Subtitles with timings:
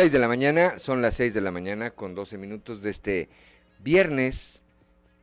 [0.00, 3.28] 6 de la mañana, son las 6 de la mañana con 12 minutos de este
[3.80, 4.62] viernes,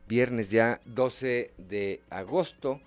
[0.07, 2.79] viernes ya 12 de agosto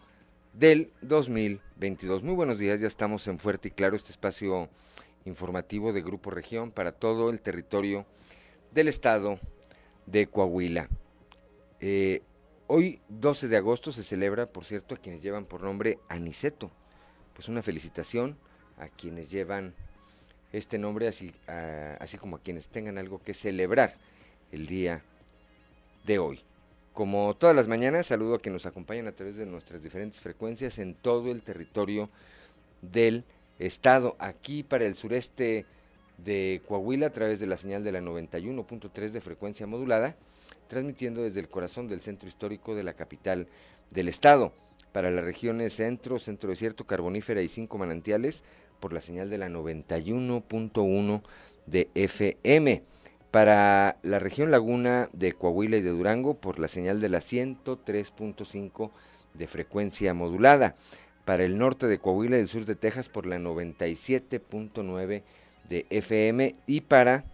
[0.53, 2.23] del 2022.
[2.23, 4.69] Muy buenos días, ya estamos en Fuerte y Claro, este espacio
[5.25, 8.07] informativo de Grupo Región para todo el territorio
[8.71, 9.41] del estado
[10.07, 10.89] de Coahuila.
[11.81, 12.23] Eh,
[12.69, 16.71] hoy 12 de agosto se celebra, por cierto, a quienes llevan por nombre Aniceto.
[17.35, 18.39] Pues una felicitación
[18.79, 19.75] a quienes llevan
[20.53, 21.33] este nombre, así,
[21.99, 23.95] así como a quienes tengan algo que celebrar
[24.53, 25.03] el día
[26.07, 26.41] de hoy.
[26.93, 30.79] Como todas las mañanas, saludo a quienes nos acompañan a través de nuestras diferentes frecuencias
[30.79, 32.11] en todo el territorio
[32.83, 33.25] del
[33.59, 34.17] estado.
[34.19, 35.67] Aquí para el sureste
[36.19, 40.17] de Coahuila a través de la señal de la 91.3 de frecuencia modulada,
[40.69, 43.47] transmitiendo desde el corazón del centro histórico de la capital
[43.91, 44.53] del estado.
[44.93, 48.43] Para las regiones centro, centro desierto, carbonífera y cinco manantiales,
[48.81, 51.23] por la señal de la 91.1
[51.67, 52.83] de FM.
[53.31, 58.91] Para la región Laguna de Coahuila y de Durango por la señal de la 103.5
[59.35, 60.75] de frecuencia modulada.
[61.25, 65.23] Para el norte de Coahuila y el sur de Texas por la 97.9
[65.69, 66.57] de FM.
[66.67, 67.25] Y para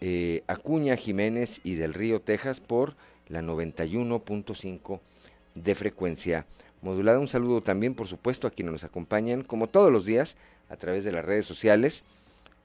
[0.00, 2.96] eh, Acuña, Jiménez y del Río, Texas por
[3.28, 5.00] la 91.5
[5.54, 6.46] de frecuencia
[6.82, 7.18] modulada.
[7.18, 10.36] Un saludo también, por supuesto, a quienes nos acompañan, como todos los días,
[10.68, 12.04] a través de las redes sociales,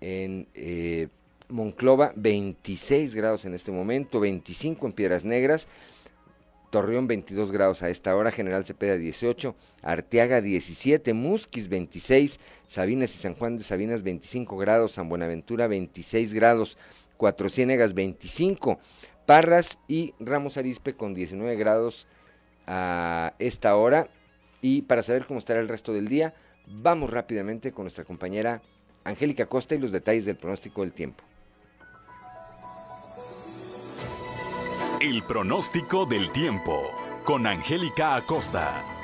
[0.01, 1.07] en eh,
[1.47, 5.67] Monclova 26 grados en este momento, 25 en Piedras Negras,
[6.69, 13.17] Torreón 22 grados a esta hora, General Cepeda 18, Arteaga 17, Musquis 26, Sabinas y
[13.17, 16.77] San Juan de Sabinas 25 grados, San Buenaventura 26 grados,
[17.17, 18.79] Cuatro Ciénegas 25,
[19.29, 22.07] Parras y Ramos Arispe con 19 grados
[22.65, 24.07] a esta hora.
[24.59, 26.33] Y para saber cómo estará el resto del día,
[26.65, 28.63] vamos rápidamente con nuestra compañera
[29.03, 31.23] Angélica Costa y los detalles del pronóstico del tiempo.
[34.99, 36.89] El pronóstico del tiempo
[37.23, 38.98] con Angélica Acosta.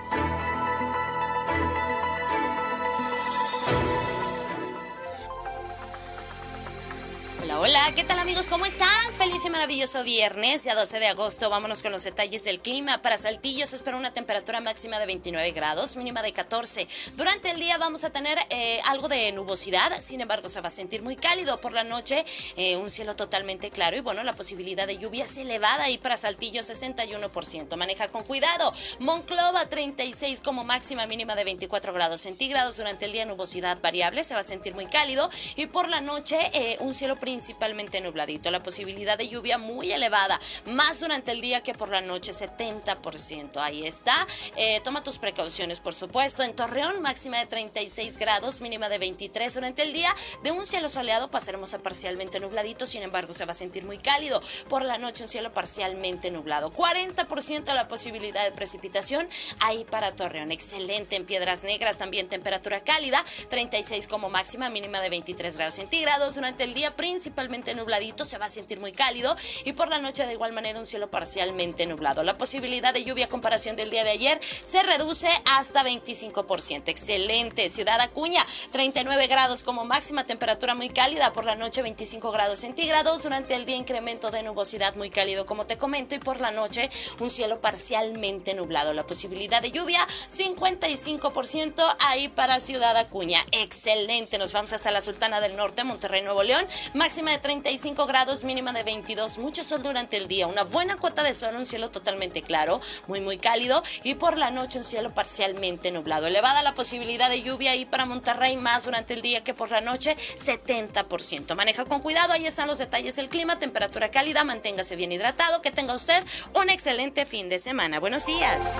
[7.68, 8.48] Hola, ¿qué tal amigos?
[8.48, 8.88] ¿Cómo están?
[9.18, 11.50] Feliz y maravilloso viernes, ya 12 de agosto.
[11.50, 13.02] Vámonos con los detalles del clima.
[13.02, 16.88] Para Saltillo se espera una temperatura máxima de 29 grados, mínima de 14.
[17.16, 20.70] Durante el día vamos a tener eh, algo de nubosidad, sin embargo se va a
[20.70, 21.60] sentir muy cálido.
[21.60, 22.24] Por la noche
[22.56, 26.18] eh, un cielo totalmente claro y bueno, la posibilidad de lluvia es elevada y para
[26.18, 27.76] Saltillo 61%.
[27.78, 28.72] Maneja con cuidado.
[29.00, 32.78] Monclova 36 como máxima, mínima de 24 grados centígrados.
[32.78, 36.38] Durante el día nubosidad variable, se va a sentir muy cálido y por la noche
[36.54, 38.52] eh, un cielo principal principalmente nubladito.
[38.52, 43.58] La posibilidad de lluvia muy elevada, más durante el día que por la noche, 70%.
[43.58, 44.14] Ahí está.
[44.58, 46.44] Eh, toma tus precauciones, por supuesto.
[46.44, 50.14] En Torreón, máxima de 36 grados, mínima de 23 durante el día.
[50.44, 54.00] De un cielo soleado pasaremos a parcialmente nubladito, sin embargo, se va a sentir muy
[54.00, 54.42] cálido.
[54.68, 56.72] Por la noche, un cielo parcialmente nublado.
[56.74, 59.28] 40% la posibilidad de precipitación
[59.62, 60.52] ahí para Torreón.
[60.52, 66.36] Excelente en Piedras Negras, también temperatura cálida, 36 como máxima, mínima de 23 grados centígrados.
[66.36, 67.45] Durante el día, principalmente
[67.76, 70.86] nubladito, se va a sentir muy cálido y por la noche de igual manera un
[70.86, 72.24] cielo parcialmente nublado.
[72.24, 76.90] La posibilidad de lluvia comparación del día de ayer se reduce hasta 25%.
[76.90, 77.70] Excelente.
[77.70, 83.24] Ciudad Acuña, 39 grados como máxima temperatura muy cálida, por la noche 25 grados centígrados,
[83.24, 86.90] durante el día incremento de nubosidad muy cálido como te comento y por la noche
[87.20, 88.94] un cielo parcialmente nublado.
[88.94, 93.40] La posibilidad de lluvia 55% ahí para Ciudad Acuña.
[93.52, 94.38] Excelente.
[94.38, 96.66] Nos vamos hasta la Sultana del Norte, Monterrey, Nuevo León.
[96.94, 101.22] Máxima de 35 grados, mínima de 22, mucho sol durante el día, una buena cuota
[101.22, 105.14] de sol, un cielo totalmente claro, muy muy cálido y por la noche un cielo
[105.14, 106.28] parcialmente nublado.
[106.28, 109.82] Elevada la posibilidad de lluvia ahí para Monterrey más durante el día que por la
[109.82, 111.56] noche, 70%.
[111.56, 115.72] Maneja con cuidado, ahí están los detalles del clima, temperatura cálida, manténgase bien hidratado, que
[115.72, 116.24] tenga usted
[116.54, 118.00] un excelente fin de semana.
[118.00, 118.78] Buenos días.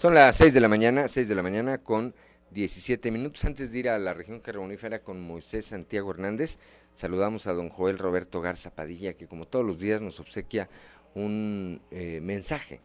[0.00, 2.14] Son las 6 de la mañana, 6 de la mañana con
[2.52, 3.44] 17 minutos.
[3.44, 6.56] Antes de ir a la región carbonífera con Moisés Santiago Hernández,
[6.94, 10.70] saludamos a don Joel Roberto Garza Padilla, que como todos los días nos obsequia
[11.14, 12.80] un eh, mensaje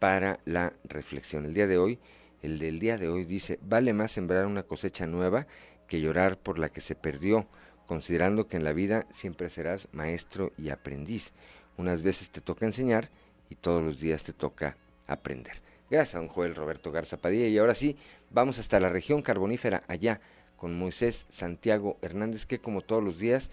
[0.00, 1.46] para la reflexión.
[1.46, 2.00] El día de hoy,
[2.42, 5.46] el del día de hoy dice, vale más sembrar una cosecha nueva
[5.86, 7.46] que llorar por la que se perdió,
[7.86, 11.34] considerando que en la vida siempre serás maestro y aprendiz.
[11.76, 13.10] Unas veces te toca enseñar
[13.48, 15.67] y todos los días te toca aprender.
[15.90, 17.48] Gracias a don Joel Roberto Garza Padilla.
[17.48, 17.96] Y ahora sí,
[18.30, 20.20] vamos hasta la región carbonífera, allá,
[20.56, 23.50] con Moisés Santiago Hernández, que como todos los días,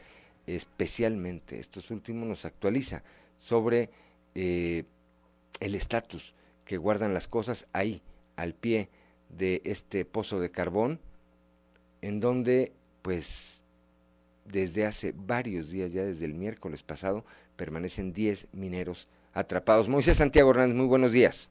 [0.48, 3.04] especialmente estos últimos, nos actualiza
[3.38, 3.90] sobre
[4.34, 4.84] eh,
[5.60, 6.34] el estatus
[6.66, 8.02] que guardan las cosas ahí,
[8.36, 8.90] al pie
[9.30, 11.00] de este pozo de carbón,
[12.02, 13.62] en donde, pues,
[14.46, 17.24] desde hace varios días, ya desde el miércoles pasado,
[17.56, 19.88] permanecen 10 mineros atrapados.
[19.88, 21.50] Moisés Santiago Hernández, muy buenos días.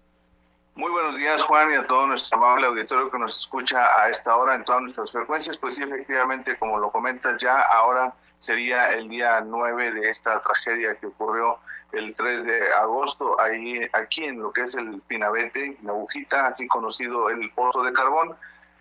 [0.77, 4.37] Muy buenos días, Juan, y a todo nuestro amable auditorio que nos escucha a esta
[4.37, 5.57] hora en todas nuestras frecuencias.
[5.57, 10.97] Pues sí, efectivamente, como lo comentas ya, ahora sería el día 9 de esta tragedia
[10.97, 11.61] que ocurrió
[11.93, 16.67] el 3 de agosto, ahí, aquí en lo que es el Pinabete, la agujita, así
[16.67, 18.37] conocido el pozo de carbón.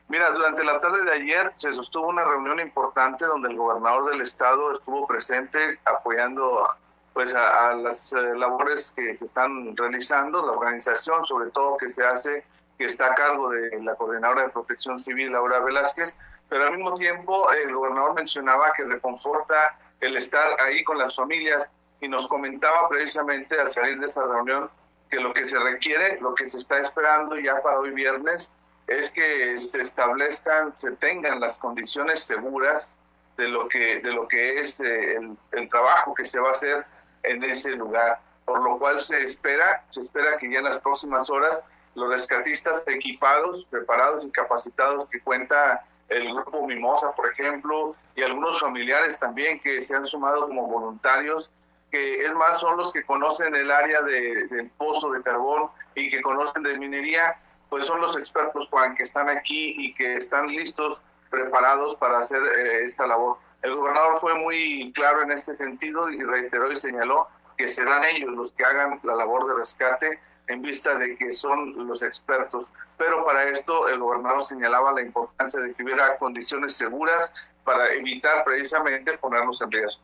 [0.08, 4.21] Mira, durante la tarde de ayer se sostuvo una reunión importante donde el gobernador del
[4.21, 6.67] estado estuvo presente apoyando
[7.13, 12.04] pues a, las eh, labores que se están realizando, la organización sobre todo que se
[12.04, 12.43] hace,
[12.78, 16.17] que está a cargo de la coordinadora de protección civil, Laura Velázquez,
[16.49, 21.71] pero al mismo tiempo el gobernador mencionaba que reconforta el estar ahí con las familias
[22.02, 24.69] y nos comentaba precisamente al salir de esta reunión
[25.10, 28.52] que lo que se requiere, lo que se está esperando ya para hoy viernes,
[28.88, 32.97] es que se establezcan, se tengan las condiciones seguras
[33.38, 36.52] de lo que, de lo que es eh, el, el trabajo que se va a
[36.52, 36.86] hacer
[37.23, 41.29] en ese lugar, por lo cual se espera, se espera que ya en las próximas
[41.29, 41.63] horas
[41.95, 48.59] los rescatistas equipados, preparados y capacitados que cuenta el grupo Mimosa, por ejemplo, y algunos
[48.59, 51.51] familiares también que se han sumado como voluntarios,
[51.91, 56.09] que es más son los que conocen el área de, del pozo de carbón y
[56.09, 57.38] que conocen de minería,
[57.69, 62.41] pues son los expertos, Juan, que están aquí y que están listos, preparados para hacer
[62.43, 63.38] eh, esta labor.
[63.63, 68.32] El gobernador fue muy claro en este sentido y reiteró y señaló que serán ellos
[68.32, 72.69] los que hagan la labor de rescate en vista de que son los expertos.
[72.97, 78.43] Pero para esto el gobernador señalaba la importancia de que hubiera condiciones seguras para evitar
[78.43, 80.02] precisamente ponernos en riesgo.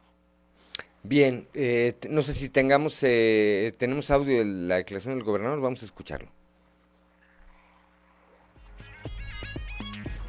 [1.04, 5.82] Bien, eh, no sé si tengamos eh, tenemos audio de la declaración del gobernador, vamos
[5.82, 6.30] a escucharlo.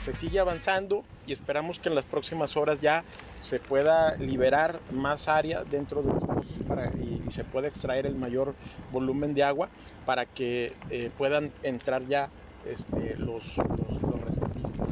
[0.00, 3.04] Se sigue avanzando y esperamos que en las próximas horas ya
[3.40, 8.16] se pueda liberar más área dentro de los pozos para, y, se pueda extraer el
[8.16, 8.54] mayor
[8.90, 9.68] volumen de agua
[10.04, 12.28] para que eh, puedan entrar ya
[12.66, 14.88] este, los, los, los, rescatistas,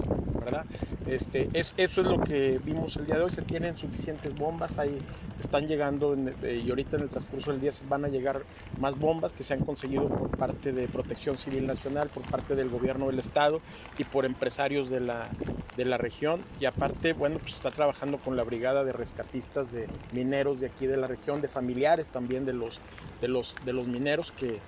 [1.06, 4.78] Este, es, eso es lo que vimos el día de hoy, se tienen suficientes bombas,
[4.78, 4.98] ahí
[5.40, 8.42] están llegando eh, y ahorita en el transcurso del día van a llegar
[8.80, 12.68] más bombas que se han conseguido por parte de Protección Civil Nacional, por parte del
[12.68, 13.60] gobierno del estado
[13.96, 15.28] y por empresarios de la,
[15.76, 16.42] de la región.
[16.60, 20.86] Y aparte, bueno, pues está trabajando con la brigada de rescatistas de mineros de aquí
[20.86, 22.80] de la región, de familiares también de los,
[23.20, 24.58] de los, de los mineros que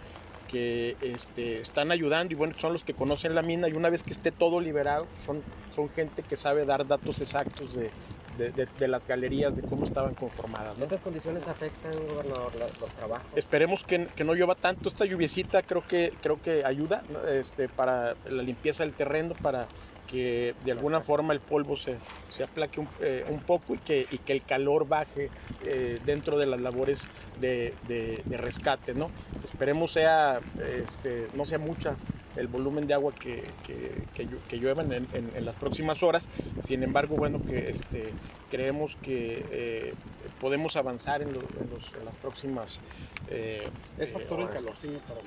[0.50, 4.02] que este, están ayudando y bueno, son los que conocen la mina y una vez
[4.02, 5.42] que esté todo liberado, son,
[5.74, 7.90] son gente que sabe dar datos exactos de,
[8.38, 10.76] de, de, de las galerías, de cómo estaban conformadas.
[10.78, 10.85] ¿no?
[10.85, 13.26] ¿Estas condiciones afectan, gobernador, los, los trabajos?
[13.37, 14.88] Esperemos que, que, no llueva tanto.
[14.88, 17.26] Esta lluviecita creo que, creo que ayuda ¿no?
[17.28, 19.66] este, para la limpieza del terreno, para
[20.11, 21.96] que de alguna forma el polvo se,
[22.30, 25.30] se aplaque un, eh, un poco y que, y que, el calor baje
[25.64, 27.00] eh, dentro de las labores
[27.40, 28.94] de, de, de rescate.
[28.94, 29.11] ¿no?
[29.44, 30.40] Esperemos sea,
[30.83, 31.96] este, no sea mucha
[32.37, 36.29] el volumen de agua que, que, que, que llueva en, en, en, las próximas horas.
[36.64, 38.12] Sin embargo, bueno, que este,
[38.50, 39.94] creemos que eh,
[40.40, 42.81] podemos avanzar en, lo, en, los, las próximas
[43.29, 45.20] eh, ¿Es factor eh, el calor, sí, para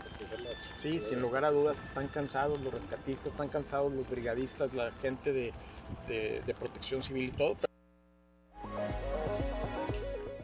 [0.43, 0.60] las...
[0.76, 5.32] Sí, sin lugar a dudas, están cansados los rescatistas, están cansados los brigadistas, la gente
[5.32, 5.54] de,
[6.08, 7.58] de, de protección civil y todo.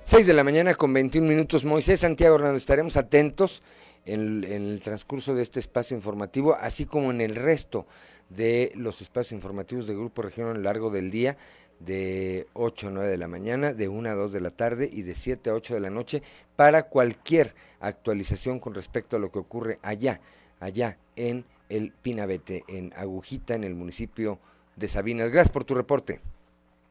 [0.09, 1.65] 6 de la mañana con 21 minutos.
[1.65, 3.61] Moisés Santiago Hernández, estaremos atentos
[4.05, 7.85] en, el transcurso de este espacio informativo, así como en el resto
[8.27, 11.37] de los espacios informativos de Grupo Región a lo largo del día,
[11.79, 15.03] de 8 a 9 de la mañana, de 1 a 2 de la tarde y
[15.03, 16.23] de 7 a 8 de la noche,
[16.55, 20.21] para cualquier actualización con respecto a lo que ocurre allá,
[20.59, 24.39] allá en el Pinabete, en Agujita, en el municipio
[24.75, 25.29] de Sabinas.
[25.29, 26.19] Gracias por tu reporte.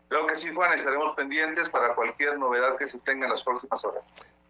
[0.08, 3.84] Creo que sí, Juan, estaremos pendientes para cualquier novedad que se tenga en las próximas
[3.84, 4.02] horas.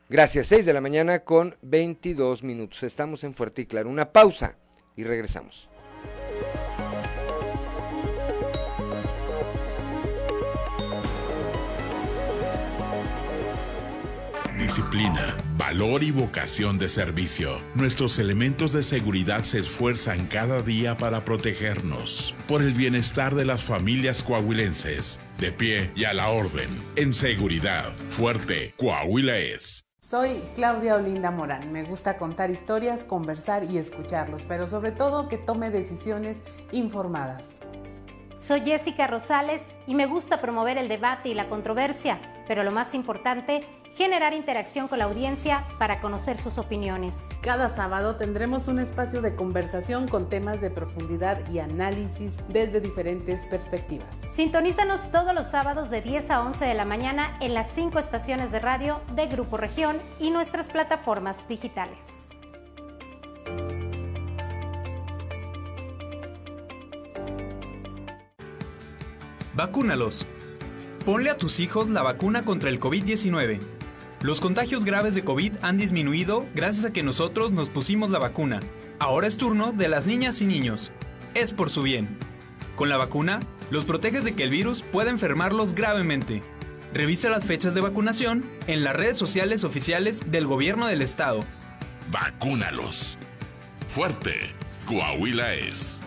[0.08, 2.82] Gracias, 6 de la mañana con 22 minutos.
[2.82, 3.90] Estamos en Fuerte y Claro.
[3.90, 4.56] Una pausa
[4.96, 5.68] y regresamos.
[14.58, 17.60] Disciplina, valor y vocación de servicio.
[17.74, 22.34] Nuestros elementos de seguridad se esfuerzan cada día para protegernos.
[22.46, 25.20] Por el bienestar de las familias coahuilenses.
[25.38, 26.68] De pie y a la orden.
[26.96, 27.92] En seguridad.
[28.08, 28.74] Fuerte.
[28.76, 29.84] Coahuila es.
[30.00, 31.70] Soy Claudia Olinda Morán.
[31.70, 36.38] Me gusta contar historias, conversar y escucharlos, pero sobre todo que tome decisiones
[36.72, 37.58] informadas.
[38.48, 42.94] Soy Jessica Rosales y me gusta promover el debate y la controversia, pero lo más
[42.94, 43.60] importante,
[43.94, 47.28] generar interacción con la audiencia para conocer sus opiniones.
[47.42, 53.44] Cada sábado tendremos un espacio de conversación con temas de profundidad y análisis desde diferentes
[53.50, 54.08] perspectivas.
[54.32, 58.50] Sintonízanos todos los sábados de 10 a 11 de la mañana en las cinco estaciones
[58.50, 62.27] de radio de Grupo Región y nuestras plataformas digitales.
[69.58, 70.24] Vacúnalos.
[71.04, 73.58] Ponle a tus hijos la vacuna contra el COVID-19.
[74.22, 78.60] Los contagios graves de COVID han disminuido gracias a que nosotros nos pusimos la vacuna.
[79.00, 80.92] Ahora es turno de las niñas y niños.
[81.34, 82.16] Es por su bien.
[82.76, 83.40] Con la vacuna,
[83.72, 86.40] los proteges de que el virus pueda enfermarlos gravemente.
[86.94, 91.40] Revisa las fechas de vacunación en las redes sociales oficiales del gobierno del estado.
[92.12, 93.18] Vacúnalos.
[93.88, 94.52] Fuerte.
[94.86, 96.04] Coahuila es.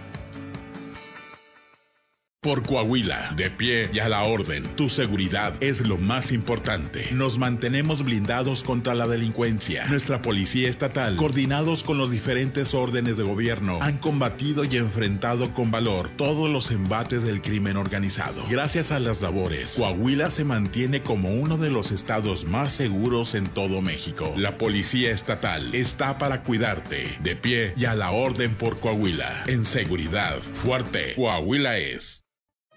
[2.43, 7.09] Por Coahuila, de pie y a la orden, tu seguridad es lo más importante.
[7.11, 9.85] Nos mantenemos blindados contra la delincuencia.
[9.85, 15.69] Nuestra policía estatal, coordinados con los diferentes órdenes de gobierno, han combatido y enfrentado con
[15.69, 18.43] valor todos los embates del crimen organizado.
[18.49, 23.45] Gracias a las labores, Coahuila se mantiene como uno de los estados más seguros en
[23.45, 24.33] todo México.
[24.35, 29.43] La policía estatal está para cuidarte, de pie y a la orden por Coahuila.
[29.45, 32.21] En seguridad, fuerte, Coahuila es.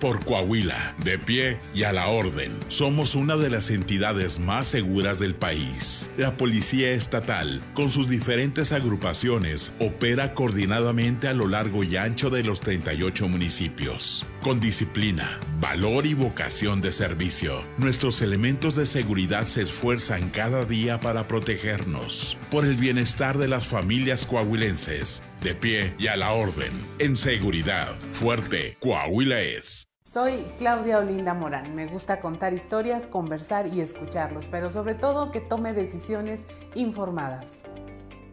[0.00, 5.20] Por Coahuila, de pie y a la orden, somos una de las entidades más seguras
[5.20, 6.10] del país.
[6.18, 12.42] La Policía Estatal, con sus diferentes agrupaciones, opera coordinadamente a lo largo y ancho de
[12.42, 14.26] los 38 municipios.
[14.42, 20.98] Con disciplina, valor y vocación de servicio, nuestros elementos de seguridad se esfuerzan cada día
[20.98, 22.36] para protegernos.
[22.50, 27.94] Por el bienestar de las familias coahuilenses, de pie y a la orden, en seguridad,
[28.12, 29.86] fuerte, Coahuila es.
[30.02, 31.74] Soy Claudia Olinda Morán.
[31.74, 36.40] Me gusta contar historias, conversar y escucharlos, pero sobre todo que tome decisiones
[36.74, 37.60] informadas.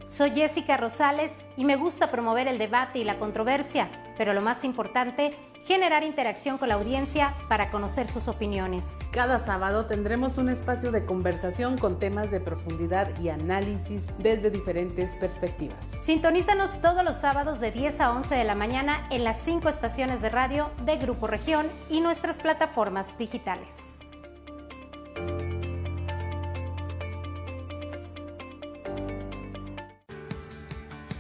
[0.10, 4.64] Soy Jessica Rosales y me gusta promover el debate y la controversia, pero lo más
[4.64, 5.32] importante,
[5.66, 8.98] generar interacción con la audiencia para conocer sus opiniones.
[9.12, 15.12] Cada sábado tendremos un espacio de conversación con temas de profundidad y análisis desde diferentes
[15.16, 15.78] perspectivas.
[16.04, 20.22] Sintonízanos todos los sábados de 10 a 11 de la mañana en las cinco estaciones
[20.22, 23.74] de radio de Grupo Región y nuestras plataformas digitales.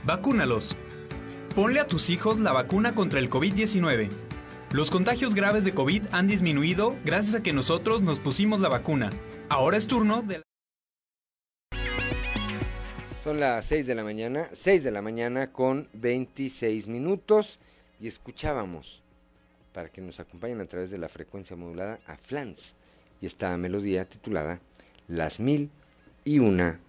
[0.04, 0.76] Vacúnalos.
[1.56, 4.31] Ponle a tus hijos la vacuna contra el COVID-19.
[4.74, 9.10] Los contagios graves de COVID han disminuido gracias a que nosotros nos pusimos la vacuna.
[9.50, 10.42] Ahora es turno de...
[13.22, 17.60] Son las 6 de la mañana, 6 de la mañana con 26 minutos
[18.00, 19.04] y escuchábamos,
[19.74, 22.74] para que nos acompañen a través de la frecuencia modulada, a Flans
[23.20, 24.62] y esta melodía titulada
[25.10, 25.70] Las mil
[26.24, 26.80] y una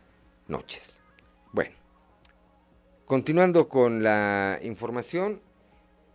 [0.46, 1.00] noches.
[1.50, 1.74] Bueno,
[3.06, 5.40] continuando con la información,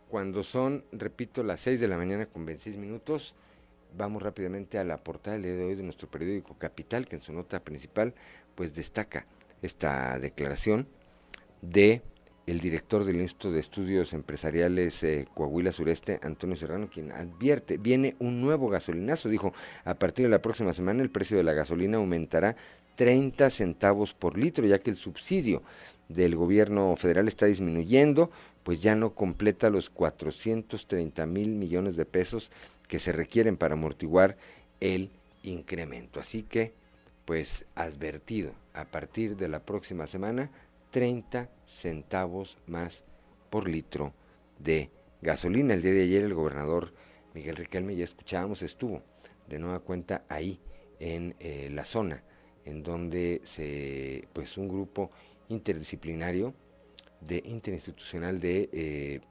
[0.09, 3.35] cuando son, repito, las 6 de la mañana con 26 minutos,
[3.97, 7.59] vamos rápidamente a la portada de hoy de nuestro periódico Capital, que en su nota
[7.59, 8.13] principal
[8.55, 9.25] pues destaca
[9.61, 10.87] esta declaración
[11.61, 12.01] de
[12.45, 18.15] el director del Instituto de Estudios Empresariales eh, Coahuila Sureste, Antonio Serrano, quien advierte, viene
[18.19, 21.97] un nuevo gasolinazo, dijo, a partir de la próxima semana el precio de la gasolina
[21.97, 22.55] aumentará
[22.95, 25.61] 30 centavos por litro, ya que el subsidio
[26.07, 28.31] del gobierno federal está disminuyendo,
[28.67, 32.51] pues ya no completa los 430 mil millones de pesos
[32.89, 34.35] que se requieren para amortiguar
[34.81, 35.09] el
[35.41, 36.19] incremento.
[36.19, 36.73] Así que,
[37.23, 40.51] pues advertido, a partir de la próxima semana,
[40.91, 43.05] 30 centavos más
[43.49, 44.11] por litro
[44.59, 44.89] de
[45.21, 45.73] gasolina.
[45.73, 46.93] El día de ayer el gobernador
[47.33, 49.01] Miguel Riquelme, ya escuchábamos, estuvo
[49.47, 50.59] de nueva cuenta ahí
[50.99, 52.21] en eh, la zona
[52.65, 55.09] en donde se, pues un grupo
[55.47, 56.53] interdisciplinario
[57.21, 59.21] de interinstitucional de eh,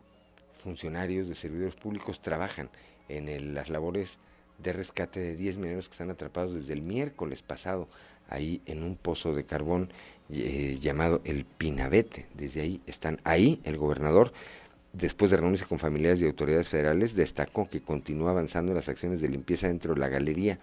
[0.63, 2.69] funcionarios de servidores públicos trabajan
[3.09, 4.19] en las labores
[4.59, 7.89] de rescate de 10 mineros que están atrapados desde el miércoles pasado
[8.29, 9.91] ahí en un pozo de carbón
[10.31, 12.27] eh, llamado el Pinabete.
[12.35, 14.33] Desde ahí están ahí el gobernador.
[14.93, 19.29] Después de reunirse con familiares y autoridades federales, destacó que continúa avanzando las acciones de
[19.29, 20.59] limpieza dentro de la galería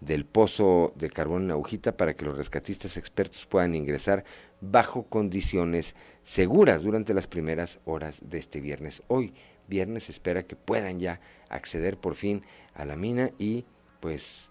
[0.00, 4.24] del pozo de carbón en Agujita para que los rescatistas expertos puedan ingresar
[4.70, 9.02] bajo condiciones seguras durante las primeras horas de este viernes.
[9.08, 9.34] Hoy,
[9.68, 12.42] viernes, espera que puedan ya acceder por fin
[12.74, 13.64] a la mina y
[14.00, 14.50] pues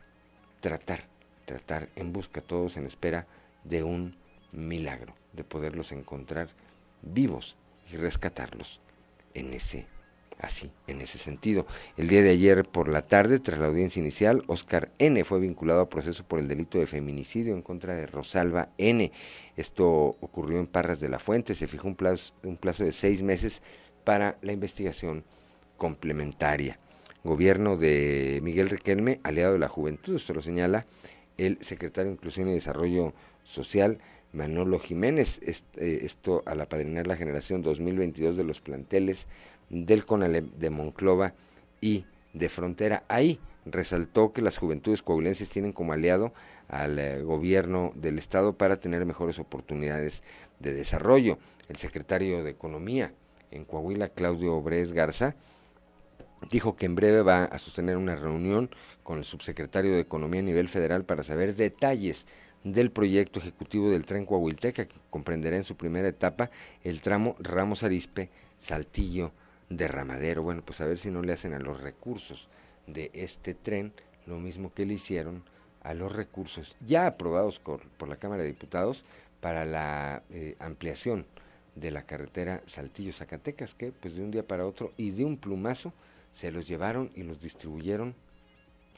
[0.60, 1.08] tratar,
[1.46, 3.28] tratar en busca todos en espera
[3.64, 4.16] de un
[4.52, 6.50] milagro, de poderlos encontrar
[7.02, 7.56] vivos
[7.92, 8.80] y rescatarlos
[9.34, 9.88] en ese
[10.40, 11.66] así, en ese sentido.
[11.98, 15.24] El día de ayer por la tarde, tras la audiencia inicial, Oscar N.
[15.24, 19.12] fue vinculado a proceso por el delito de feminicidio en contra de Rosalba N.
[19.56, 19.88] Esto
[20.20, 23.62] ocurrió en Parras de la Fuente, se fijó un plazo, de seis meses
[24.04, 25.24] para la investigación
[25.78, 26.80] complementaria.
[27.24, 30.86] Gobierno de Miguel Riquelme, aliado de la juventud, esto lo señala
[31.38, 34.00] el secretario de Inclusión y Desarrollo Social,
[34.34, 39.28] Manolo Jiménez, eh, esto al apadrinar la generación 2022 de los planteles
[39.74, 41.34] del CONALEP de Monclova
[41.82, 43.04] y de Frontera.
[43.08, 46.34] Ahí resaltó que las juventudes coahuilenses tienen como aliado
[46.68, 50.24] al eh, gobierno del estado para tener mejores oportunidades
[50.60, 51.38] de desarrollo.
[51.70, 53.14] El secretario de Economía
[53.52, 55.36] en Coahuila, Claudio Obres Garza,
[56.50, 58.70] dijo que en breve va a sostener una reunión
[59.02, 62.28] con el subsecretario de Economía a nivel federal para saber detalles
[62.64, 66.50] del proyecto ejecutivo del tren Coahuilteca, que comprenderá en su primera etapa
[66.84, 69.32] el tramo Ramos Arispe, Saltillo,
[69.70, 70.44] Derramadero.
[70.44, 72.50] Bueno, pues a ver si no le hacen a los recursos
[72.88, 73.94] de este tren
[74.26, 75.44] lo mismo que le hicieron
[75.82, 79.04] a los recursos ya aprobados por, la Cámara de Diputados
[79.42, 81.26] para la eh, ampliación
[81.76, 85.94] de la carretera Saltillo-Zacatecas, que pues de un día para otro y de un plumazo
[86.32, 88.16] se los llevaron y los distribuyeron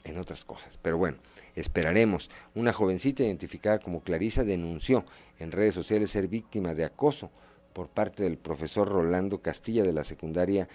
[0.04, 0.78] en otras cosas.
[0.82, 1.18] Pero bueno,
[1.56, 2.30] esperaremos.
[2.54, 5.04] Una jovencita identificada como Clarisa denunció
[5.38, 7.30] en redes sociales ser víctima de acoso
[7.76, 10.66] por parte del profesor Rolando Castilla de la secundaria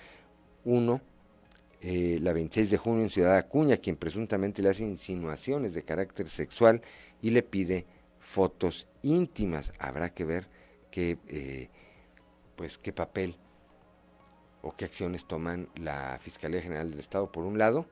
[0.66, 1.02] 1,
[1.82, 6.30] eh, la 26 de junio en Ciudad Acuña, quien presuntamente le hace insinuaciones de carácter
[6.30, 6.84] sexual
[7.20, 7.88] y le pide
[8.20, 9.74] fotos íntimas.
[9.80, 10.48] Habrá que ver
[10.92, 11.70] qué, eh,
[12.56, 13.36] pues, qué papel
[14.62, 17.88] o qué acciones toman la Fiscalía General del Estado por un lado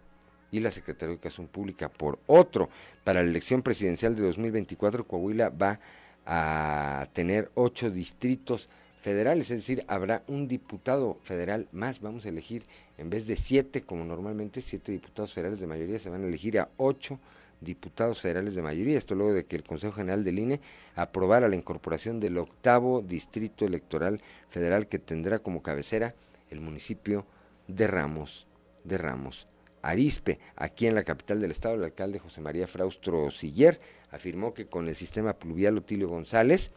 [0.52, 2.70] y la Secretaría de Educación Pública por otro.
[3.04, 5.80] Para la elección presidencial de 2024, Coahuila va
[6.28, 8.70] a tener ocho distritos
[9.00, 12.64] federales, es decir, habrá un diputado federal más, vamos a elegir,
[12.98, 16.60] en vez de siete, como normalmente, siete diputados federales de mayoría, se van a elegir
[16.60, 17.18] a ocho
[17.62, 20.62] diputados federales de mayoría, esto luego de que el Consejo General del INE
[20.96, 26.14] aprobara la incorporación del octavo distrito electoral federal que tendrá como cabecera
[26.50, 27.26] el municipio
[27.68, 28.48] de Ramos,
[28.84, 29.48] de Ramos
[29.82, 30.40] Arispe.
[30.56, 33.80] Aquí en la capital del estado, el alcalde José María Fraustro Siller
[34.12, 36.72] afirmó que con el sistema pluvial Otilio González,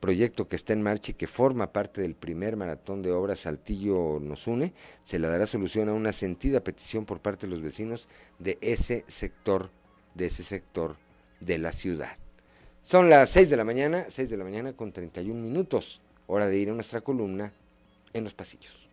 [0.00, 4.18] proyecto que está en marcha y que forma parte del primer maratón de obras Saltillo
[4.20, 4.72] nos une,
[5.04, 9.04] se le dará solución a una sentida petición por parte de los vecinos de ese
[9.08, 9.70] sector,
[10.14, 10.96] de ese sector
[11.40, 12.16] de la ciudad.
[12.82, 16.56] Son las 6 de la mañana, 6 de la mañana con 31 minutos, hora de
[16.56, 17.52] ir a nuestra columna
[18.12, 18.88] en los pasillos.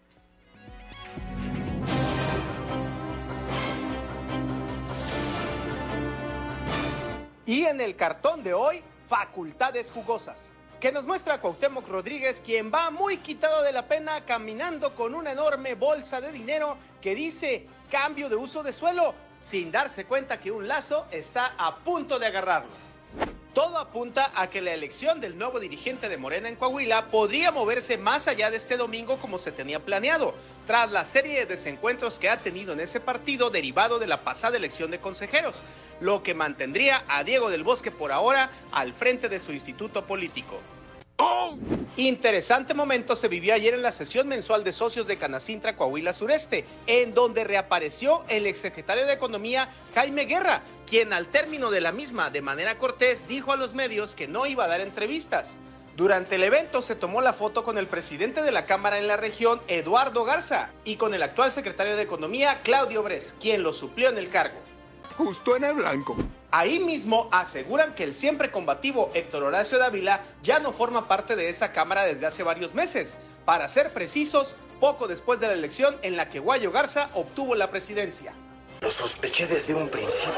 [7.46, 10.54] Y en el cartón de hoy, facultades jugosas.
[10.84, 15.32] Que nos muestra Cuauhtémoc Rodríguez, quien va muy quitado de la pena caminando con una
[15.32, 20.52] enorme bolsa de dinero que dice cambio de uso de suelo, sin darse cuenta que
[20.52, 22.72] un lazo está a punto de agarrarlo.
[23.54, 28.00] Todo apunta a que la elección del nuevo dirigente de Morena en Coahuila podría moverse
[28.00, 30.34] más allá de este domingo como se tenía planeado,
[30.66, 34.58] tras la serie de desencuentros que ha tenido en ese partido derivado de la pasada
[34.58, 35.62] elección de consejeros,
[36.02, 40.60] lo que mantendría a Diego del Bosque por ahora al frente de su instituto político.
[41.96, 46.66] Interesante momento se vivió ayer en la sesión mensual de socios de Canacintra Coahuila Sureste,
[46.88, 52.32] en donde reapareció el exsecretario de Economía Jaime Guerra, quien al término de la misma,
[52.32, 55.58] de manera cortés, dijo a los medios que no iba a dar entrevistas.
[55.96, 59.16] Durante el evento se tomó la foto con el presidente de la Cámara en la
[59.16, 64.10] región, Eduardo Garza, y con el actual secretario de Economía, Claudio Bres, quien lo suplió
[64.10, 64.58] en el cargo.
[65.16, 66.18] Justo en el blanco.
[66.56, 71.50] Ahí mismo aseguran que el siempre combativo Héctor Horacio Dávila ya no forma parte de
[71.50, 73.18] esa Cámara desde hace varios meses.
[73.44, 77.72] Para ser precisos, poco después de la elección en la que Guayo Garza obtuvo la
[77.72, 78.34] presidencia.
[78.82, 80.38] Lo sospeché desde un principio.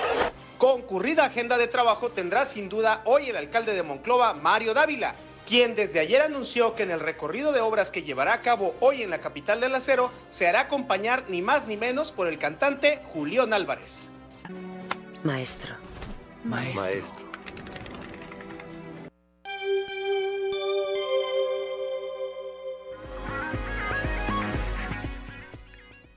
[0.57, 5.75] Concurrida agenda de trabajo tendrá sin duda hoy el alcalde de Monclova, Mario Dávila, quien
[5.75, 9.09] desde ayer anunció que en el recorrido de obras que llevará a cabo hoy en
[9.09, 13.51] la capital del acero se hará acompañar ni más ni menos por el cantante Julián
[13.51, 14.11] Álvarez.
[15.23, 15.75] Maestro.
[16.45, 16.81] Maestro.
[16.81, 17.25] Maestro.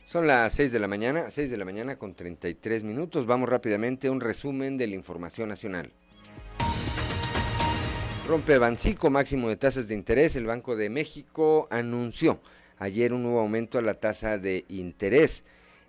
[0.05, 3.25] Son las 6 de la mañana, 6 de la mañana con 33 minutos.
[3.25, 5.93] Vamos rápidamente a un resumen de la información nacional.
[8.27, 10.37] Rompe Bancico máximo de tasas de interés.
[10.37, 12.39] El Banco de México anunció
[12.79, 15.45] ayer un nuevo aumento a la tasa de interés.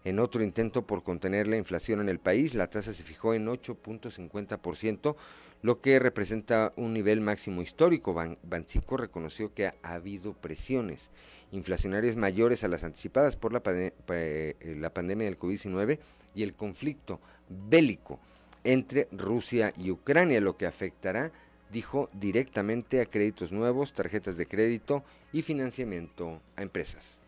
[0.06, 3.48] En otro intento por contener la inflación en el país, la tasa se fijó en
[3.48, 5.16] 8.50%,
[5.62, 8.14] lo que representa un nivel máximo histórico.
[8.44, 11.12] Bancico reconoció que ha habido presiones
[11.52, 16.00] inflacionarias mayores a las anticipadas por la, eh, la pandemia del COVID-19
[16.36, 18.20] y el conflicto bélico
[18.64, 21.32] entre Rusia y Ucrania, lo que afectará,
[21.72, 27.20] dijo, directamente a créditos nuevos, tarjetas de crédito y financiamiento a empresas.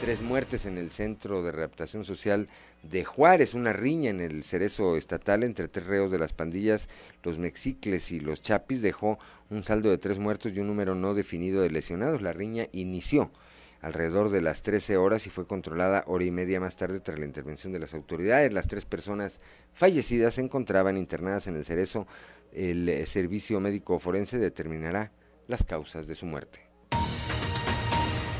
[0.00, 2.48] Tres muertes en el Centro de Readaptación Social
[2.82, 6.88] de Juárez, una riña en el cerezo estatal entre tres reos de las pandillas,
[7.22, 9.18] los Mexicles y los Chapis dejó
[9.50, 12.22] un saldo de tres muertos y un número no definido de lesionados.
[12.22, 13.30] La riña inició
[13.82, 17.26] alrededor de las 13 horas y fue controlada hora y media más tarde tras la
[17.26, 18.54] intervención de las autoridades.
[18.54, 19.38] Las tres personas
[19.74, 22.06] fallecidas se encontraban internadas en el cerezo.
[22.52, 25.12] El eh, servicio médico forense determinará
[25.46, 26.69] las causas de su muerte.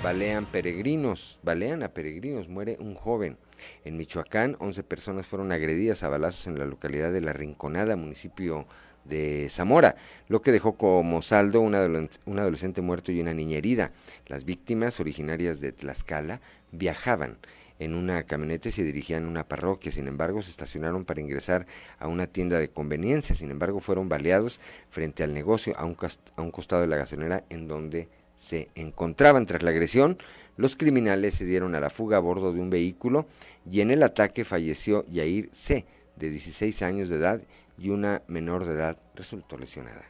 [0.03, 3.37] Balean peregrinos, balean a peregrinos, muere un joven.
[3.85, 8.67] En Michoacán, 11 personas fueron agredidas a balazos en la localidad de La Rinconada, municipio
[9.05, 9.97] de Zamora,
[10.29, 13.93] lo que dejó como saldo un adolescente muerto y una niña herida.
[14.27, 16.41] Las víctimas, originarias de Tlaxcala,
[16.73, 17.37] viajaban
[17.79, 19.93] en una camioneta y se dirigían a una parroquia.
[19.93, 21.67] Sin embargo, se estacionaron para ingresar
[21.99, 23.35] a una tienda de conveniencia.
[23.35, 25.95] Sin embargo, fueron baleados frente al negocio a un,
[26.37, 28.09] a un costado de la gasolinera en donde
[28.41, 29.45] se encontraban.
[29.45, 30.19] Tras la agresión,
[30.57, 33.27] los criminales se dieron a la fuga a bordo de un vehículo
[33.71, 35.85] y en el ataque falleció Yair C.,
[36.17, 37.41] de 16 años de edad,
[37.79, 40.05] y una menor de edad resultó lesionada.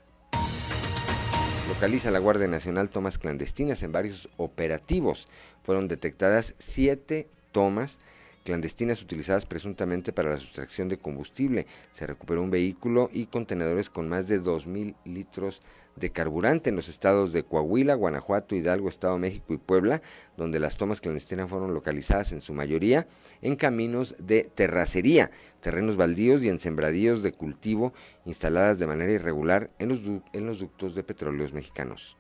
[1.69, 5.29] Localiza la Guardia Nacional tomas clandestinas en varios operativos.
[5.63, 8.01] Fueron detectadas siete tomas
[8.45, 11.67] clandestinas utilizadas presuntamente para la sustracción de combustible.
[11.93, 16.89] Se recuperó un vehículo y contenedores con más de 2.000 litros de carburante en los
[16.89, 20.01] estados de Coahuila, Guanajuato, Hidalgo, Estado de México y Puebla,
[20.39, 23.07] donde las tomas clandestinas fueron localizadas en su mayoría
[23.43, 25.31] en caminos de terracería,
[25.61, 27.93] terrenos baldíos y en sembradíos de cultivo
[28.25, 30.01] instaladas de manera irregular en los,
[30.33, 32.17] en los ductos de petróleos mexicanos.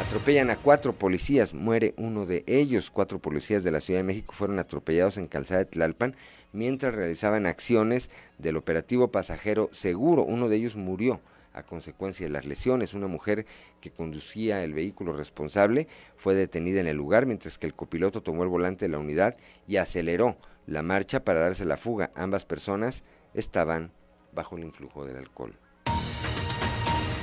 [0.00, 2.90] Atropellan a cuatro policías, muere uno de ellos.
[2.90, 6.16] Cuatro policías de la Ciudad de México fueron atropellados en Calzada de Tlalpan
[6.52, 8.08] mientras realizaban acciones
[8.38, 10.22] del operativo pasajero seguro.
[10.24, 11.20] Uno de ellos murió
[11.52, 12.94] a consecuencia de las lesiones.
[12.94, 13.46] Una mujer
[13.80, 18.42] que conducía el vehículo responsable fue detenida en el lugar mientras que el copiloto tomó
[18.42, 19.36] el volante de la unidad
[19.66, 20.36] y aceleró
[20.66, 22.10] la marcha para darse la fuga.
[22.14, 23.92] Ambas personas estaban
[24.32, 25.56] bajo el influjo del alcohol.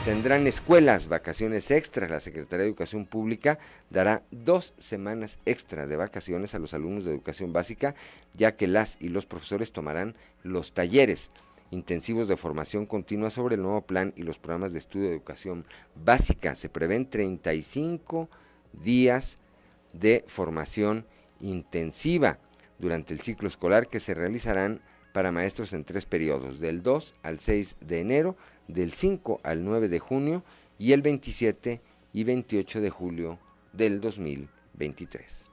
[0.08, 2.10] Tendrán escuelas, vacaciones extras.
[2.10, 3.60] La Secretaría de Educación Pública
[3.90, 7.94] dará dos semanas extra de vacaciones a los alumnos de educación básica,
[8.34, 11.30] ya que las y los profesores tomarán los talleres
[11.72, 15.66] intensivos de formación continua sobre el nuevo plan y los programas de estudio de educación
[15.96, 16.56] básica.
[16.56, 18.30] Se prevén 35
[18.74, 19.38] días
[19.94, 21.06] de formación
[21.42, 22.40] intensiva
[22.80, 24.82] durante el ciclo escolar que se realizarán
[25.14, 28.38] para maestros en tres periodos, del 2 al 6 de enero,
[28.68, 30.44] del 5 al 9 de junio
[30.78, 31.82] y el 27
[32.14, 33.40] y 28 de julio
[33.74, 35.48] del 2023.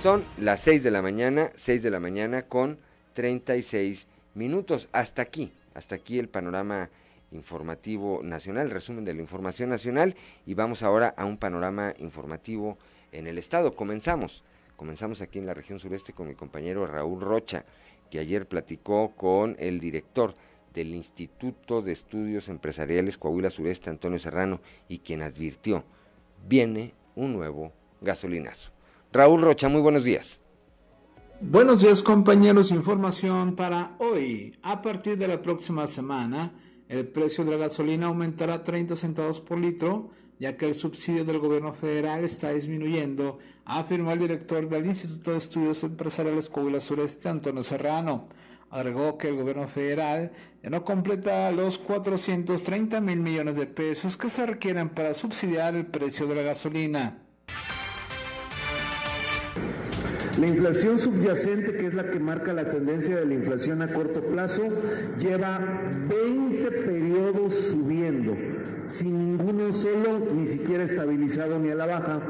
[0.00, 2.78] Son las 6 de la mañana, 6 de la mañana con
[3.18, 4.88] 36 minutos.
[4.92, 6.88] Hasta aquí, hasta aquí el panorama
[7.32, 10.14] informativo nacional, resumen de la información nacional
[10.46, 12.78] y vamos ahora a un panorama informativo
[13.10, 13.74] en el estado.
[13.74, 14.44] Comenzamos,
[14.76, 17.64] comenzamos aquí en la región sureste con mi compañero Raúl Rocha,
[18.08, 20.34] que ayer platicó con el director
[20.72, 25.82] del Instituto de Estudios Empresariales Coahuila Sureste, Antonio Serrano, y quien advirtió,
[26.46, 28.70] viene un nuevo gasolinazo.
[29.12, 30.38] Raúl Rocha, muy buenos días.
[31.40, 34.56] Buenos días compañeros, información para hoy.
[34.60, 36.52] A partir de la próxima semana,
[36.88, 40.10] el precio de la gasolina aumentará 30 centavos por litro,
[40.40, 45.38] ya que el subsidio del gobierno federal está disminuyendo, afirmó el director del Instituto de
[45.38, 48.26] Estudios Empresariales Coahuila Sureste, Antonio Serrano.
[48.70, 54.28] Agregó que el gobierno federal ya no completa los 430 mil millones de pesos que
[54.28, 57.27] se requieren para subsidiar el precio de la gasolina.
[60.38, 64.22] La inflación subyacente, que es la que marca la tendencia de la inflación a corto
[64.22, 64.62] plazo,
[65.18, 65.58] lleva
[66.08, 68.36] 20 periodos subiendo,
[68.86, 72.20] sin ninguno solo, ni siquiera estabilizado ni a la baja.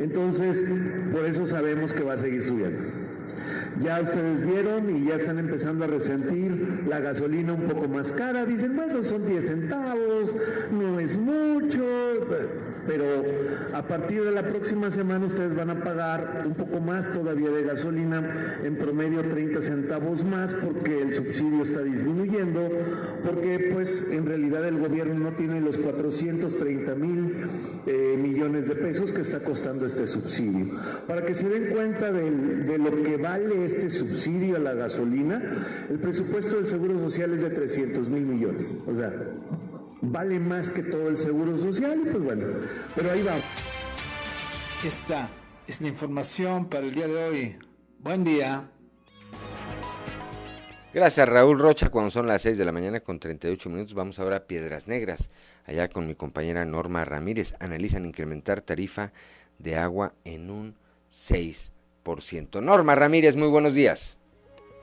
[0.00, 0.64] Entonces,
[1.12, 2.82] por eso sabemos que va a seguir subiendo.
[3.78, 8.46] Ya ustedes vieron y ya están empezando a resentir la gasolina un poco más cara.
[8.46, 10.36] Dicen, bueno, son 10 centavos,
[10.72, 11.84] no es mucho,
[12.86, 13.04] pero
[13.72, 17.62] a partir de la próxima semana ustedes van a pagar un poco más todavía de
[17.62, 22.68] gasolina, en promedio 30 centavos más, porque el subsidio está disminuyendo,
[23.22, 27.36] porque pues en realidad el gobierno no tiene los 430 mil
[27.86, 30.74] eh, millones de pesos que está costando este subsidio.
[31.06, 35.42] Para que se den cuenta de, de lo que vale este subsidio a la gasolina,
[35.90, 38.82] el presupuesto del Seguro Social es de 300 mil millones.
[38.86, 39.12] O sea,
[40.02, 42.46] vale más que todo el Seguro Social, pues bueno,
[42.94, 43.36] pero ahí va.
[44.84, 45.30] Esta
[45.66, 47.58] es la información para el día de hoy.
[48.00, 48.70] Buen día.
[50.92, 54.36] Gracias Raúl Rocha, cuando son las 6 de la mañana con 38 minutos, vamos ahora
[54.36, 55.28] a Piedras Negras,
[55.64, 59.12] allá con mi compañera Norma Ramírez, analizan incrementar tarifa
[59.58, 60.76] de agua en un
[61.10, 62.62] 6%.
[62.62, 64.18] Norma Ramírez, muy buenos días.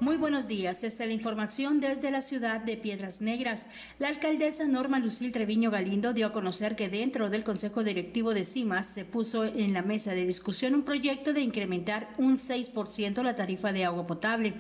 [0.02, 0.84] Muy buenos días.
[0.84, 3.68] Esta es la información desde la ciudad de Piedras Negras.
[4.00, 8.44] La alcaldesa Norma Lucil Treviño Galindo dio a conocer que dentro del Consejo Directivo de
[8.44, 13.36] CIMAS se puso en la mesa de discusión un proyecto de incrementar un 6% la
[13.36, 14.56] tarifa de agua potable.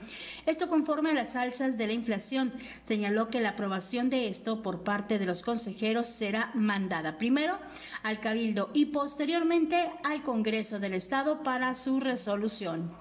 [0.45, 2.53] Esto conforme a las alzas de la inflación.
[2.83, 7.57] Señaló que la aprobación de esto por parte de los consejeros será mandada primero
[8.03, 12.91] al Cabildo y posteriormente al Congreso del Estado para su resolución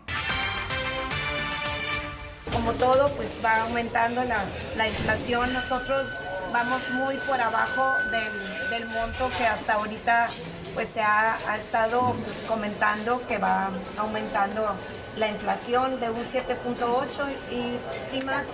[2.60, 4.44] como todo, pues va aumentando la,
[4.76, 5.50] la inflación.
[5.54, 6.08] Nosotros
[6.52, 10.26] vamos muy por abajo del, monto que hasta ahorita
[10.74, 12.14] pues se ha, ha estado
[12.48, 14.74] comentando que va aumentando
[15.16, 18.46] la inflación de un 7.8 y CIMAS,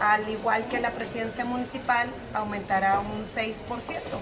[0.00, 3.62] al igual que la presidencia municipal, aumentará un 6%.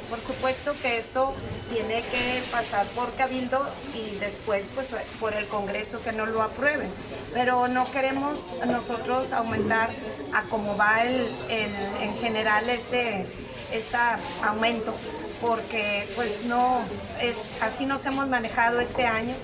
[0.09, 1.35] Por supuesto que esto
[1.73, 6.89] tiene que pasar por cabildo y después pues, por el Congreso que no lo apruebe.
[7.33, 9.91] Pero no queremos nosotros aumentar
[10.35, 13.27] a cómo va el, en general este,
[13.73, 13.97] este
[14.45, 14.95] aumento,
[15.41, 16.81] porque pues no,
[17.21, 19.35] es, así nos hemos manejado este año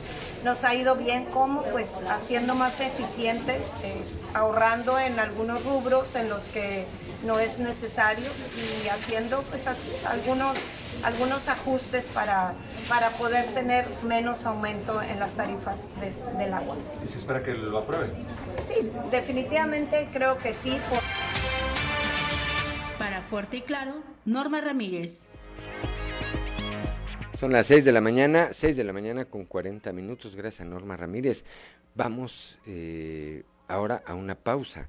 [0.44, 4.02] nos ha ido bien como pues haciendo más eficientes, eh,
[4.34, 6.86] ahorrando en algunos rubros en los que
[7.24, 8.26] no es necesario
[8.84, 10.56] y haciendo pues así, algunos,
[11.02, 12.54] algunos ajustes para,
[12.88, 16.76] para poder tener menos aumento en las tarifas de, del agua.
[17.04, 18.12] ¿Y se espera que lo aprueben?
[18.66, 20.78] Sí, definitivamente creo que sí.
[22.98, 25.40] Para Fuerte y Claro, Norma Ramírez.
[27.38, 30.68] Son las 6 de la mañana, 6 de la mañana con 40 minutos, gracias a
[30.68, 31.44] Norma Ramírez.
[31.94, 34.88] Vamos eh, ahora a una pausa,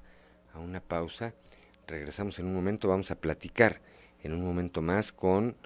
[0.55, 1.35] a una pausa.
[1.85, 3.81] Regresamos en un momento, vamos a platicar
[4.23, 5.57] en un momento más con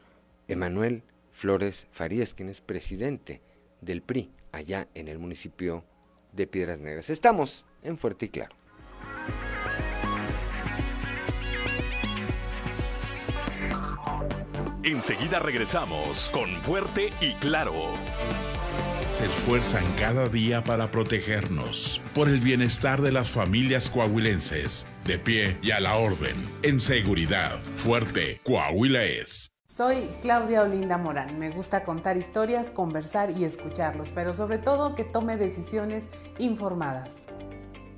[0.49, 3.39] Emanuel Flores Farías, quien es presidente
[3.79, 5.85] del PRI allá en el municipio
[6.33, 7.09] de Piedras Negras.
[7.09, 8.57] Estamos en Fuerte y Claro.
[14.83, 17.73] Enseguida regresamos con Fuerte y Claro.
[19.11, 24.85] Se esfuerzan cada día para protegernos por el bienestar de las familias coahuilenses.
[25.05, 26.35] De pie y a la orden.
[26.63, 27.61] En seguridad.
[27.77, 28.41] Fuerte.
[28.43, 29.53] Coahuila es.
[29.69, 31.39] Soy Claudia Olinda Morán.
[31.39, 36.03] Me gusta contar historias, conversar y escucharlos, pero sobre todo que tome decisiones
[36.39, 37.25] informadas.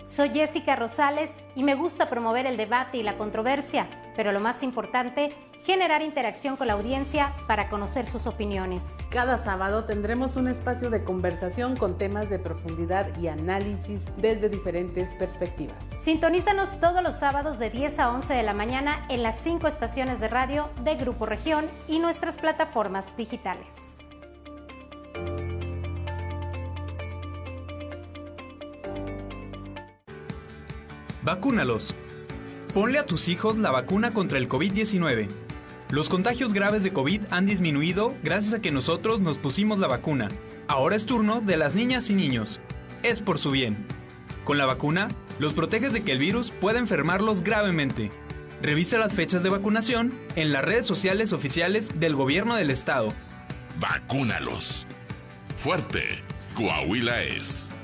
[0.08, 4.62] Soy Jessica Rosales y me gusta promover el debate y la controversia, pero lo más
[4.62, 5.32] importante,
[5.66, 8.96] generar interacción con la audiencia para conocer sus opiniones.
[9.10, 15.12] Cada sábado tendremos un espacio de conversación con temas de profundidad y análisis desde diferentes
[15.16, 15.76] perspectivas.
[16.04, 20.20] Sintonízanos todos los sábados de 10 a 11 de la mañana en las cinco estaciones
[20.20, 23.74] de radio de Grupo Región y nuestras plataformas digitales.
[31.24, 31.96] Vacúnalos.
[32.76, 35.45] Ponle a tus hijos la vacuna contra el COVID-19.
[35.90, 40.30] Los contagios graves de COVID han disminuido gracias a que nosotros nos pusimos la vacuna.
[40.68, 42.60] Ahora es turno de las niñas y niños.
[43.04, 43.86] Es por su bien.
[44.46, 48.12] Con la vacuna, los proteges de que el virus pueda enfermarlos gravemente.
[48.64, 53.14] Revisa las fechas de vacunación en las redes sociales oficiales del gobierno del estado.
[53.80, 54.88] Vacúnalos.
[55.56, 56.24] Fuerte.
[56.56, 57.75] Coahuila es.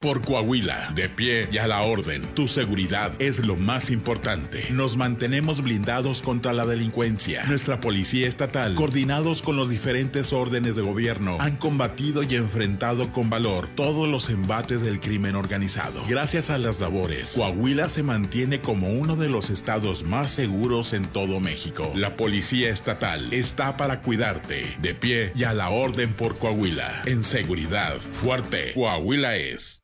[0.00, 4.70] Por Coahuila, de pie y a la orden, tu seguridad es lo más importante.
[4.70, 7.44] Nos mantenemos blindados contra la delincuencia.
[7.46, 13.28] Nuestra policía estatal, coordinados con los diferentes órdenes de gobierno, han combatido y enfrentado con
[13.28, 16.04] valor todos los embates del crimen organizado.
[16.08, 21.06] Gracias a las labores, Coahuila se mantiene como uno de los estados más seguros en
[21.06, 21.90] todo México.
[21.96, 27.02] La policía estatal está para cuidarte, de pie y a la orden por Coahuila.
[27.06, 29.82] En seguridad, fuerte, Coahuila es.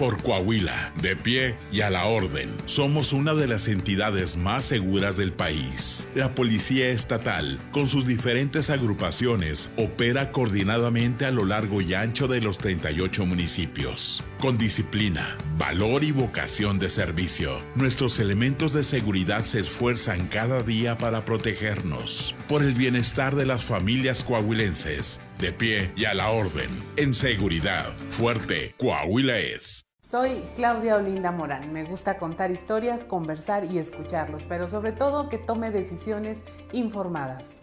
[0.00, 5.18] Por Coahuila, de pie y a la orden, somos una de las entidades más seguras
[5.18, 6.08] del país.
[6.14, 12.40] La Policía Estatal, con sus diferentes agrupaciones, opera coordinadamente a lo largo y ancho de
[12.40, 14.24] los 38 municipios.
[14.38, 20.96] Con disciplina, valor y vocación de servicio, nuestros elementos de seguridad se esfuerzan cada día
[20.96, 22.34] para protegernos.
[22.48, 27.92] Por el bienestar de las familias coahuilenses, de pie y a la orden, en seguridad,
[28.08, 29.89] fuerte, Coahuila es.
[30.10, 31.72] Soy Claudia Olinda Morán.
[31.72, 36.42] Me gusta contar historias, conversar y escucharlos, pero sobre todo que tome decisiones
[36.72, 37.60] informadas.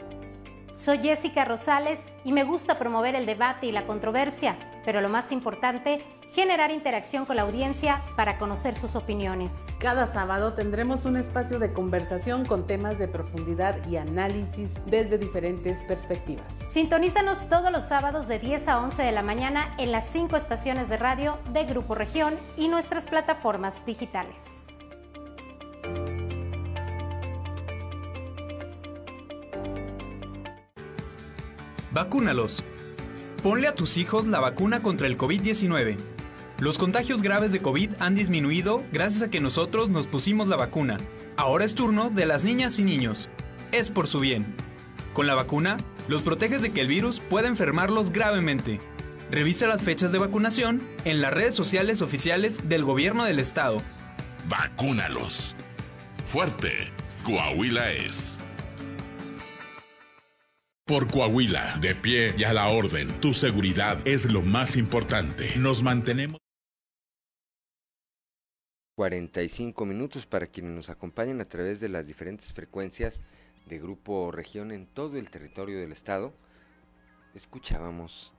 [0.78, 5.34] Soy Jessica Rosales y me gusta promover el debate y la controversia, pero lo más
[5.34, 5.98] importante,
[6.38, 9.66] generar interacción con la audiencia para conocer sus opiniones.
[9.80, 15.80] Cada sábado tendremos un espacio de conversación con temas de profundidad y análisis desde diferentes
[15.86, 16.46] perspectivas.
[16.72, 20.90] Sintonízanos todos los sábados de 10 a 11 de la mañana en las cinco estaciones
[20.90, 24.40] de radio de Grupo Región y nuestras plataformas digitales.
[31.90, 32.64] Vacúnalos.
[33.42, 36.17] Ponle a tus hijos la vacuna contra el COVID-19.
[36.60, 40.98] Los contagios graves de COVID han disminuido gracias a que nosotros nos pusimos la vacuna.
[41.36, 43.30] Ahora es turno de las niñas y niños.
[43.72, 44.56] Es por su bien.
[45.14, 45.78] Con la vacuna,
[46.08, 48.80] los proteges de que el virus pueda enfermarlos gravemente.
[49.30, 53.80] Revisa las fechas de vacunación en las redes sociales oficiales del gobierno del estado.
[54.50, 55.56] Vacúnalos.
[56.26, 56.92] Fuerte,
[57.24, 58.42] Coahuila es.
[60.88, 65.54] Por Coahuila, de pie y a la orden, tu seguridad es lo más importante.
[65.58, 66.47] Nos mantenemos.
[68.98, 73.22] 45 minutos para quienes nos acompañan a través de las diferentes frecuencias
[73.68, 76.34] de Grupo Región en todo el territorio del estado.
[77.36, 78.34] Escuchábamos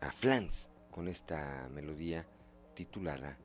[0.00, 2.26] a Flans con esta melodía
[2.74, 3.38] titulada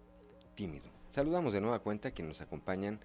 [0.55, 0.89] Tímido.
[1.11, 2.99] Saludamos de nueva cuenta a quienes nos acompañan,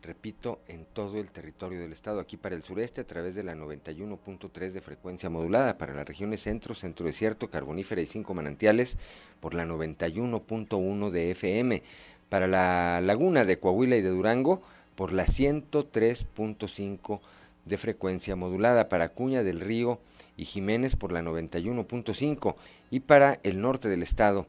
[0.00, 3.54] repito, en todo el territorio del estado, aquí para el sureste a través de la
[3.54, 8.96] 91.3 de frecuencia modulada, para las regiones centro, centro desierto, carbonífera y cinco manantiales
[9.40, 11.82] por la 91.1 de FM,
[12.28, 14.62] para la laguna de Coahuila y de Durango
[14.94, 17.20] por la 103.5
[17.64, 20.00] de frecuencia modulada, para Cuña del Río
[20.36, 22.54] y Jiménez por la 91.5
[22.90, 24.46] y para el norte del estado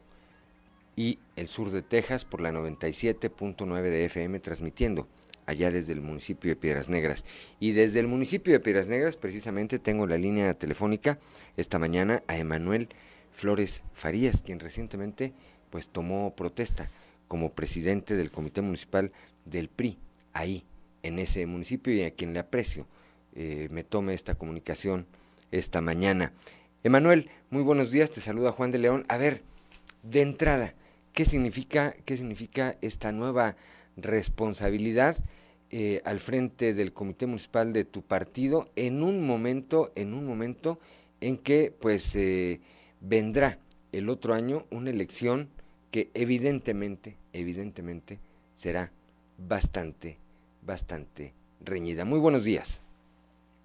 [0.95, 5.07] y el sur de Texas por la 97.9 de FM transmitiendo
[5.45, 7.23] allá desde el municipio de Piedras Negras.
[7.59, 11.19] Y desde el municipio de Piedras Negras precisamente tengo la línea telefónica
[11.55, 12.89] esta mañana a Emanuel
[13.34, 15.34] Flores Farías, quien recientemente
[15.69, 16.89] pues tomó protesta
[17.28, 19.11] como presidente del Comité Municipal
[19.45, 19.97] del PRI
[20.34, 20.65] ahí
[21.03, 22.88] en ese municipio y a quien le aprecio
[23.36, 25.05] eh, me tome esta comunicación
[25.51, 26.34] esta mañana.
[26.84, 29.03] Emanuel, muy buenos días, te saluda Juan de León.
[29.09, 29.43] A ver,
[30.03, 30.73] de entrada,
[31.13, 33.55] ¿qué significa, qué significa esta nueva
[33.95, 35.17] responsabilidad
[35.69, 40.80] eh, al frente del comité municipal de tu partido en un momento, en un momento
[41.19, 42.61] en que pues eh,
[43.01, 43.59] vendrá
[43.91, 45.49] el otro año una elección
[45.98, 48.20] que evidentemente, evidentemente
[48.54, 48.91] será
[49.36, 50.20] bastante,
[50.62, 52.06] bastante reñida.
[52.06, 52.84] Muy buenos días.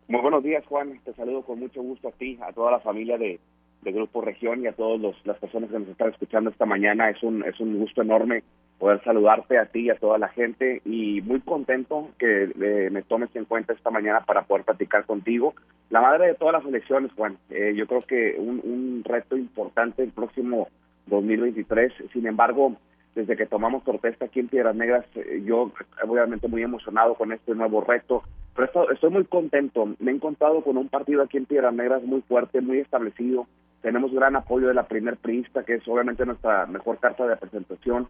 [0.09, 0.99] Muy buenos días, Juan.
[1.05, 3.39] Te saludo con mucho gusto a ti, a toda la familia de,
[3.83, 7.11] Grupo Región y a todas las personas que nos están escuchando esta mañana.
[7.11, 8.45] Es un, es un gusto enorme
[8.79, 13.03] poder saludarte a ti y a toda la gente y muy contento que eh, me
[13.03, 15.53] tomes en cuenta esta mañana para poder platicar contigo.
[15.91, 17.37] La madre de todas las elecciones, Juan.
[17.51, 20.69] Eh, yo creo que un, un reto importante el próximo
[21.07, 21.93] 2023.
[22.13, 22.77] Sin embargo,
[23.15, 25.71] desde que tomamos protesta aquí en Piedras Negras, eh, yo
[26.07, 28.23] obviamente muy emocionado con este nuevo reto,
[28.55, 29.95] pero estoy muy contento.
[29.99, 33.47] Me he encontrado con un partido aquí en Piedras Negras muy fuerte, muy establecido.
[33.83, 38.07] Tenemos gran apoyo de la primer priista, que es obviamente nuestra mejor carta de presentación.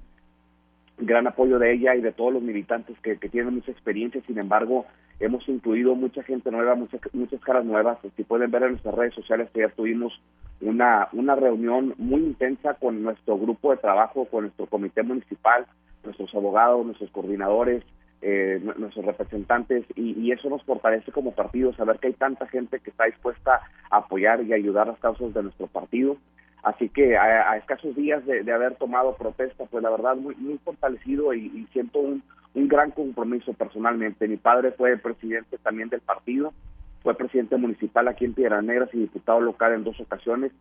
[0.99, 4.23] Gran apoyo de ella y de todos los militantes que, tienen mucha experiencia.
[4.27, 4.87] Sin embargo,
[5.21, 7.99] hemos incluido mucha gente nueva, muchas, muchas caras nuevas.
[8.17, 10.21] Si pueden ver en nuestras redes sociales que ya tuvimos
[10.61, 15.67] una, una reunión muy intensa con nuestro grupo de trabajo, con nuestro comité municipal,
[16.05, 17.83] nuestros abogados, nuestros coordinadores,
[18.25, 22.91] eh, nuestros representantes y, eso nos fortalece como partido, saber que hay tanta gente que
[22.91, 26.17] está dispuesta a apoyar y ayudar las causas de nuestro partido.
[26.63, 31.35] Así que a, escasos días de, haber tomado protesta, pues la verdad muy, muy fortalecido
[31.35, 32.23] y, siento un,
[32.55, 34.29] gran compromiso personalmente.
[34.29, 36.53] Mi padre fue presidente también del partido,
[37.03, 40.53] fue presidente municipal aquí en Piedras Negras y diputado local en dos ocasiones.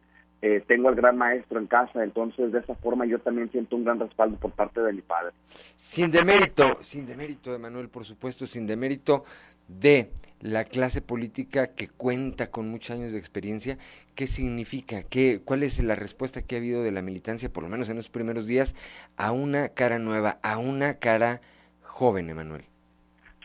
[0.42, 3.84] Eh, tengo al gran maestro en casa, entonces de esa forma yo también siento un
[3.84, 5.34] gran respaldo por parte de mi padre.
[5.76, 9.24] Sin demérito, sin demérito de por supuesto, sin demérito
[9.68, 10.10] de
[10.42, 13.78] la clase política que cuenta con muchos años de experiencia,
[14.16, 15.04] ¿qué significa?
[15.04, 17.98] ¿Qué, ¿Cuál es la respuesta que ha habido de la militancia, por lo menos en
[17.98, 18.76] los primeros días,
[19.18, 21.42] a una cara nueva, a una cara
[21.84, 22.64] joven, Emanuel?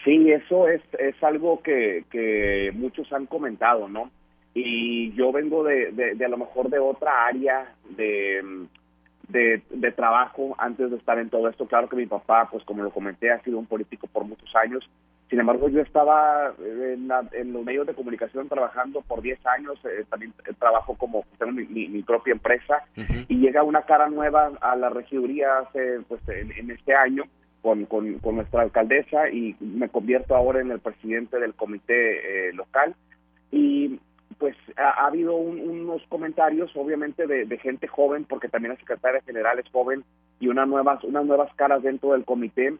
[0.04, 4.10] Sí, eso es, es algo que, que muchos han comentado, ¿no?
[4.58, 8.42] y yo vengo de, de, a lo mejor de otra área de,
[9.28, 11.66] de, trabajo antes de estar en todo esto.
[11.66, 14.88] Claro que mi papá, pues como lo comenté, ha sido un político por muchos años.
[15.28, 20.04] Sin embargo, yo estaba en, en los medios de comunicación trabajando por 10 años, eh,
[20.08, 22.84] también trabajo como, tengo mi, propia empresa,
[23.28, 27.24] y llega una cara nueva a la regiduría hace, pues, en, este año,
[27.60, 32.52] con, con, con, nuestra alcaldesa y me convierto ahora en el presidente del comité eh,
[32.52, 32.94] local.
[33.50, 33.98] Y
[34.38, 39.70] pues ha, habido unos comentarios, obviamente, de, gente joven, porque también la secretaria general es
[39.70, 40.04] joven,
[40.38, 42.74] y unas nuevas, unas nuevas caras dentro del comité.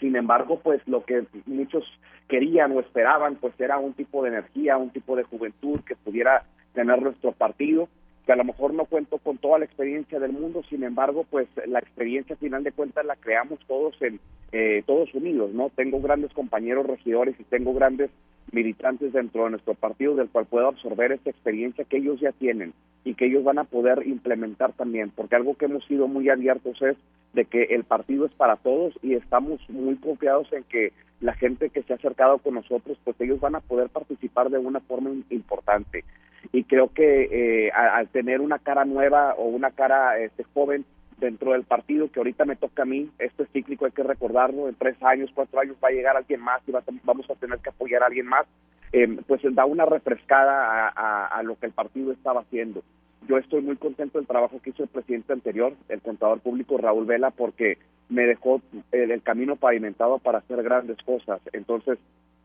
[0.00, 1.84] Sin embargo, pues lo que muchos
[2.28, 6.44] querían o esperaban, pues era un tipo de energía, un tipo de juventud que pudiera
[6.74, 7.88] tener nuestro partido,
[8.26, 11.48] que a lo mejor no cuento con toda la experiencia del mundo, sin embargo, pues
[11.66, 14.20] la experiencia final de cuentas la creamos todos en
[14.52, 15.70] eh, todos unidos, ¿no?
[15.74, 18.10] Tengo grandes compañeros regidores y tengo grandes
[18.52, 22.72] militantes dentro de nuestro partido del cual puedo absorber esta experiencia que ellos ya tienen
[23.04, 26.80] y que ellos van a poder implementar también, porque algo que hemos sido muy abiertos
[26.82, 26.96] es
[27.32, 31.70] de que el partido es para todos y estamos muy confiados en que la gente
[31.70, 35.10] que se ha acercado con nosotros, pues ellos van a poder participar de una forma
[35.30, 36.04] importante.
[36.52, 37.28] Y creo que
[37.66, 40.84] eh, al tener una cara nueva o una cara este, joven,
[41.18, 44.68] dentro del partido que ahorita me toca a mí, esto es cíclico, hay que recordarlo,
[44.68, 47.70] en tres años, cuatro años va a llegar alguien más y vamos a tener que
[47.70, 48.46] apoyar a alguien más,
[48.92, 52.82] eh, pues da una refrescada a, lo que el partido estaba haciendo.
[53.28, 57.04] Yo estoy muy contento del trabajo que hizo el presidente anterior, el contador público Raúl
[57.04, 58.62] Vela, porque me dejó
[58.92, 61.40] el, camino pavimentado para hacer grandes cosas.
[61.52, 61.98] Entonces,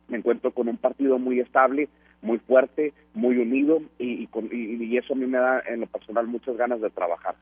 [0.09, 1.87] me encuentro con un partido muy estable,
[2.21, 6.57] muy fuerte, muy unido y, y eso a mí me da en lo personal muchas
[6.57, 7.35] ganas de trabajar.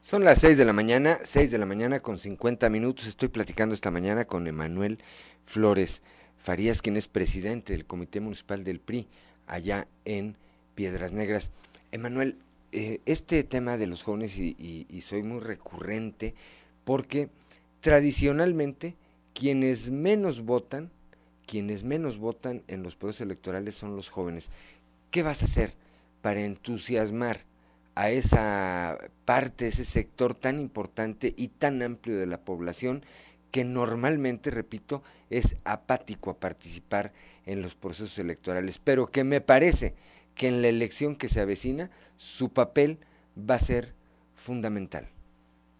[0.00, 3.06] Son las 6 de la mañana, 6 de la mañana con 50 minutos.
[3.06, 4.98] Estoy platicando esta mañana con Emanuel
[5.44, 6.02] Flores
[6.38, 9.08] Farías, quien es presidente del Comité Municipal del PRI
[9.46, 10.36] allá en
[10.76, 11.50] Piedras Negras.
[11.90, 12.38] Emanuel,
[12.70, 16.34] eh, este tema de los jóvenes y, soy muy recurrente
[16.84, 17.28] porque
[17.80, 18.94] tradicionalmente
[19.34, 20.90] quienes menos votan,
[21.44, 24.52] quienes menos votan en los procesos electorales son los jóvenes.
[25.10, 25.74] ¿Qué vas a hacer
[26.22, 27.47] para entusiasmar
[27.98, 33.02] a esa parte, ese sector tan importante y tan amplio de la población
[33.50, 37.10] que normalmente, repito, es apático a participar
[37.44, 39.94] en los procesos electorales, pero que me parece
[40.36, 42.98] que en la elección que se avecina, su papel
[43.36, 43.94] va a ser
[44.36, 45.08] fundamental.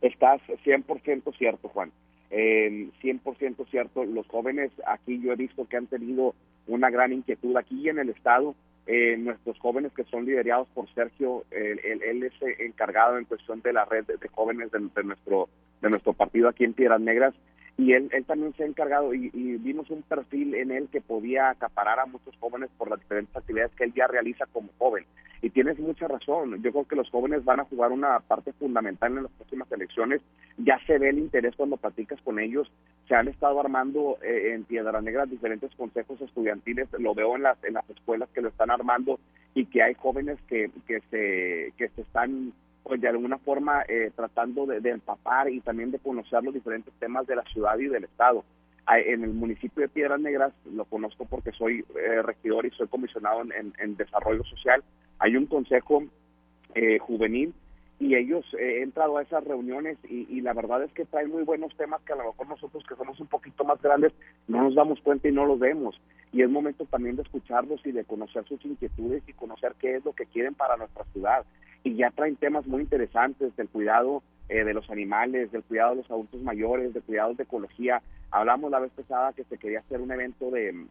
[0.01, 1.93] Estás 100% cierto, Juan.
[2.33, 4.05] Eh, 100% cierto.
[4.05, 6.35] Los jóvenes aquí yo he visto que han tenido
[6.67, 8.57] una gran inquietud aquí en el Estado.
[8.91, 13.75] Eh, nuestros jóvenes que son liderados por Sergio, él, él, es encargado en cuestión de
[13.75, 15.51] la red de, jóvenes de, de, nuestro
[15.83, 17.35] de nuestro partido aquí en Piedras Negras
[17.79, 21.51] y él, él también se ha encargado y, vimos un perfil en él que podía
[21.51, 25.05] acaparar a muchos jóvenes por las diferentes actividades que él ya realiza como joven.
[25.43, 29.17] Y tienes mucha razón, yo creo que los jóvenes van a jugar una parte fundamental
[29.17, 30.21] en las próximas elecciones,
[30.57, 32.69] ya se ve el interés cuando platicas con ellos,
[33.07, 37.63] se han estado armando eh, en Piedra Negra diferentes consejos estudiantiles, lo veo en las,
[37.63, 39.21] en las escuelas que lo están armando
[39.55, 42.53] y que hay jóvenes que, que, se, que se están
[42.89, 47.27] pues de alguna forma eh, tratando de, empapar y también de conocer los diferentes temas
[47.27, 48.45] de la ciudad y del estado.
[48.91, 53.43] En el municipio de Piedras Negras, lo conozco porque soy eh, regidor y soy comisionado
[53.43, 54.83] en, desarrollo social,
[55.19, 56.05] hay un consejo
[56.75, 57.53] eh, juvenil
[58.01, 61.43] y ellos he entrado a esas reuniones y, y, la verdad es que traen muy
[61.43, 64.15] buenos temas que a lo mejor nosotros que somos un poquito más grandes
[64.47, 66.01] no nos damos cuenta y no los vemos.
[66.33, 70.05] Y es momento también de escucharlos y de conocer sus inquietudes y conocer qué es
[70.07, 71.45] lo que quieren para nuestra ciudad
[71.85, 75.97] y ya traen temas muy interesantes del cuidado eh, de los animales, del cuidado de
[75.97, 78.03] los adultos mayores, del cuidado de ecología.
[78.31, 80.87] Hablamos la vez pasada que se quería hacer un evento de,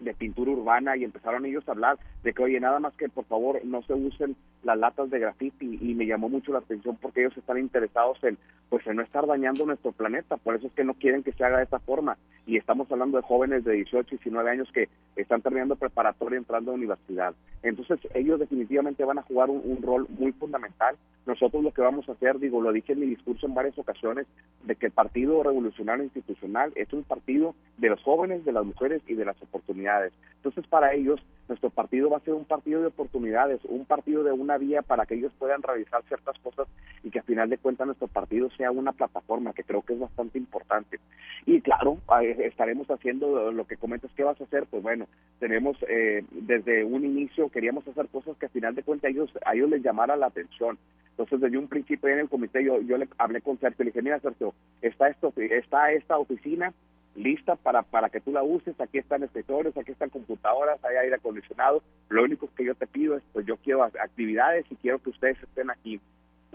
[0.00, 3.24] de pintura urbana y empezaron ellos a hablar de que, oye, nada más que por
[3.26, 7.20] favor no se usen las latas de grafiti y me llamó mucho la atención porque
[7.20, 8.38] ellos están interesados en
[8.70, 11.44] pues en no estar dañando nuestro planeta, por eso es que no quieren que se
[11.44, 14.88] haga de esta forma y estamos hablando de jóvenes de 18 y 19 años que
[15.16, 17.34] están terminando preparatoria entrando a universidad.
[17.64, 20.96] Entonces ellos definitivamente van a jugar un, rol muy fundamental.
[21.26, 24.26] Nosotros lo que vamos a hacer, digo, lo dije en mi discurso en varias ocasiones,
[24.64, 29.02] de que el Partido Revolucionario Institucional es un partido de los jóvenes, de las mujeres
[29.06, 30.12] y de las oportunidades.
[30.36, 31.20] Entonces para ellos
[31.50, 35.04] nuestro partido va a ser un partido de oportunidades, un partido de una vía para
[35.04, 36.68] que ellos puedan realizar ciertas cosas
[37.02, 39.98] y que al final de cuentas nuestro partido sea una plataforma, que creo que es
[39.98, 41.00] bastante importante.
[41.46, 41.98] Y claro,
[42.38, 45.06] estaremos haciendo lo que comentas que vas a hacer, pues bueno,
[45.40, 49.30] tenemos eh, desde un inicio queríamos hacer cosas que al final de cuentas a ellos,
[49.44, 50.78] a ellos les llamara la atención.
[51.10, 54.02] Entonces, desde un principio en el comité yo, yo le hablé con Sergio, le dije,
[54.02, 56.72] mira Sergio, está, esto, está esta oficina,
[57.14, 61.16] lista para, para que tú la uses, aquí están escritores, aquí están computadoras, hay aire
[61.16, 65.10] acondicionado, lo único que yo te pido es, pues yo quiero actividades y quiero que
[65.10, 66.00] ustedes estén aquí,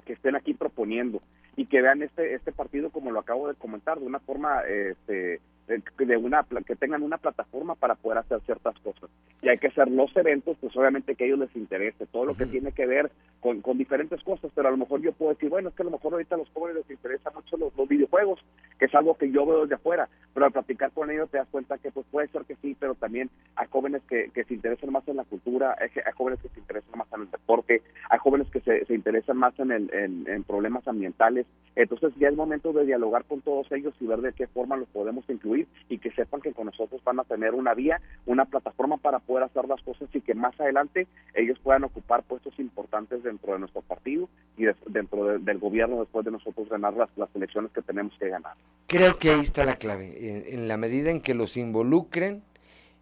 [0.05, 1.21] que estén aquí proponiendo
[1.55, 5.39] y que vean este, este partido como lo acabo de comentar, de una forma este,
[5.67, 9.09] de una que tengan una plataforma para poder hacer ciertas cosas.
[9.41, 12.35] Y hay que hacer los eventos pues obviamente que a ellos les interese todo lo
[12.35, 15.49] que tiene que ver con, con, diferentes cosas pero a lo mejor yo puedo decir
[15.49, 18.39] bueno es que a lo mejor ahorita a los jóvenes les interesa mucho los, videojuegos
[18.79, 21.47] que es algo que yo veo desde afuera pero al platicar con ellos te das
[21.51, 24.91] cuenta que pues puede ser que sí pero también hay jóvenes que, que se interesan
[24.91, 28.47] más en la cultura hay, jóvenes que se interesan más en el deporte hay jóvenes
[28.49, 31.45] que se, se interesan más en, el, en, en problemas ambientales.
[31.75, 34.87] Entonces ya es momento de dialogar con todos ellos y ver de qué forma los
[34.89, 35.54] podemos incluir
[35.89, 39.43] y que sepan que con nosotros van a tener una vía, una plataforma para poder
[39.43, 43.81] hacer las cosas y que más adelante ellos puedan ocupar puestos importantes dentro de nuestro
[43.81, 48.29] partido y dentro del gobierno después de nosotros ganar las, las elecciones que tenemos que
[48.29, 48.55] ganar.
[48.87, 52.43] Creo que ahí está la clave, en, la medida en que los involucren,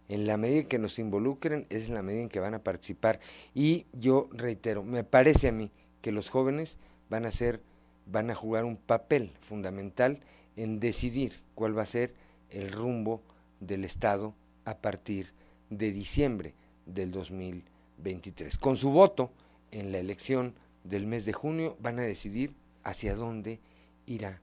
[0.08, 2.60] en la medida en que nos involucren, es en la medida en que van a
[2.60, 3.20] participar.
[3.54, 6.78] Y yo reitero, me parece a mí que los jóvenes
[7.08, 7.60] van a ser,
[8.06, 10.20] van a jugar un papel fundamental
[10.56, 12.14] en decidir cuál va a ser
[12.50, 13.22] el rumbo
[13.60, 14.34] del Estado
[14.64, 15.32] a partir
[15.70, 16.54] de diciembre
[16.86, 18.58] del 2023.
[18.58, 19.30] Con su voto
[19.70, 23.60] en la elección del mes de junio van a decidir hacia dónde
[24.06, 24.40] irá,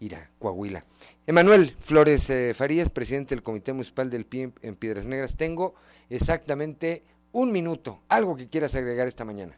[0.00, 0.84] irá Coahuila.
[1.26, 5.36] Emanuel Flores eh, Farías, presidente del Comité Municipal del PIE en Piedras Negras.
[5.36, 5.74] Tengo
[6.10, 8.00] exactamente un minuto.
[8.08, 9.56] ¿Algo que quieras agregar esta mañana?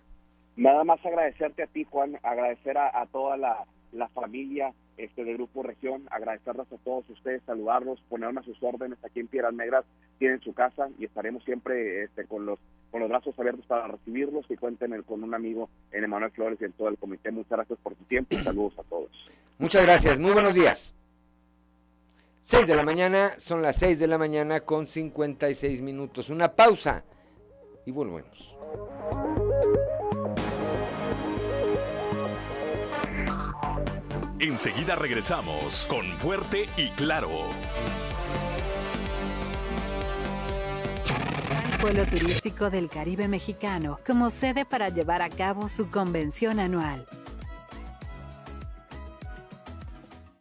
[0.57, 6.07] Nada más agradecerte a ti, Juan, agradecer a, toda la familia este de Grupo Región,
[6.11, 9.85] agradecerles a todos ustedes, saludarlos, ponerme a sus órdenes aquí en Piedras Negras,
[10.19, 12.59] tienen su casa y estaremos siempre este, con los
[12.91, 16.65] con los brazos abiertos para recibirlos y cuenten con un amigo en Emanuel Flores y
[16.65, 17.33] en todo el comité.
[17.33, 19.11] Muchas gracias por su tiempo y saludos a todos.
[19.59, 20.95] Muchas gracias, muy buenos días.
[22.43, 26.31] 6 de la mañana, son las 6 de la mañana con 56 minutos.
[26.31, 27.03] Una pausa
[27.85, 28.57] y volvemos.
[34.41, 37.31] Enseguida regresamos con Fuerte y Claro.
[41.81, 47.07] pueblo turístico del Caribe mexicano como sede para llevar a cabo su convención anual.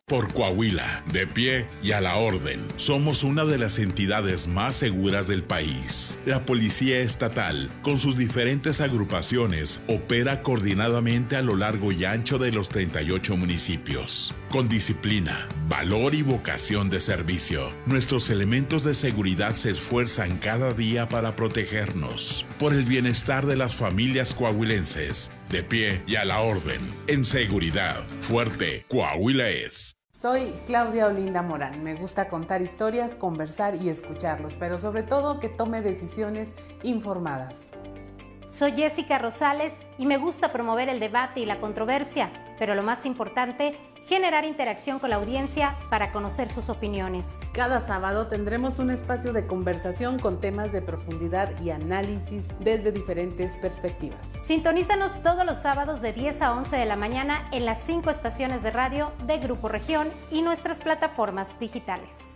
[0.06, 5.28] Por Coahuila, de pie y a la orden, somos una de las entidades más seguras
[5.30, 6.20] del país.
[6.26, 12.51] La Policía Estatal, con sus diferentes agrupaciones, opera coordinadamente a lo largo y ancho de
[12.51, 14.36] los 38 municipios.
[14.54, 21.10] Con disciplina, valor y vocación de servicio, nuestros elementos de seguridad se esfuerzan cada día
[21.10, 22.45] para protegernos.
[22.60, 28.04] Por el bienestar de las familias coahuilenses, de pie y a la orden, en seguridad,
[28.22, 29.97] fuerte, Coahuila es.
[30.12, 31.84] Soy Claudia Olinda Morán.
[31.84, 36.49] Me gusta contar historias, conversar y escucharlos, pero sobre todo que tome decisiones
[36.84, 37.72] informadas.
[38.51, 42.30] Soy Jessica Rosales y me gusta promover el debate y la controversia,
[42.60, 43.74] pero lo más importante,
[44.08, 47.39] generar interacción con la audiencia para conocer sus opiniones.
[47.54, 53.51] Cada sábado tendremos un espacio de conversación con temas de profundidad y análisis desde diferentes
[53.58, 54.20] perspectivas.
[54.45, 58.64] Sintonízanos todos los sábados de 10 a 11 de la mañana en las cinco estaciones
[58.64, 62.34] de radio de Grupo Región y nuestras plataformas digitales.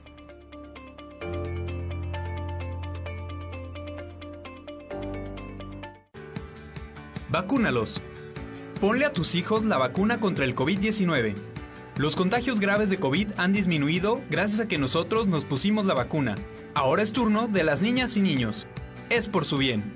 [7.30, 8.02] Vacúnalos.
[8.80, 11.36] Ponle a tus hijos la vacuna contra el COVID-19.
[11.98, 16.36] Los contagios graves de COVID han disminuido gracias a que nosotros nos pusimos la vacuna.
[16.76, 18.68] Ahora es turno de las niñas y niños.
[19.10, 19.94] Es por su bien.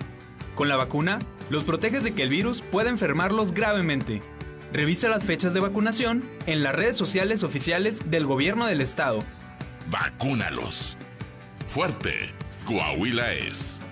[0.55, 1.19] Con la vacuna,
[1.51, 4.23] los proteges de que el virus pueda enfermarlos gravemente.
[4.73, 9.23] Revisa las fechas de vacunación en las redes sociales oficiales del gobierno del estado.
[9.91, 10.97] Vacúnalos.
[11.67, 12.31] Fuerte,
[12.65, 13.83] Coahuila es.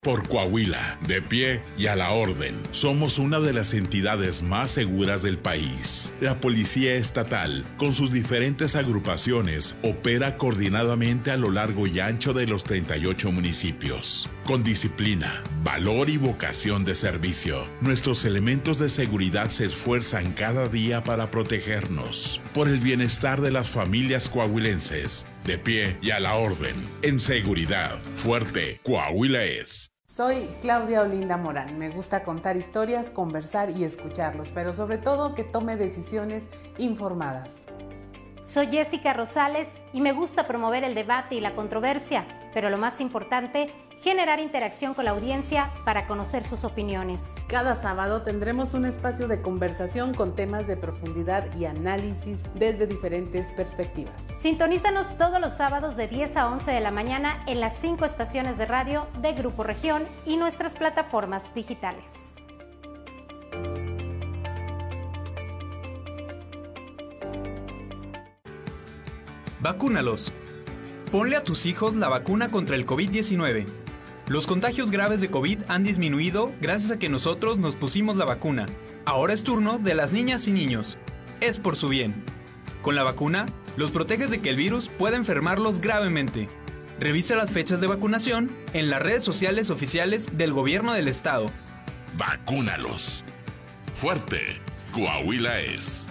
[0.03, 5.21] Por Coahuila, de pie y a la orden, somos una de las entidades más seguras
[5.21, 6.11] del país.
[6.19, 12.47] La Policía Estatal, con sus diferentes agrupaciones, opera coordinadamente a lo largo y ancho de
[12.47, 14.27] los 38 municipios.
[14.43, 21.03] Con disciplina, valor y vocación de servicio, nuestros elementos de seguridad se esfuerzan cada día
[21.03, 22.41] para protegernos.
[22.55, 27.99] Por el bienestar de las familias coahuilenses, de pie y a la orden, en seguridad,
[28.15, 29.90] fuerte, Coahuila es.
[30.13, 31.79] Soy Claudia Olinda Morán.
[31.79, 36.43] Me gusta contar historias, conversar y escucharlos, pero sobre todo que tome decisiones
[36.77, 37.63] informadas.
[38.45, 42.99] Soy Jessica Rosales y me gusta promover el debate y la controversia, pero lo más
[42.99, 43.67] importante,
[44.01, 47.33] generar interacción con la audiencia para conocer sus opiniones.
[47.47, 53.51] Cada sábado tendremos un espacio de conversación con temas de profundidad y análisis desde diferentes
[53.51, 54.13] perspectivas.
[54.39, 58.57] Sintonízanos todos los sábados de 10 a 11 de la mañana en las cinco estaciones
[58.57, 62.09] de radio de Grupo Región y nuestras plataformas digitales.
[69.59, 70.33] Vacúnalos.
[71.11, 73.80] Ponle a tus hijos la vacuna contra el COVID-19.
[74.31, 78.65] Los contagios graves de COVID han disminuido gracias a que nosotros nos pusimos la vacuna.
[79.03, 80.97] Ahora es turno de las niñas y niños.
[81.41, 82.23] Es por su bien.
[82.81, 86.47] Con la vacuna, los proteges de que el virus pueda enfermarlos gravemente.
[86.97, 91.51] Revisa las fechas de vacunación en las redes sociales oficiales del gobierno del estado.
[92.17, 93.25] Vacúnalos.
[93.93, 94.61] Fuerte,
[94.93, 96.09] Coahuila es.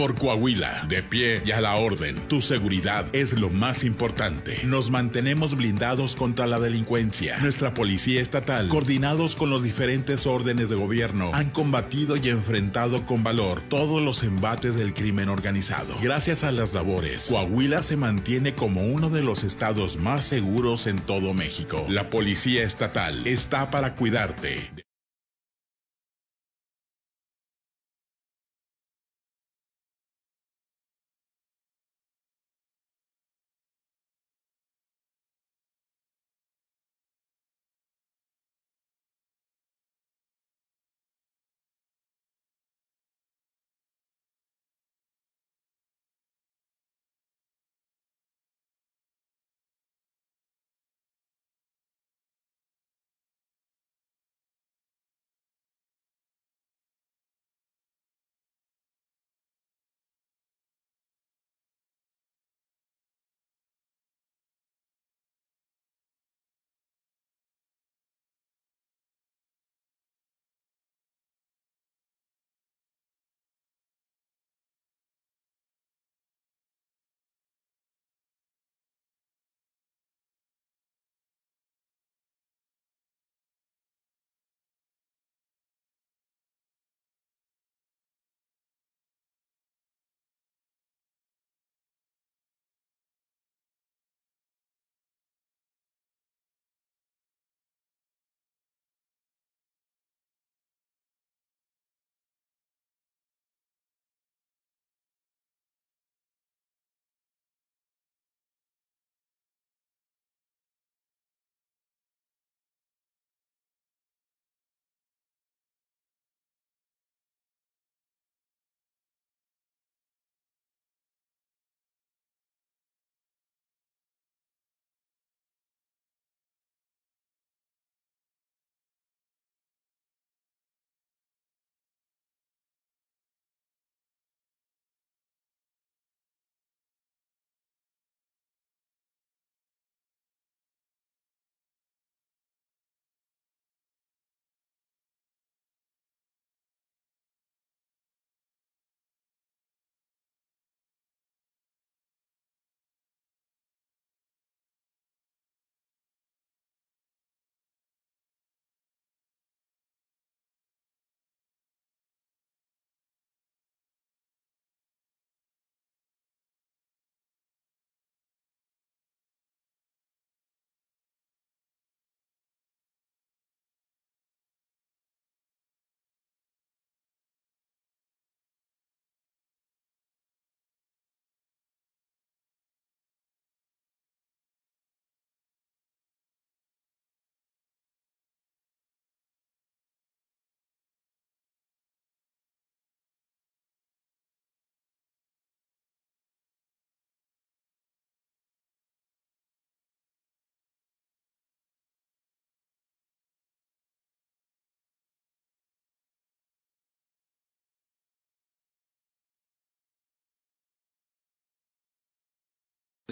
[0.00, 4.62] Por Coahuila, de pie y a la orden, tu seguridad es lo más importante.
[4.64, 7.36] Nos mantenemos blindados contra la delincuencia.
[7.40, 13.22] Nuestra policía estatal, coordinados con los diferentes órdenes de gobierno, han combatido y enfrentado con
[13.22, 15.94] valor todos los embates del crimen organizado.
[16.00, 20.98] Gracias a las labores, Coahuila se mantiene como uno de los estados más seguros en
[20.98, 21.84] todo México.
[21.90, 24.70] La policía estatal está para cuidarte.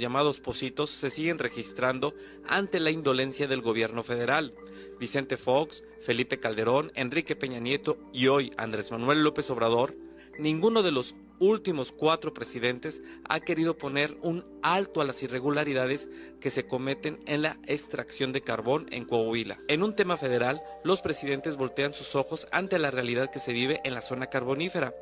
[0.00, 2.14] Llamados positos se siguen registrando
[2.46, 4.54] ante la indolencia del gobierno federal.
[4.98, 9.94] Vicente Fox, Felipe Calderón, Enrique Peña Nieto y hoy Andrés Manuel López Obrador,
[10.38, 16.08] ninguno de los últimos cuatro presidentes ha querido poner un alto a las irregularidades
[16.40, 19.58] que se cometen en la extracción de carbón en Coahuila.
[19.68, 23.80] En un tema federal, los presidentes voltean sus ojos ante la realidad que se vive
[23.84, 24.94] en la zona carbonífera.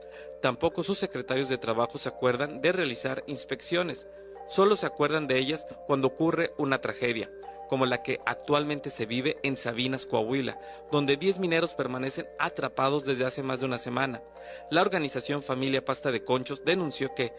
[0.43, 4.07] Tampoco sus secretarios de trabajo se acuerdan de realizar inspecciones
[4.49, 7.31] solo se acuerdan de ellas cuando ocurre una tragedia,
[7.69, 10.59] como la que actualmente se vive en Sabinas, Coahuila,
[10.91, 14.23] donde 10 mineros permanecen atrapados desde hace más de una semana.
[14.71, 17.33] La organización Familia Pasta de Conchos denunció que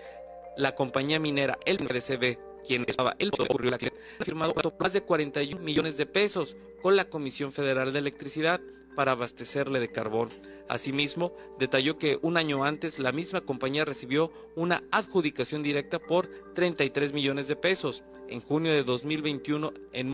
[0.57, 5.01] la compañía minera El MDCB, quien estaba el ocurrió el accidente, ha firmado más de
[5.01, 8.59] 41 millones de pesos con la Comisión Federal de Electricidad
[8.97, 10.29] para abastecerle de carbón.
[10.67, 17.13] Asimismo, detalló que un año antes la misma compañía recibió una adjudicación directa por 33
[17.13, 18.03] millones de pesos.
[18.27, 20.13] En junio de 2021, en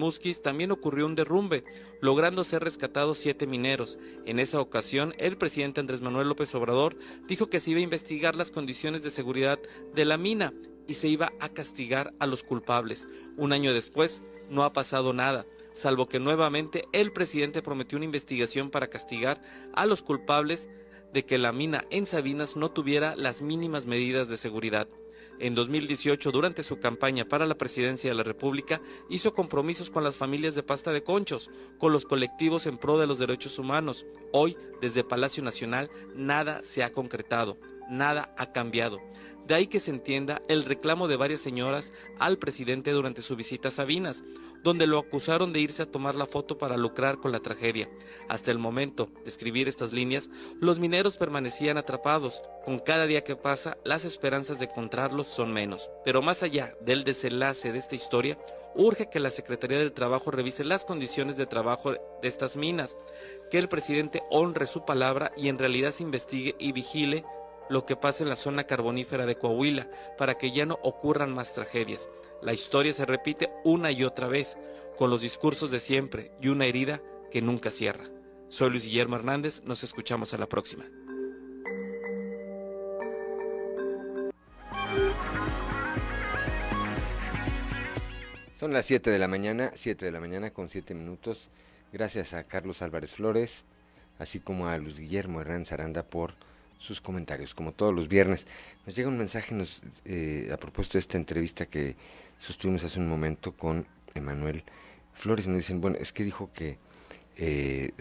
[0.00, 1.62] Musquis también ocurrió un derrumbe,
[2.00, 3.98] logrando ser rescatados siete mineros.
[4.24, 6.96] En esa ocasión, el presidente Andrés Manuel López Obrador
[7.28, 9.58] dijo que se iba a investigar las condiciones de seguridad
[9.94, 10.54] de la mina
[10.86, 13.08] y se iba a castigar a los culpables.
[13.36, 15.46] Un año después, no ha pasado nada.
[15.72, 19.42] salvo que nuevamente el presidente prometió una investigación para castigar
[19.74, 20.68] a los culpables
[21.12, 24.88] de que la mina en Sabinas no tuviera las mínimas medidas de seguridad.
[25.40, 30.16] En 2018, durante su campaña para la presidencia de la República, hizo compromisos con las
[30.16, 34.06] familias de pasta de conchos, con los colectivos en pro de los derechos humanos.
[34.32, 37.58] Hoy, desde Palacio Nacional, nada se ha concretado,
[37.90, 39.00] nada ha cambiado.
[39.46, 43.68] De ahí que se entienda el reclamo de varias señoras al presidente durante su visita
[43.68, 44.22] a Sabinas,
[44.62, 47.90] donde lo acusaron de irse a tomar la foto para lucrar con la tragedia.
[48.28, 50.30] Hasta el momento de escribir estas líneas,
[50.60, 52.42] los mineros permanecían atrapados.
[52.64, 55.90] Con cada día que pasa, las esperanzas de encontrarlos son menos.
[56.06, 58.38] Pero más allá del desenlace de esta historia,
[58.74, 62.96] urge que la Secretaría del Trabajo revise las condiciones de trabajo de estas minas,
[63.50, 67.24] que el presidente honre su palabra y en realidad se investigue y vigile
[67.68, 69.88] lo que pasa en la zona carbonífera de Coahuila
[70.18, 72.08] para que ya no ocurran más tragedias.
[72.42, 74.58] La historia se repite una y otra vez,
[74.96, 77.00] con los discursos de siempre y una herida
[77.30, 78.04] que nunca cierra.
[78.48, 80.84] Soy Luis Guillermo Hernández, nos escuchamos a la próxima.
[88.52, 91.50] Son las 7 de la mañana, 7 de la mañana con 7 minutos.
[91.92, 93.64] Gracias a Carlos Álvarez Flores,
[94.18, 96.34] así como a Luis Guillermo Hernández Aranda por
[96.78, 98.46] sus comentarios, como todos los viernes.
[98.86, 101.96] Nos llega un mensaje nos, eh, a propósito de esta entrevista que
[102.38, 104.64] sostuvimos hace un momento con Emanuel
[105.14, 105.46] Flores.
[105.46, 106.78] Nos dicen, bueno, es que dijo que
[107.36, 107.92] eh,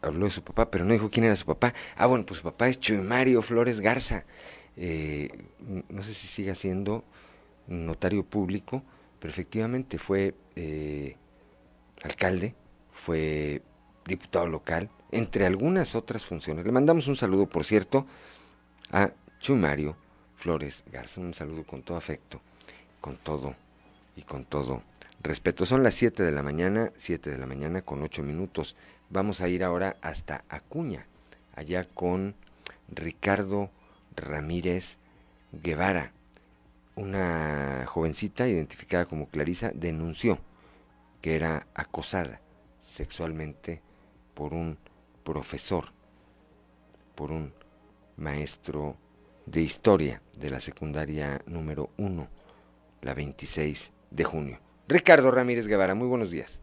[0.00, 1.74] habló de su papá, pero no dijo quién era su papá.
[1.96, 4.24] Ah, bueno, pues su papá es Chuy Mario Flores Garza.
[4.76, 5.28] Eh,
[5.88, 7.04] no sé si sigue siendo
[7.66, 8.82] notario público,
[9.20, 10.34] pero efectivamente fue
[12.02, 12.54] alcalde,
[12.92, 13.62] fue
[14.06, 16.66] diputado local, entre algunas otras funciones.
[16.66, 18.06] Le mandamos un saludo, por cierto,
[18.90, 19.96] a Chumario
[20.34, 22.40] Flores Garza, un saludo con todo afecto,
[23.00, 23.54] con todo
[24.16, 24.82] y con todo
[25.22, 25.64] respeto.
[25.66, 28.74] Son las 7 de la mañana, 7 de la mañana con 8 minutos.
[29.10, 31.06] Vamos a ir ahora hasta Acuña,
[31.54, 32.34] allá con
[32.88, 33.70] Ricardo
[34.16, 34.98] Ramírez
[35.52, 36.12] Guevara.
[36.94, 40.38] Una jovencita identificada como Clarisa denunció
[41.20, 42.40] que era acosada
[42.80, 43.80] sexualmente
[44.34, 44.76] por un
[45.24, 45.92] profesor,
[47.14, 47.52] por un
[48.16, 48.96] maestro
[49.46, 52.28] de historia de la secundaria número 1,
[53.02, 54.60] la 26 de junio.
[54.88, 56.62] Ricardo Ramírez Guevara, muy buenos días.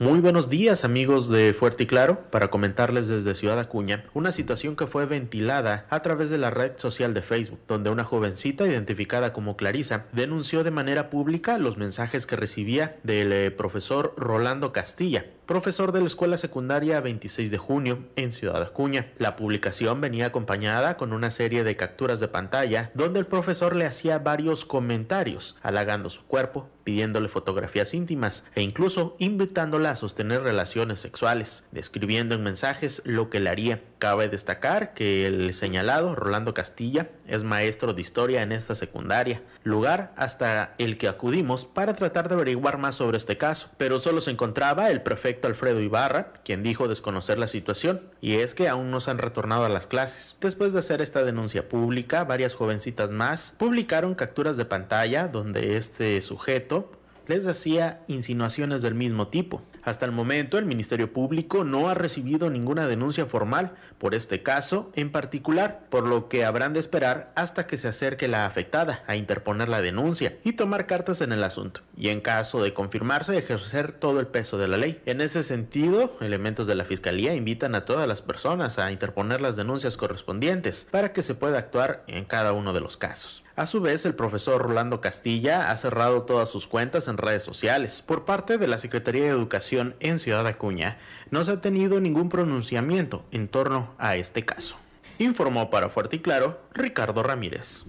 [0.00, 4.74] Muy buenos días amigos de Fuerte y Claro, para comentarles desde Ciudad Acuña una situación
[4.74, 9.32] que fue ventilada a través de la red social de Facebook, donde una jovencita identificada
[9.32, 15.26] como Clarisa denunció de manera pública los mensajes que recibía del eh, profesor Rolando Castilla,
[15.46, 19.12] profesor de la escuela secundaria 26 de junio en Ciudad Acuña.
[19.18, 23.86] La publicación venía acompañada con una serie de capturas de pantalla donde el profesor le
[23.86, 31.00] hacía varios comentarios, halagando su cuerpo, pidiéndole fotografías íntimas e incluso invitándola a sostener relaciones
[31.00, 33.82] sexuales, describiendo en mensajes lo que le haría.
[34.04, 40.12] Cabe destacar que el señalado, Rolando Castilla, es maestro de historia en esta secundaria, lugar
[40.16, 44.30] hasta el que acudimos para tratar de averiguar más sobre este caso, pero solo se
[44.30, 49.00] encontraba el prefecto Alfredo Ibarra, quien dijo desconocer la situación, y es que aún no
[49.00, 50.36] se han retornado a las clases.
[50.38, 56.20] Después de hacer esta denuncia pública, varias jovencitas más publicaron capturas de pantalla donde este
[56.20, 56.92] sujeto
[57.26, 59.62] les hacía insinuaciones del mismo tipo.
[59.82, 64.90] Hasta el momento, el Ministerio Público no ha recibido ninguna denuncia formal por este caso
[64.94, 69.16] en particular, por lo que habrán de esperar hasta que se acerque la afectada a
[69.16, 73.92] interponer la denuncia y tomar cartas en el asunto, y en caso de confirmarse, ejercer
[73.92, 75.02] todo el peso de la ley.
[75.04, 79.56] En ese sentido, elementos de la Fiscalía invitan a todas las personas a interponer las
[79.56, 83.43] denuncias correspondientes para que se pueda actuar en cada uno de los casos.
[83.56, 88.02] A su vez, el profesor Rolando Castilla ha cerrado todas sus cuentas en redes sociales.
[88.04, 90.98] Por parte de la Secretaría de Educación en Ciudad Acuña,
[91.30, 94.76] no se ha tenido ningún pronunciamiento en torno a este caso.
[95.18, 97.84] Informó para Fuerte y Claro Ricardo Ramírez.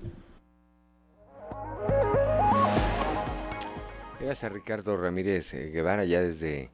[4.20, 6.70] Gracias Ricardo Ramírez eh, Guevara, ya desde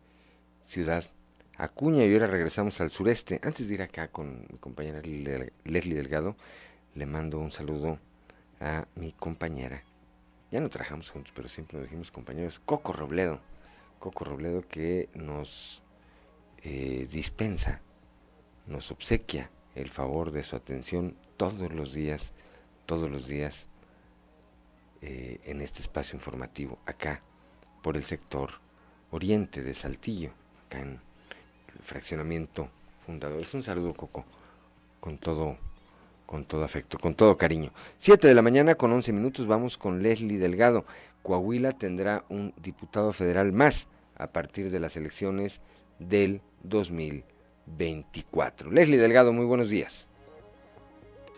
[0.63, 1.05] Ciudad
[1.55, 3.39] Acuña, y ahora regresamos al sureste.
[3.41, 6.35] Antes de ir acá con mi compañera Leslie Delgado,
[6.93, 7.97] le mando un saludo
[8.61, 9.83] a mi compañera.
[10.51, 12.59] Ya no trabajamos juntos, pero siempre nos dijimos compañeros.
[12.59, 13.41] Coco Robledo.
[13.99, 15.81] Coco Robledo que nos
[16.63, 17.81] eh, dispensa,
[18.67, 22.33] nos obsequia el favor de su atención todos los días,
[22.85, 23.67] todos los días
[25.01, 27.21] eh, en este espacio informativo, acá
[27.81, 28.51] por el sector
[29.11, 30.31] oriente de Saltillo,
[30.65, 30.99] acá en
[31.73, 32.69] el fraccionamiento
[33.05, 33.41] fundador.
[33.41, 34.25] Es un saludo, Coco,
[34.99, 35.57] con todo
[36.31, 37.73] con todo afecto, con todo cariño.
[37.97, 40.85] Siete de la mañana con once minutos vamos con Leslie Delgado.
[41.23, 45.59] Coahuila tendrá un diputado federal más a partir de las elecciones
[45.99, 48.71] del 2024.
[48.71, 50.07] Leslie Delgado, muy buenos días.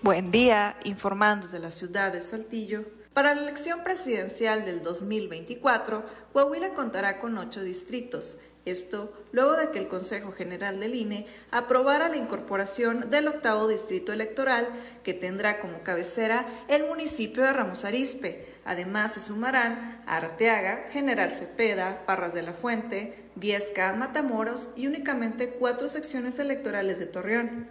[0.03, 2.85] Buen día, informando desde la ciudad de Saltillo.
[3.15, 8.37] Para la elección presidencial del 2024, Coahuila contará con ocho distritos.
[8.65, 14.13] Esto luego de que el Consejo General del INE aprobara la incorporación del octavo distrito
[14.13, 14.69] electoral
[15.03, 18.53] que tendrá como cabecera el municipio de Ramos Arizpe.
[18.63, 25.89] Además se sumarán Arteaga, General Cepeda, Parras de la Fuente, Viesca, Matamoros y únicamente cuatro
[25.89, 27.67] secciones electorales de Torreón.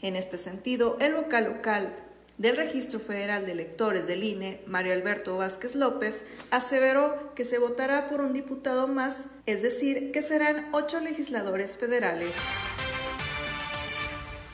[0.00, 1.94] En este sentido, el vocal local
[2.40, 8.08] del Registro Federal de Electores del INE, Mario Alberto Vázquez López, aseveró que se votará
[8.08, 12.34] por un diputado más, es decir, que serán ocho legisladores federales.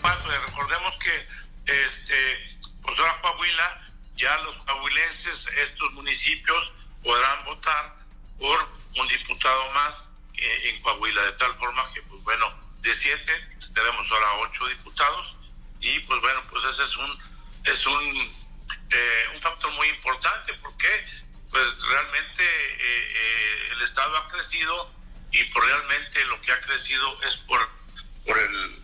[0.02, 3.80] recordemos que este, pues ahora Coahuila,
[4.16, 6.72] ya los coahuilenses, estos municipios
[7.04, 7.94] podrán votar
[8.36, 8.58] por
[8.98, 10.02] un diputado más
[10.34, 12.52] eh, en Coahuila, de tal forma que, pues bueno,
[12.82, 13.32] de siete
[13.72, 15.36] tenemos ahora ocho diputados
[15.78, 17.35] y pues bueno, pues ese es un
[17.66, 18.34] es un,
[18.90, 20.88] eh, un factor muy importante porque
[21.50, 24.92] pues realmente eh, eh, el Estado ha crecido
[25.32, 27.68] y por realmente lo que ha crecido es por,
[28.24, 28.82] por el,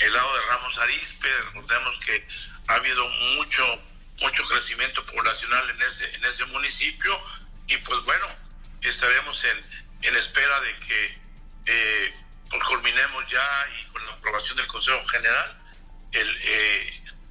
[0.00, 2.26] el lado de Ramos Arizpe, recordemos que
[2.68, 3.82] ha habido mucho
[4.20, 7.20] mucho crecimiento poblacional en ese en ese municipio
[7.66, 8.26] y pues bueno
[8.80, 9.64] estaremos en,
[10.02, 12.14] en espera de que
[12.50, 15.60] pues culminemos ya y con la aprobación del Consejo General
[16.12, 16.38] el,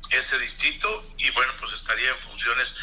[0.10, 2.74] este distrito y bueno, pues estaría en funciones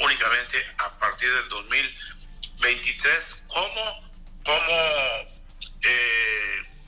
[0.00, 4.12] únicamente a partir del 2023 como,
[4.44, 5.34] como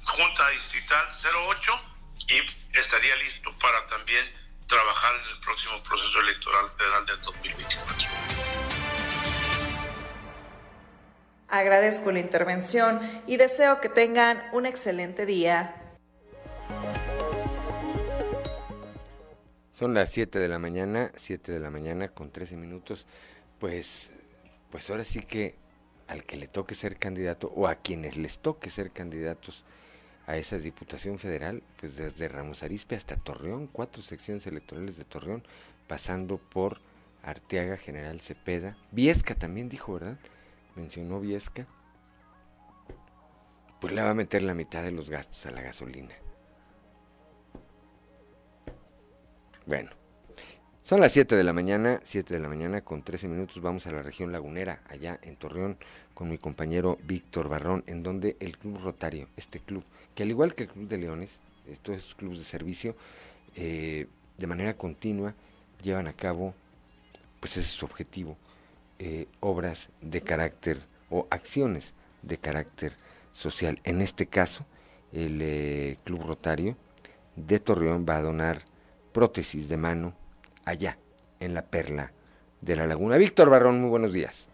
[0.05, 1.07] Junta Distrital
[1.49, 1.83] 08
[2.29, 4.25] y estaría listo para también
[4.67, 8.09] trabajar en el próximo proceso electoral federal del 2024.
[11.49, 15.86] Agradezco la intervención y deseo que tengan un excelente día.
[19.77, 23.07] Son las 7 de la mañana, 7 de la mañana con 13 minutos.
[23.61, 24.13] Pues,
[24.71, 25.55] pues ahora sí que
[26.09, 29.67] al que le toque ser candidato o a quienes les toque ser candidatos
[30.27, 35.43] a esa Diputación Federal, pues desde Ramos Arizpe hasta Torreón, cuatro secciones electorales de Torreón,
[35.87, 36.81] pasando por
[37.23, 40.17] Arteaga, General Cepeda, Viesca también dijo, ¿verdad?
[40.75, 41.67] Mencionó Viesca.
[43.79, 46.15] Pues le va a meter la mitad de los gastos a la gasolina.
[49.67, 49.91] Bueno,
[50.85, 53.61] son las 7 de la mañana, 7 de la mañana con 13 minutos.
[53.61, 55.77] Vamos a la región lagunera, allá en Torreón,
[56.15, 59.83] con mi compañero Víctor Barrón, en donde el Club Rotario, este club,
[60.15, 62.95] que al igual que el Club de Leones, estos clubes de servicio,
[63.57, 64.07] eh,
[64.39, 65.35] de manera continua
[65.83, 66.55] llevan a cabo,
[67.41, 68.37] pues ese es su objetivo,
[69.01, 70.79] eh, obras de carácter
[71.11, 72.93] o acciones de carácter
[73.33, 73.81] social.
[73.83, 74.65] En este caso,
[75.13, 76.77] el eh, Club Rotario
[77.35, 78.76] de Torreón va a donar
[79.17, 80.13] prótesis de mano
[80.67, 80.99] allá,
[81.41, 82.13] en la perla
[82.61, 83.17] de la laguna.
[83.17, 84.47] Víctor Barrón, muy buenos días.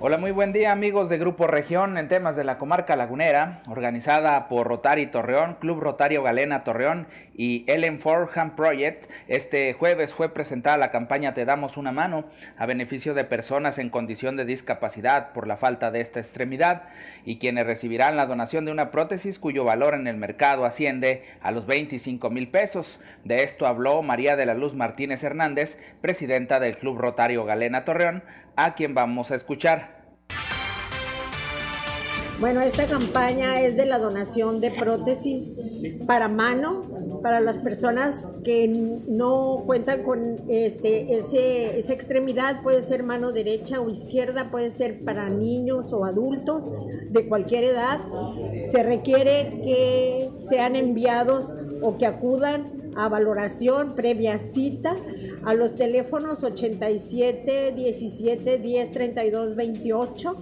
[0.00, 4.46] Hola, muy buen día amigos de Grupo Región en temas de la comarca lagunera, organizada
[4.46, 9.10] por Rotary Torreón, Club Rotario Galena Torreón y Ellen Forham Project.
[9.26, 12.26] Este jueves fue presentada la campaña Te damos una mano
[12.56, 16.84] a beneficio de personas en condición de discapacidad por la falta de esta extremidad
[17.24, 21.50] y quienes recibirán la donación de una prótesis cuyo valor en el mercado asciende a
[21.50, 23.00] los 25 mil pesos.
[23.24, 28.22] De esto habló María de la Luz Martínez Hernández, presidenta del Club Rotario Galena Torreón,
[28.58, 29.96] a quien vamos a escuchar.
[32.40, 35.56] Bueno, esta campaña es de la donación de prótesis
[36.06, 43.32] para mano, para las personas que no cuentan con este, esa extremidad, puede ser mano
[43.32, 46.64] derecha o izquierda, puede ser para niños o adultos
[47.10, 48.00] de cualquier edad.
[48.64, 51.52] Se requiere que sean enviados
[51.82, 54.96] o que acudan a valoración previa cita
[55.44, 60.36] a los teléfonos 87 17 10 32 28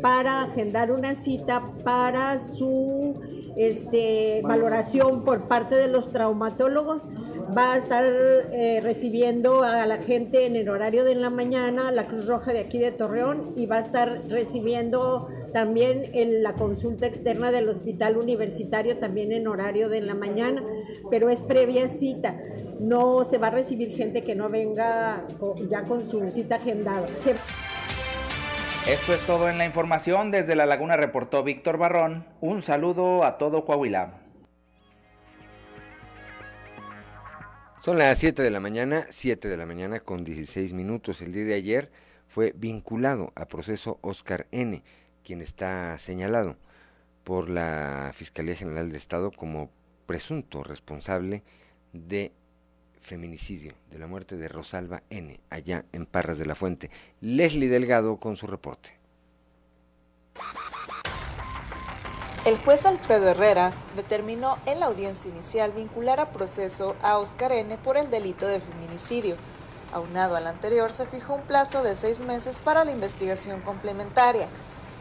[0.00, 3.14] para agendar una cita para su
[3.56, 7.06] este, valoración por parte de los traumatólogos.
[7.46, 12.06] Va a estar eh, recibiendo a la gente en el horario de la mañana, la
[12.06, 17.06] Cruz Roja de aquí de Torreón, y va a estar recibiendo también en la consulta
[17.06, 20.62] externa del hospital universitario, también en horario de la mañana,
[21.08, 22.36] pero es previa cita.
[22.80, 25.24] No se va a recibir gente que no venga
[25.70, 27.06] ya con su cita agendada.
[28.88, 30.30] Esto es todo en la información.
[30.30, 32.24] Desde La Laguna reportó Víctor Barrón.
[32.40, 34.25] Un saludo a todo Coahuila.
[37.86, 41.22] Son las 7 de la mañana, 7 de la mañana con 16 minutos.
[41.22, 41.88] El día de ayer
[42.26, 44.82] fue vinculado a proceso Oscar N.,
[45.22, 46.56] quien está señalado
[47.22, 49.70] por la Fiscalía General de Estado como
[50.04, 51.44] presunto responsable
[51.92, 52.32] de
[53.00, 56.90] feminicidio, de la muerte de Rosalba N., allá en Parras de la Fuente.
[57.20, 58.94] Leslie Delgado con su reporte.
[62.46, 67.76] El juez Alfredo Herrera determinó en la audiencia inicial vincular a proceso a Oscar N.
[67.78, 69.34] por el delito de feminicidio.
[69.92, 74.46] Aunado al anterior, se fijó un plazo de seis meses para la investigación complementaria.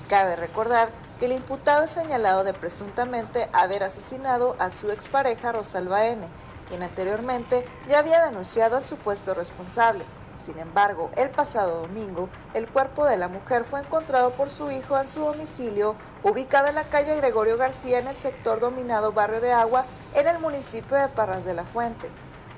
[0.10, 0.90] Cabe recordar
[1.20, 6.26] que el imputado es señalado de presuntamente haber asesinado a su expareja Rosalba N.,
[6.68, 10.04] quien anteriormente ya había denunciado al supuesto responsable.
[10.38, 14.98] Sin embargo, el pasado domingo, el cuerpo de la mujer fue encontrado por su hijo
[14.98, 19.53] en su domicilio, ubicado en la calle Gregorio García en el sector dominado Barrio de
[19.53, 22.10] Agua, en el municipio de Parras de la Fuente.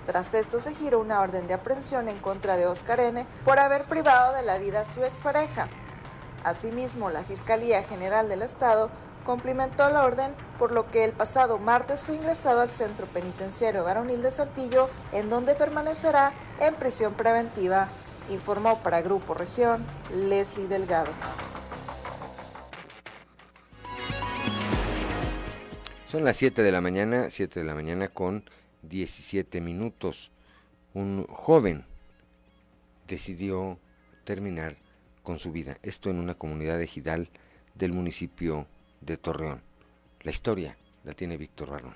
[0.08, 3.28] Tras esto se giró una orden de aprehensión en contra de Oscar N.
[3.45, 5.68] por haber privado de la vida a su expareja.
[6.44, 8.90] Asimismo, la Fiscalía General del Estado
[9.28, 14.22] cumplimentó la orden, por lo que el pasado martes fue ingresado al Centro Penitenciario Varonil
[14.22, 16.32] de Saltillo, en donde permanecerá
[16.62, 17.90] en prisión preventiva,
[18.32, 21.12] informó para Grupo Región Leslie Delgado.
[26.08, 28.45] Son las 7 de la mañana, 7 de la mañana con
[28.84, 30.32] 17 minutos.
[30.94, 31.84] Un joven
[33.10, 33.78] decidió
[34.24, 34.78] terminar
[35.22, 35.80] con su vida.
[35.84, 37.28] Esto en una comunidad de Gidal
[37.76, 38.68] del municipio
[39.08, 39.62] de Torreón.
[40.22, 41.96] La historia la tiene Víctor Barrón.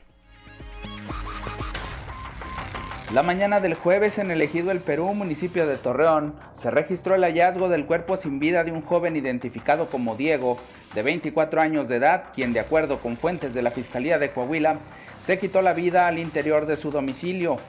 [3.12, 7.24] La mañana del jueves en el ejido El Perú, municipio de Torreón, se registró el
[7.24, 10.58] hallazgo del cuerpo sin vida de un joven identificado como Diego,
[10.96, 14.80] de 24 años de edad, quien de acuerdo con fuentes de la Fiscalía de Coahuila,
[15.20, 17.60] se quitó la vida al interior de su domicilio.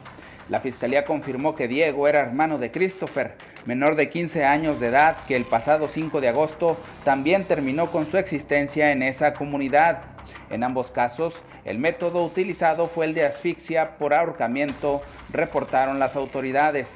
[0.49, 5.17] La fiscalía confirmó que Diego era hermano de Christopher, menor de 15 años de edad,
[5.27, 10.01] que el pasado 5 de agosto también terminó con su existencia en esa comunidad.
[10.51, 15.01] En ambos casos, el método utilizado fue el de asfixia por ahorcamiento,
[15.33, 16.89] reportaron las autoridades.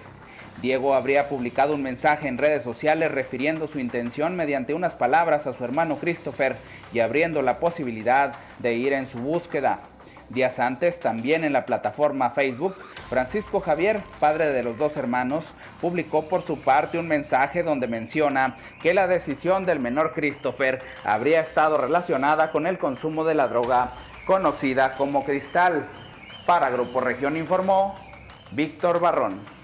[0.60, 5.54] Diego habría publicado un mensaje en redes sociales refiriendo su intención mediante unas palabras a
[5.54, 6.56] su hermano Christopher
[6.92, 9.80] y abriendo la posibilidad de ir en su búsqueda.
[10.28, 12.74] Días antes, también en la plataforma Facebook,
[13.08, 15.44] Francisco Javier, padre de los dos hermanos,
[15.80, 21.40] publicó por su parte un mensaje donde menciona que la decisión del menor Christopher habría
[21.40, 23.92] estado relacionada con el consumo de la droga
[24.26, 25.86] conocida como cristal.
[26.44, 27.96] Para Grupo Región informó
[28.50, 29.56] Víctor Barrón.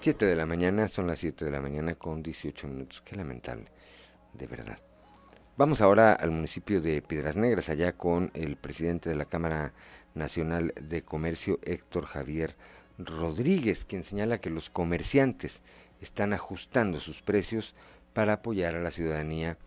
[0.00, 3.02] Siete de la mañana, son las 7 de la mañana con 18 minutos.
[3.02, 3.66] Qué lamentable,
[4.32, 4.78] de verdad.
[5.58, 9.74] Vamos ahora al municipio de Piedras Negras, allá con el presidente de la Cámara
[10.14, 12.56] Nacional de Comercio, Héctor Javier
[12.96, 15.62] Rodríguez, quien señala que los comerciantes
[16.00, 17.74] están ajustando sus precios
[18.14, 19.58] para apoyar a la ciudadanía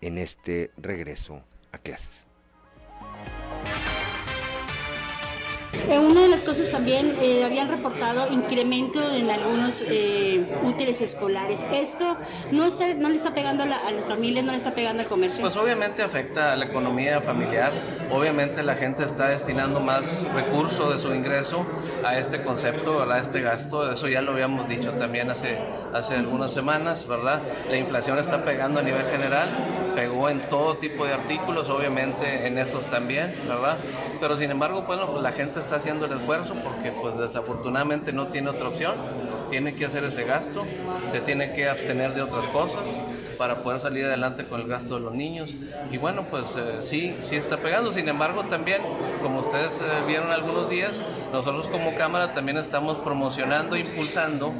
[0.00, 2.26] en este regreso a clases.
[5.88, 11.64] Eh, una de las cosas también, eh, habían reportado incremento en algunos eh, útiles escolares.
[11.72, 12.18] ¿Esto
[12.52, 15.40] no, está, no le está pegando a, las familias, no le está pegando al comercio?
[15.40, 17.72] Pues obviamente afecta a la economía familiar,
[18.10, 20.02] obviamente la gente está destinando más
[20.34, 21.64] recursos de su ingreso
[22.04, 25.56] a este concepto, a este gasto, eso ya lo habíamos dicho también hace,
[25.94, 27.40] hace algunas semanas, ¿verdad?
[27.70, 29.48] La inflación está pegando a nivel general,
[29.96, 33.78] pegó en todo tipo de artículos, obviamente en esos también, ¿verdad?
[34.20, 38.26] Pero sin embargo, bueno, pues la gente está haciendo el esfuerzo porque pues desafortunadamente no
[38.26, 38.94] tiene otra opción,
[39.50, 40.64] tiene que hacer ese gasto,
[41.10, 42.84] se tiene que abstener de otras cosas
[43.38, 45.54] para poder salir adelante con el gasto de los niños.
[45.90, 47.92] Y bueno, pues eh, sí, sí está pegando.
[47.92, 48.82] Sin embargo, también,
[49.22, 51.00] como ustedes eh, vieron algunos días,
[51.32, 54.52] nosotros como Cámara también estamos promocionando, impulsando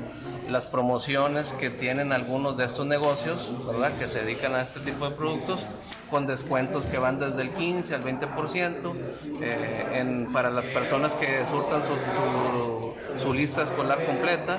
[0.51, 3.97] las promociones que tienen algunos de estos negocios, ¿verdad?
[3.99, 5.65] Que se dedican a este tipo de productos
[6.11, 8.93] con descuentos que van desde el 15 al 20%
[9.41, 14.59] eh, para las personas que surtan su, su lista escolar completa.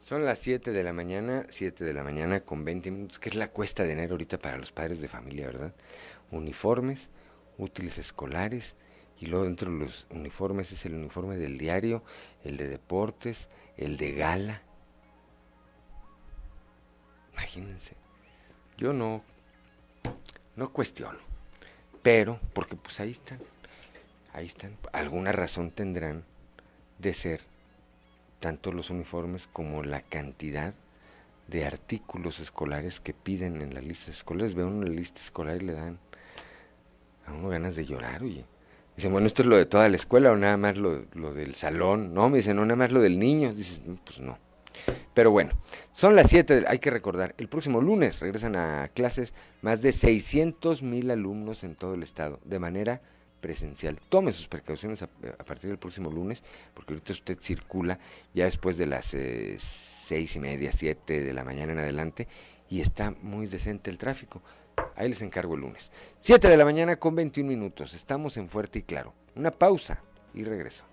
[0.00, 3.34] Son las 7 de la mañana, 7 de la mañana con 20 minutos, que es
[3.34, 5.72] la cuesta de enero ahorita para los padres de familia, ¿verdad?
[6.30, 7.08] Uniformes,
[7.56, 8.76] útiles escolares,
[9.24, 12.02] y luego dentro de los uniformes es el uniforme del diario,
[12.44, 13.48] el de deportes,
[13.78, 14.60] el de gala.
[17.32, 17.96] Imagínense.
[18.76, 19.24] Yo no,
[20.56, 21.18] no cuestiono,
[22.02, 23.38] pero, porque pues ahí están,
[24.34, 26.24] ahí están, alguna razón tendrán
[26.98, 27.40] de ser
[28.40, 30.74] tanto los uniformes como la cantidad
[31.48, 34.54] de artículos escolares que piden en las listas escolares.
[34.54, 35.98] Ve uno la lista escolar y le dan
[37.26, 38.44] a uno ganas de llorar, oye
[38.96, 41.54] Dicen, bueno, ¿esto es lo de toda la escuela o nada más lo, lo del
[41.54, 42.14] salón?
[42.14, 43.52] No, me dicen, no, nada más lo del niño.
[43.52, 44.38] Dices, pues no.
[45.14, 45.52] Pero bueno,
[45.92, 50.82] son las 7, hay que recordar, el próximo lunes regresan a clases más de 600
[50.82, 53.00] mil alumnos en todo el estado, de manera
[53.40, 54.00] presencial.
[54.08, 55.06] Tome sus precauciones a,
[55.44, 56.42] partir del próximo lunes,
[56.74, 57.98] porque ahorita usted circula
[58.34, 62.26] ya después de las eh, seis y media, siete de la mañana en adelante,
[62.68, 64.42] y está muy decente el tráfico.
[64.96, 65.90] Ahí les encargo el lunes.
[66.18, 67.94] 7 de la mañana con 21 minutos.
[67.94, 69.14] Estamos en Fuerte y Claro.
[69.34, 70.00] Una pausa
[70.34, 70.84] y regreso.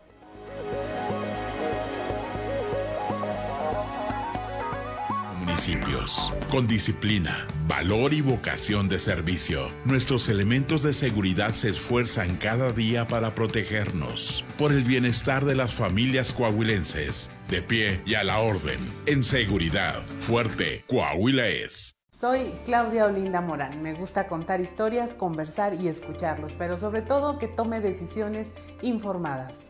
[5.62, 6.34] municipios.
[6.50, 13.08] Con disciplina, valor y vocación de servicio, nuestros elementos de seguridad se esfuerzan cada día
[13.08, 14.44] para protegernos.
[14.58, 18.80] Por el bienestar de las familias coahuilenses, de pie y a la orden.
[19.06, 22.01] En seguridad, fuerte, Coahuila es.
[22.22, 23.82] Soy Claudia Olinda Morán.
[23.82, 28.52] Me gusta contar historias, conversar y escucharlos, pero sobre todo que tome decisiones
[28.84, 29.70] informadas.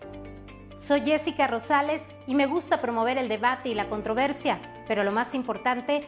[0.78, 5.34] Soy Jessica Rosales y me gusta promover el debate y la controversia, pero lo más
[5.34, 6.02] importante,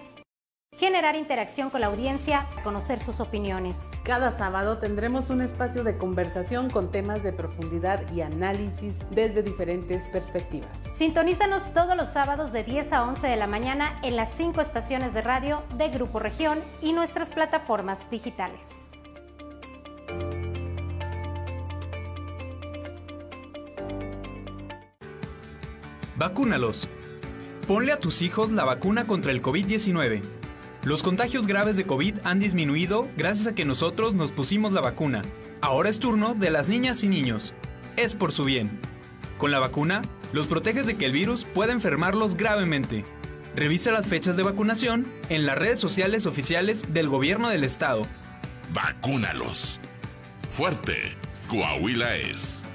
[0.77, 3.91] generar interacción con la audiencia, conocer sus opiniones.
[4.03, 10.07] Cada sábado tendremos un espacio de conversación con temas de profundidad y análisis desde diferentes
[10.09, 10.69] perspectivas.
[10.97, 15.13] Sintonízanos todos los sábados de 10 a 11 de la mañana en las cinco estaciones
[15.13, 18.83] de radio de Grupo Región y nuestras plataformas digitales.
[26.15, 26.87] Vacúnalos.
[27.67, 30.42] Ponle a tus hijos la vacuna contra el COVID-19.
[30.83, 35.21] Los contagios graves de COVID han disminuido gracias a que nosotros nos pusimos la vacuna.
[35.61, 37.53] Ahora es turno de las niñas y niños.
[37.95, 38.81] Es por su bien.
[39.37, 40.01] Con la vacuna,
[40.33, 43.05] los proteges de que el virus pueda enfermarlos gravemente.
[43.55, 48.05] Revisa las fechas de vacunación en las redes sociales oficiales del gobierno del estado.
[48.73, 49.79] Vacúnalos.
[50.49, 51.15] Fuerte.
[51.47, 52.65] Coahuila es.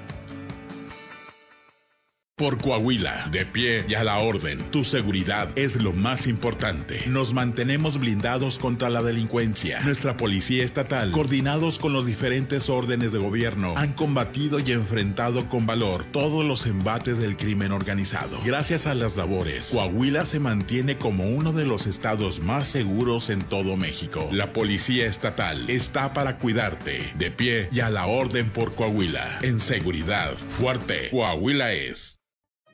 [2.39, 7.03] Por Coahuila, de pie y a la orden, tu seguridad es lo más importante.
[7.07, 9.81] Nos mantenemos blindados contra la delincuencia.
[9.81, 15.65] Nuestra policía estatal, coordinados con los diferentes órdenes de gobierno, han combatido y enfrentado con
[15.65, 18.39] valor todos los embates del crimen organizado.
[18.45, 23.41] Gracias a las labores, Coahuila se mantiene como uno de los estados más seguros en
[23.41, 24.29] todo México.
[24.31, 29.39] La policía estatal está para cuidarte, de pie y a la orden por Coahuila.
[29.41, 32.19] En seguridad, fuerte, Coahuila es.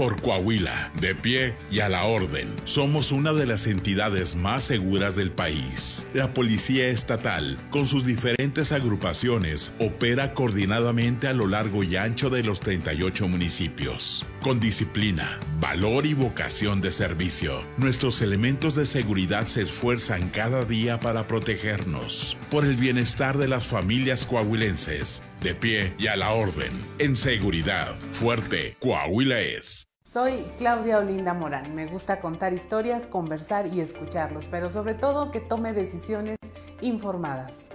[0.00, 5.14] Por Coahuila, de pie y a la orden, somos una de las entidades más seguras
[5.14, 6.06] del país.
[6.14, 12.42] La Policía Estatal, con sus diferentes agrupaciones, opera coordinadamente a lo largo y ancho de
[12.42, 14.24] los 38 municipios.
[14.40, 20.98] Con disciplina, valor y vocación de servicio, nuestros elementos de seguridad se esfuerzan cada día
[20.98, 22.38] para protegernos.
[22.50, 26.72] Por el bienestar de las familias coahuilenses, de pie y a la orden.
[26.98, 29.89] En seguridad, fuerte, Coahuila es.
[30.12, 31.72] Soy Claudia Olinda Morán.
[31.72, 36.36] Me gusta contar historias, conversar y escucharlos, pero sobre todo que tome decisiones
[36.80, 37.68] informadas.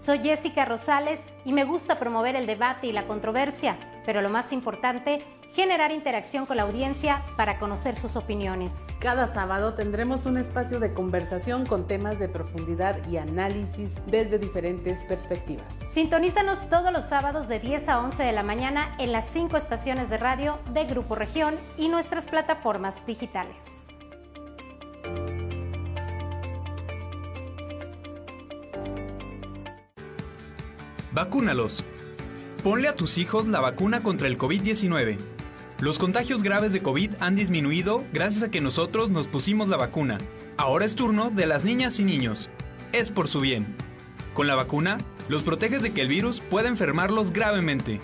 [0.00, 4.52] Soy Jessica Rosales y me gusta promover el debate y la controversia, pero lo más
[4.52, 5.20] importante,
[5.54, 8.86] generar interacción con la audiencia para conocer sus opiniones.
[8.98, 15.02] Cada sábado tendremos un espacio de conversación con temas de profundidad y análisis desde diferentes
[15.04, 15.66] perspectivas.
[15.92, 20.08] Sintonízanos todos los sábados de 10 a 11 de la mañana en las cinco estaciones
[20.10, 23.56] de radio de Grupo Región y nuestras plataformas digitales.
[31.12, 31.84] Vacúnalos.
[32.64, 35.31] Ponle a tus hijos la vacuna contra el COVID-19.
[35.82, 40.18] Los contagios graves de COVID han disminuido gracias a que nosotros nos pusimos la vacuna.
[40.56, 42.50] Ahora es turno de las niñas y niños.
[42.92, 43.74] Es por su bien.
[44.32, 44.98] Con la vacuna,
[45.28, 48.00] los proteges de que el virus pueda enfermarlos gravemente.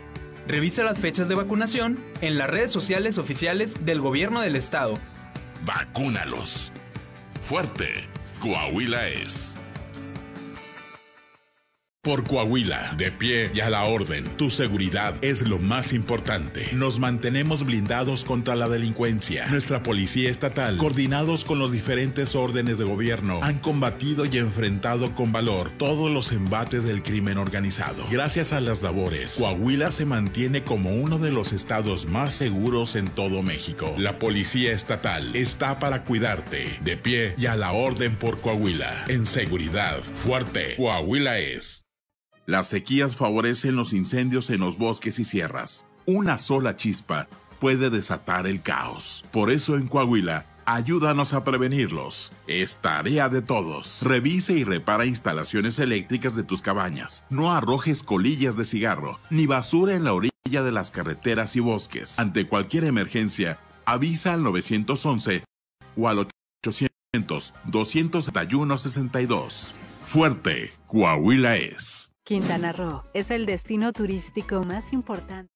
[0.49, 4.99] Revisa las fechas de vacunación en las redes sociales oficiales del gobierno del estado.
[5.65, 6.73] Vacúnalos.
[7.43, 8.09] Fuerte,
[8.41, 9.57] Coahuila es.
[12.09, 16.71] Por Coahuila, de pie y a la orden, tu seguridad es lo más importante.
[16.73, 19.49] Nos mantenemos blindados contra la delincuencia.
[19.49, 25.33] Nuestra policía estatal, coordinados con los diferentes órdenes de gobierno, han combatido y enfrentado con
[25.33, 28.07] valor todos los embates del crimen organizado.
[28.11, 33.09] Gracias a las labores, Coahuila se mantiene como uno de los estados más seguros en
[33.09, 33.93] todo México.
[33.99, 39.05] La policía estatal está para cuidarte, de pie y a la orden por Coahuila.
[39.09, 41.85] En seguridad, fuerte, Coahuila es.
[42.49, 45.85] Las sequías favorecen los incendios en los bosques y sierras.
[46.07, 47.29] Una sola chispa
[47.61, 49.23] puede desatar el caos.
[49.33, 52.33] Por eso en Coahuila, ayúdanos a prevenirlos.
[52.47, 54.01] Es tarea de todos.
[54.03, 57.27] Revise y repara instalaciones eléctricas de tus cabañas.
[57.29, 62.19] No arrojes colillas de cigarro ni basura en la orilla de las carreteras y bosques.
[62.19, 65.45] Ante cualquier emergencia, avisa al 911
[65.99, 66.27] o al
[66.67, 69.75] 800 271 62.
[70.01, 72.08] Fuerte, Coahuila es.
[72.29, 75.49] Quintana Roo es el destino turístico más importante.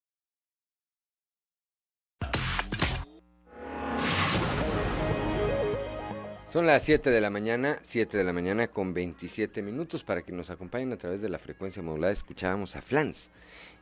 [6.48, 10.32] Son las 7 de la mañana, 7 de la mañana con 27 minutos para que
[10.32, 12.10] nos acompañen a través de la frecuencia modulada.
[12.10, 13.28] Escuchábamos a Flans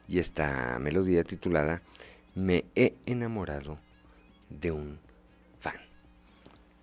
[0.08, 1.82] y esta melodía titulada
[2.34, 3.78] Me he enamorado
[4.48, 4.98] de un
[5.60, 5.76] fan.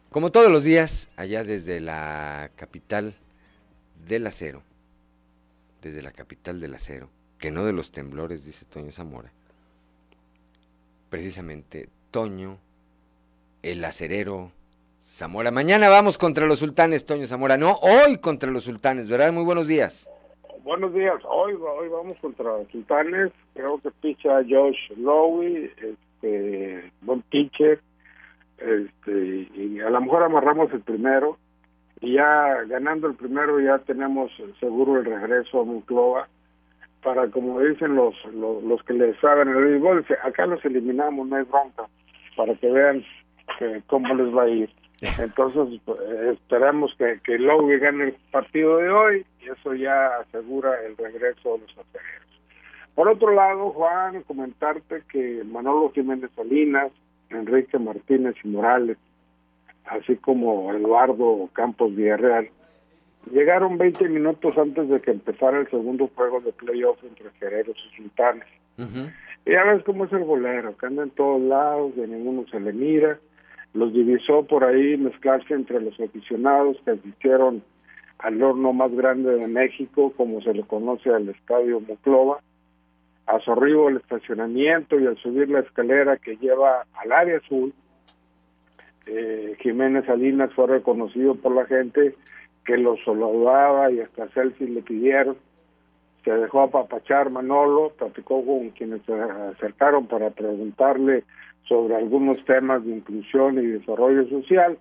[0.10, 3.14] Como todos los días, allá desde la capital
[4.08, 4.64] del acero,
[5.82, 9.32] desde la capital del acero, que no de los temblores, dice Toño Zamora.
[11.10, 12.58] Precisamente Toño,
[13.64, 14.52] el acerero
[15.02, 15.52] Zamora.
[15.52, 17.58] Mañana vamos contra los sultanes, Toño Zamora.
[17.58, 19.32] No, hoy contra los sultanes, ¿verdad?
[19.32, 20.10] Muy buenos días.
[20.64, 21.16] Buenos días.
[21.24, 23.32] Hoy, hoy vamos contra los sultanes.
[23.54, 27.80] Creo que picha Josh Lowy, este, buen pitcher.
[28.58, 31.38] Este, y a lo mejor amarramos el primero.
[32.02, 36.28] Y ya ganando el primero ya tenemos seguro el regreso a Monclova
[37.04, 41.36] para, como dicen los, los, los que le saben el béisbol, acá los eliminamos, no
[41.36, 41.86] hay bronca,
[42.36, 43.04] para que vean
[43.58, 44.70] que, cómo les va a ir.
[45.20, 46.00] Entonces, pues,
[46.34, 51.54] esperamos que, que Lowe gane el partido de hoy y eso ya asegura el regreso
[51.54, 52.42] de los aceleros.
[52.96, 56.92] Por otro lado, Juan, comentarte que Manolo Jiménez Salinas,
[57.30, 58.98] Enrique Martínez y Morales,
[59.90, 62.50] así como Eduardo Campos Villarreal,
[63.32, 67.98] llegaron 20 minutos antes de que empezara el segundo juego de playoff entre Guerreros y
[67.98, 68.48] Sultanes.
[69.46, 72.60] Y ya ves cómo es el bolero, que anda en todos lados, de ninguno se
[72.60, 73.20] le mira
[73.78, 77.64] los divisó por ahí mezclarse entre los aficionados que asistieron
[78.20, 82.40] al horno más grande de México, como se le conoce al Estadio Moclova,
[83.28, 87.74] a su arribo el estacionamiento y al subir la escalera que lleva al área azul,
[89.08, 92.16] eh, Jiménez Salinas fue reconocido por la gente
[92.66, 95.38] que lo saludaba y hasta selfies le pidieron.
[96.24, 101.24] Se dejó apapachar Manolo, platicó con quienes se acercaron para preguntarle
[101.64, 104.78] sobre algunos temas de inclusión y desarrollo social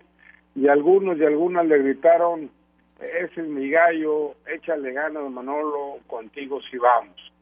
[0.55, 2.51] y algunos y algunas le gritaron
[3.01, 7.33] ese es mi gallo, échale ganas Manolo, contigo si vamos.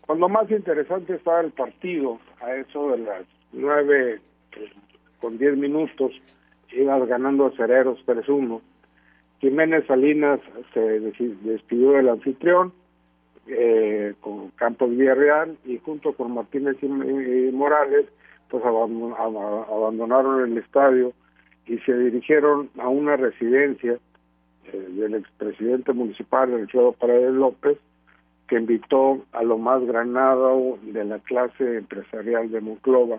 [0.00, 4.20] Cuando más interesante estaba el partido, a eso de las nueve
[5.26, 6.12] con diez minutos,
[6.70, 8.60] ibas ganando a Cereros 3-1.
[9.40, 10.38] Jiménez Salinas
[10.72, 12.72] se despidió del anfitrión
[13.48, 18.06] eh, con Campos Villarreal y junto con Martínez y Morales
[18.48, 21.12] pues abandonaron el estadio
[21.66, 23.98] y se dirigieron a una residencia
[24.72, 27.78] eh, del expresidente municipal, Alfredo Paredes López,
[28.46, 33.18] que invitó a lo más granado de la clase empresarial de Monclova.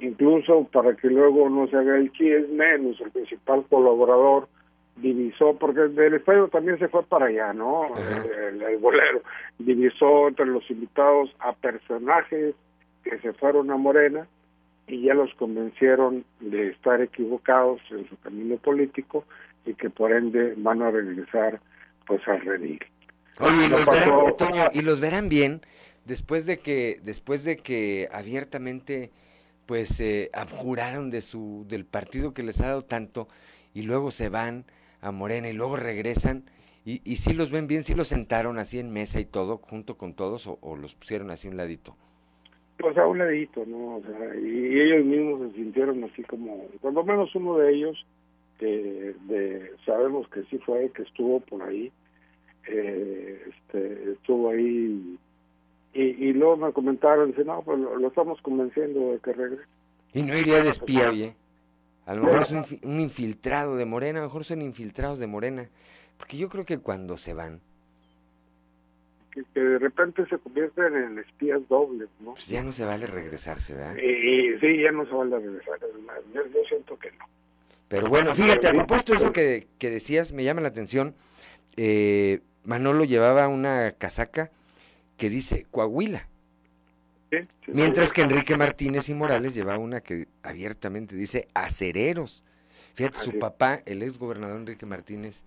[0.00, 4.48] Incluso para que luego no se haga el chisme, nuestro principal colaborador
[4.96, 7.86] divisó, porque del estadio también se fue para allá, ¿no?
[7.96, 9.22] El, el, bolero.
[9.58, 12.54] Divisó entre los invitados a personajes
[13.04, 14.26] que se fueron a Morena
[14.86, 19.24] y ya los convencieron de estar equivocados en su camino político
[19.64, 21.60] y que por ende van a regresar
[22.06, 22.80] pues al redil.
[23.38, 25.60] Oye, ¿y los, verán, ¿y los verán bien
[26.04, 29.10] después de que después de que abiertamente
[29.70, 33.28] pues eh, abjuraron de su del partido que les ha dado tanto
[33.72, 34.64] y luego se van
[35.00, 36.42] a Morena y luego regresan
[36.84, 39.96] y, y si los ven bien, si los sentaron así en mesa y todo junto
[39.96, 41.96] con todos o, o los pusieron así un ladito
[42.78, 43.98] pues a un ladito, ¿no?
[43.98, 48.04] O sea, y, ellos mismos se sintieron así como, cuando menos uno de ellos,
[48.58, 51.92] que de, sabemos que sí fue, que estuvo por ahí,
[52.66, 55.16] eh, este, estuvo ahí
[55.92, 59.64] Y, y luego me comentaron, dice, no, pues lo, lo estamos convenciendo de que regrese.
[60.12, 61.34] Y no iría de espía, oye.
[62.06, 65.26] A lo mejor es un, un infiltrado de Morena, a lo mejor son infiltrados de
[65.26, 65.68] Morena.
[66.16, 67.60] Porque yo creo que cuando se van,
[69.32, 72.32] Que, que de repente se convierten en espías dobles, ¿no?
[72.32, 73.96] pues ya no se vale regresarse, ¿verdad?
[73.96, 74.08] Y,
[74.54, 75.78] y sí, ya no se van a regresar.
[76.34, 77.24] Yo, yo siento que no.
[77.88, 81.14] Pero bueno, fíjate, a propósito de eso que, que decías, me llama la atención.
[81.76, 84.50] eh, Manolo llevaba una casaca
[85.20, 86.26] que dice Coahuila.
[87.66, 92.42] Mientras que Enrique Martínez y Morales llevaba una que abiertamente dice acereros.
[92.94, 95.44] Fíjate, su papá, el ex gobernador Enrique Martínez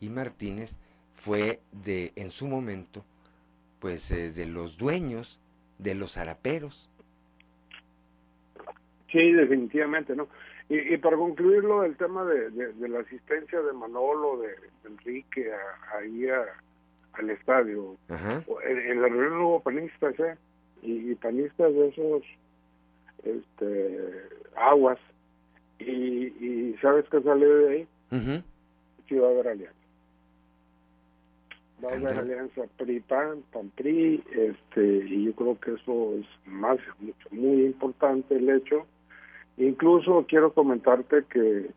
[0.00, 0.76] y Martínez,
[1.12, 3.04] fue de, en su momento,
[3.78, 5.38] pues eh, de los dueños
[5.78, 6.88] de los zaraperos.
[9.12, 10.28] Sí, definitivamente, ¿no?
[10.70, 14.88] Y, y para concluirlo, el tema de, de, de la asistencia de Manolo, de, de
[14.88, 16.46] Enrique, a- ahí a-
[17.14, 18.44] al estadio, Ajá.
[18.66, 20.36] en, en la reunión hubo panistas, ¿eh?
[20.82, 22.22] Y, y panistas de esos
[23.24, 24.22] este,
[24.56, 24.98] aguas.
[25.78, 27.88] Y, y ¿sabes qué salió de ahí?
[28.12, 28.42] Ujú.
[29.08, 29.74] Sí va a haber alianza.
[31.82, 37.28] Va a haber alianza PRI-PAN, PAN-PRI, este, y yo creo que eso es más, mucho,
[37.30, 38.86] muy importante el hecho.
[39.56, 41.70] Incluso quiero comentarte que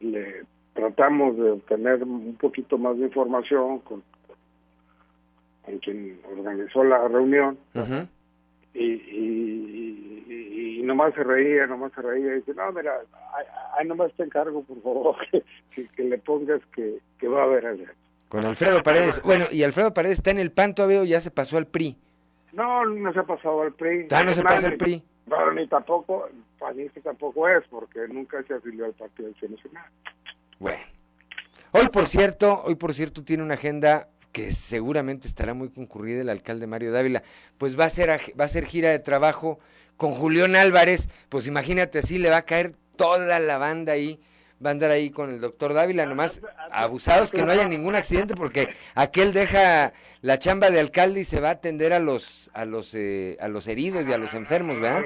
[0.00, 0.44] le
[0.74, 4.02] tratamos de obtener un poquito más de información con,
[5.66, 7.58] con quien organizó la reunión
[8.74, 12.92] y, y, y- y nomás se reía, nomás se reía y dice, no, mira,
[13.78, 15.42] ahí, nomás te encargo, por favor, que,
[15.74, 17.94] que, que le pongas que, que va a haber alianza.
[18.28, 19.20] Con Alfredo Paredes.
[19.22, 21.96] Bueno, y Alfredo Paredes está en el PAN todavía o ya se pasó al PRI.
[22.52, 24.08] No, no se ha pasado al PRI.
[24.10, 25.02] Ah, no se pasa al PRI.
[25.28, 26.28] Pero ni tampoco,
[26.58, 29.84] panista tampoco es, porque nunca se afilió al Partido Acción Nacional.
[30.58, 30.78] Bueno.
[31.72, 36.28] Hoy, por cierto, hoy, por cierto, tiene una agenda que seguramente estará muy concurrida el
[36.28, 37.22] alcalde Mario Dávila.
[37.56, 39.58] Pues va a ser, va a ser gira de trabajo
[39.96, 41.08] con Julián Álvarez.
[41.30, 44.20] Pues imagínate, así le va a caer toda la banda ahí.
[44.62, 48.34] Va a andar ahí con el doctor Dávila, nomás abusados que no haya ningún accidente,
[48.34, 52.66] porque aquel deja la chamba de alcalde y se va a atender a los, a
[52.66, 55.02] los, eh, a los heridos y a los enfermos, ¿verdad?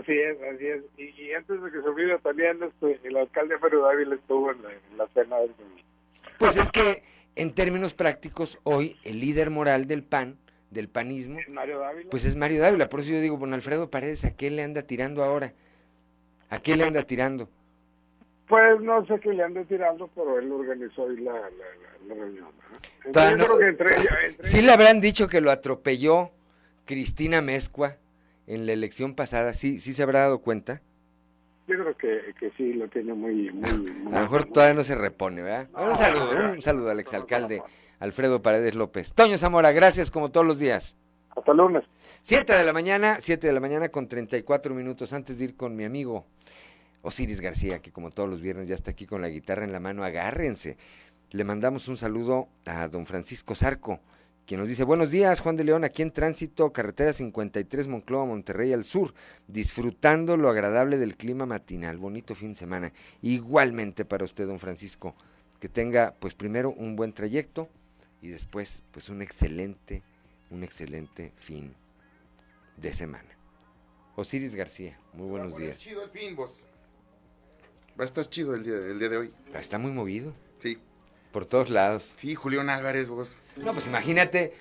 [0.00, 0.82] Así es, así es.
[0.96, 4.62] Y, y antes de que se olvide también, este, el alcalde Mario Dávila estuvo en
[4.64, 5.54] la, en la cena del.
[6.38, 7.02] Pues es que,
[7.38, 10.38] en términos prácticos, hoy el líder moral del PAN,
[10.70, 12.88] del panismo, Mario pues es Mario Dávila.
[12.88, 15.54] Por eso yo digo, bueno, Alfredo Paredes, ¿a qué le anda tirando ahora?
[16.50, 17.48] ¿A qué le anda tirando?
[18.48, 22.14] Pues no sé qué le ande tirando, pero él organizó hoy la, la, la- la
[22.14, 22.48] reunión.
[23.04, 25.50] Entonces, Todavía yo no- creo que entre ella- entre Sí le habrán dicho que lo
[25.50, 26.30] atropelló
[26.86, 27.96] Cristina Mezcua
[28.46, 29.52] en la elección pasada.
[29.52, 30.80] ¿Sí, sí se habrá dado cuenta?
[31.68, 33.52] Yo creo que, que sí, lo tiene muy...
[33.52, 35.68] muy, muy A lo mejor todavía no se repone, ¿verdad?
[35.74, 37.62] Un saludo, un saludo al exalcalde
[38.00, 39.12] Alfredo Paredes López.
[39.12, 40.96] Toño Zamora, gracias como todos los días.
[41.36, 41.84] Hasta lunes.
[42.22, 45.76] Siete de la mañana, siete de la mañana con 34 minutos antes de ir con
[45.76, 46.24] mi amigo
[47.02, 49.78] Osiris García, que como todos los viernes ya está aquí con la guitarra en la
[49.78, 50.78] mano, agárrense.
[51.30, 54.00] Le mandamos un saludo a don Francisco Zarco,
[54.48, 58.72] quien nos dice, buenos días, Juan de León, aquí en tránsito, carretera 53, Monclova, Monterrey
[58.72, 59.12] al sur,
[59.46, 62.92] disfrutando lo agradable del clima matinal, bonito fin de semana.
[63.20, 65.14] Igualmente para usted, don Francisco,
[65.60, 67.68] que tenga, pues primero un buen trayecto
[68.22, 70.02] y después, pues un excelente,
[70.48, 71.74] un excelente fin
[72.78, 73.28] de semana.
[74.16, 75.78] Osiris García, muy buenos días.
[75.78, 76.64] chido el fin, vos.
[78.00, 79.34] Va a estar chido el día, el día de hoy.
[79.52, 80.32] Está muy movido.
[80.58, 80.78] Sí.
[81.38, 82.14] Por todos lados.
[82.16, 83.36] Sí, Julián Álvarez, vos.
[83.58, 84.54] No, pues imagínate,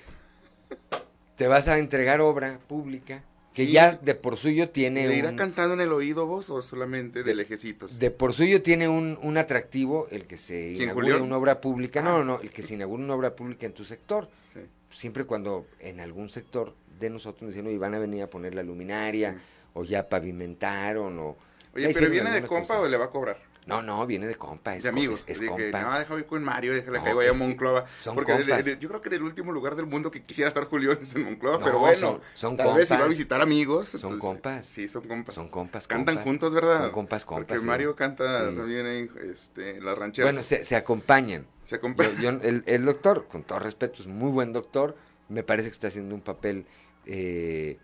[1.35, 3.23] te vas a entregar obra pública
[3.55, 3.71] que Sí.
[3.71, 7.23] ya de por suyo tiene ¿Le irá un, cantando en el oído vos o solamente
[7.23, 7.97] de lejecitos?
[7.97, 11.23] de por suyo tiene un, un atractivo el que se ¿Quién, inaugure Julián?
[11.27, 12.03] una obra pública.
[12.03, 12.17] No, Ah.
[12.19, 14.29] no, no, el que se inaugure una obra pública en tu sector.
[14.53, 14.59] Sí.
[14.91, 18.53] Siempre cuando en algún sector de nosotros nos dicen, oye, van a venir a poner
[18.53, 19.35] la luminaria,
[19.73, 21.37] o ya pavimentaron, o...
[21.73, 22.79] Oye, pero ¿viene de compa cosa.
[22.81, 23.39] o le va a cobrar?
[23.67, 25.23] No, no, viene de compa, es, de amigos.
[25.27, 25.81] es, es compa.
[25.81, 27.85] no, déjame ir con Mario, déjale No, que vaya a Monclova.
[27.99, 28.65] son porque el- compas.
[28.65, 31.13] el- yo creo que en el último lugar del mundo que quisiera estar Julián es
[31.15, 33.09] en Monclova, No, pero bueno, son- son tal vez va a compas.
[33.09, 33.89] visitar amigos.
[33.89, 34.65] Son compas.
[34.65, 35.35] Sí, son compas.
[35.35, 36.23] Son compas, Cantan compas.
[36.23, 36.79] juntos, ¿verdad?
[36.79, 37.67] Son compas, compas, Porque sí.
[37.67, 38.55] Mario canta Sí.
[38.55, 40.31] también este, en las rancheras.
[40.31, 41.45] Bueno, se, se acompañan.
[41.65, 42.15] Se acompañan.
[42.21, 44.95] Yo- yo- el, el doctor, con todo respeto, es muy buen doctor.
[45.27, 46.65] Me parece que está haciendo un papel
[47.05, 47.77] eh,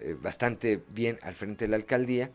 [0.00, 2.30] eh, bastante bien al frente de la alcaldía.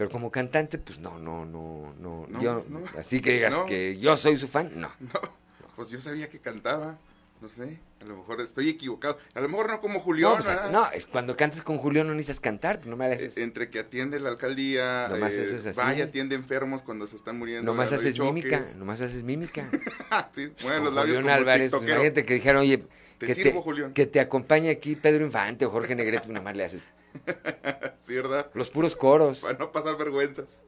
[0.00, 2.26] Pero como cantante, pues no, no, no, no.
[2.26, 2.80] No, yo, pues, no.
[2.98, 3.66] Así que digas No.
[3.66, 4.90] que yo soy su fan, no.
[5.76, 6.98] Pues yo sabía que cantaba.
[7.42, 9.18] No sé, a lo mejor estoy equivocado.
[9.34, 10.30] A lo mejor no como Julián.
[10.32, 13.36] No, pues, no, es cuando cantas con Julián no necesitas cantar, pues no me haces.
[13.36, 15.76] Eh, Entre que atiende la alcaldía, Nomás eh, haces así.
[15.78, 17.70] vaya, atiende enfermos cuando se están muriendo.
[17.70, 19.68] Nomás haces mímica, nomás haces mímica.
[20.34, 22.86] sí, Pues con los labios Julián como Álvarez, pues, imagínate que dijeron, oye,
[23.20, 23.92] Te que, sirvo, te, Julián.
[23.92, 26.82] que te acompañe aquí Pedro Infante o Jorge Negrete, nada más le haces.
[28.02, 28.50] Sí, ¿verdad?
[28.54, 29.40] Los puros coros.
[29.40, 30.62] Para no pasar vergüenzas.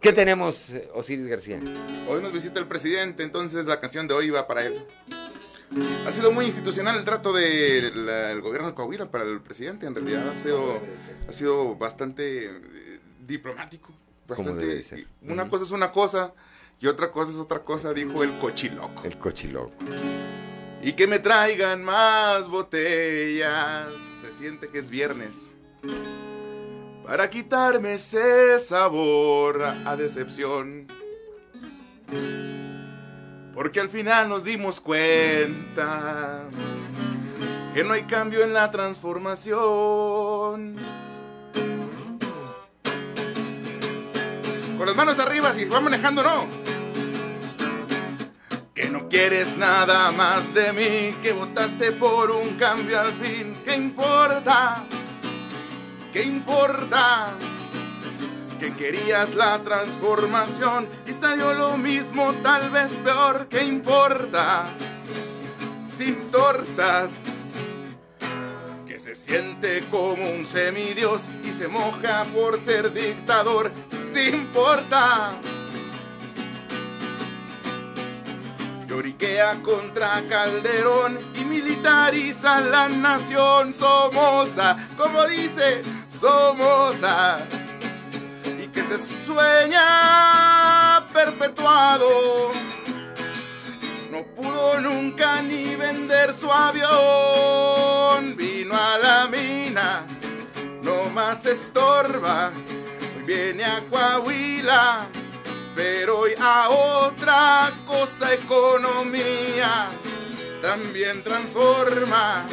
[0.00, 1.60] ¿Qué tenemos, Osiris García?
[2.08, 4.74] Hoy nos visita el presidente, entonces la canción de hoy va para él.
[6.06, 10.28] Ha sido muy institucional el trato del gobierno de Coahuila para el presidente, en realidad
[10.28, 10.80] ha sido,
[11.28, 13.94] ha sido bastante eh, diplomático.
[14.26, 15.06] Bastante.
[15.22, 16.34] Una cosa es una cosa
[16.80, 19.04] y otra cosa es otra cosa, dijo el cochiloco.
[19.04, 19.72] El cochiloco.
[20.84, 23.86] Y que me traigan más botellas.
[24.20, 25.54] Se siente que es viernes.
[27.06, 30.86] Para quitarme ese sabor a decepción.
[33.54, 36.42] Porque al final nos dimos cuenta
[37.72, 40.76] que no hay cambio en la transformación.
[44.76, 46.63] Con las manos arriba, si va manejando, no.
[48.74, 53.56] Que no quieres nada más de mí, que votaste por un cambio al fin.
[53.64, 54.82] ¿Qué importa?
[56.12, 57.28] ¿Qué importa?
[58.58, 63.46] Que querías la transformación y salió lo mismo, tal vez peor.
[63.48, 64.64] ¿Qué importa?
[65.86, 67.26] Sin tortas.
[68.88, 73.70] Que se siente como un semidios y se moja por ser dictador.
[74.12, 75.38] Sin importa.
[78.94, 83.74] Lloriquea contra Calderón y militariza la nación.
[83.74, 87.38] Somoza, como dice, Somoza.
[88.62, 88.96] Y que se
[89.26, 92.52] sueña perpetuado.
[94.12, 98.36] No pudo nunca ni vender su avión.
[98.36, 100.06] Vino a la mina,
[100.84, 102.52] no más estorba.
[103.16, 105.08] Hoy viene a Coahuila
[105.74, 109.88] pero hoy a otra cosa economía
[110.62, 112.44] también transforma.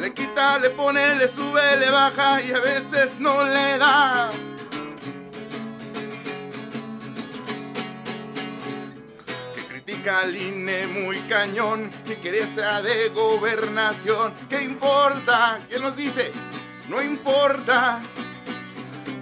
[0.00, 4.30] Le quita, le pone, le sube, le baja y a veces no le da.
[9.54, 14.34] Que critica al INE muy cañón, que quiere sea de gobernación.
[14.50, 15.58] ¿Qué importa?
[15.68, 16.30] ¿Quién nos dice?
[16.88, 18.00] No importa.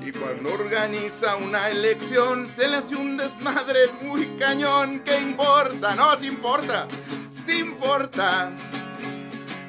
[0.05, 5.01] Y cuando organiza una elección se le hace un desmadre muy cañón.
[5.01, 5.95] ¿Qué importa?
[5.95, 6.87] No, sí importa.
[7.31, 8.51] Sí importa.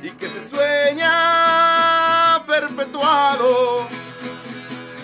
[0.03, 3.88] Y que se sueña perpetuado.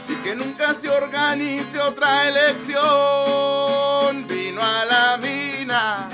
[0.10, 2.82] Y que nunca se organice otra elección.
[4.28, 6.10] Vino a la mina,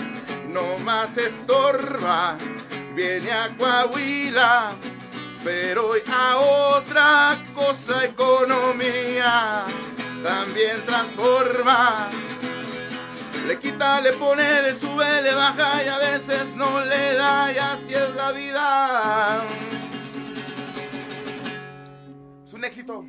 [0.45, 2.38] no más estorba.
[2.94, 4.73] Viene a Coahuila
[5.48, 6.38] pero hoy a
[6.76, 9.64] otra cosa economía
[10.22, 12.10] también transforma.
[13.48, 17.57] Le quita, le pone, le sube, le baja y a veces no le da y
[17.57, 19.41] así es la vida.
[22.44, 23.06] Es un éxito.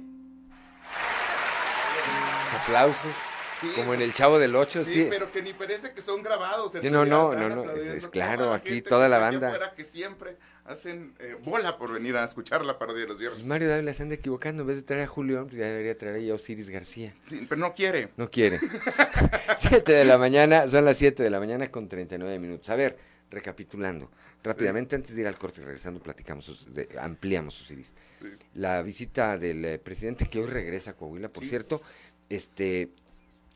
[2.45, 3.13] Los aplausos.
[3.61, 3.73] Sí.
[3.75, 5.07] Como en el Chavo del Ocho, Sí, sí.
[5.11, 6.73] pero que ni parece que son grabados.
[6.85, 9.49] no, no, no, no, es- claro, la aquí toda la banda.
[9.49, 10.37] afuera que siempre
[10.69, 13.39] hacen eh, bola por venir a escuchar la parodia de los viernes.
[13.41, 14.63] Pues Mario Dávila se anda equivocando.
[14.63, 17.15] En vez de traer a Julio, pues ya debería traer a Osiris García.
[17.27, 18.11] Sí, pero no quiere.
[18.17, 18.61] No quiere.
[19.59, 22.69] 7 de la mañana, son las 7 de la mañana con 39 minutos.
[22.71, 22.97] A ver,
[23.31, 24.11] recapitulando
[24.43, 27.93] rápidamente, antes de ir al corte y regresando, platicamos, Os- de- ampliamos Osiris.
[28.21, 28.29] Sí.
[28.55, 31.49] La visita del eh, presidente que hoy regresa a Coahuila, por Sí.
[31.51, 31.83] cierto.
[32.29, 32.91] Este,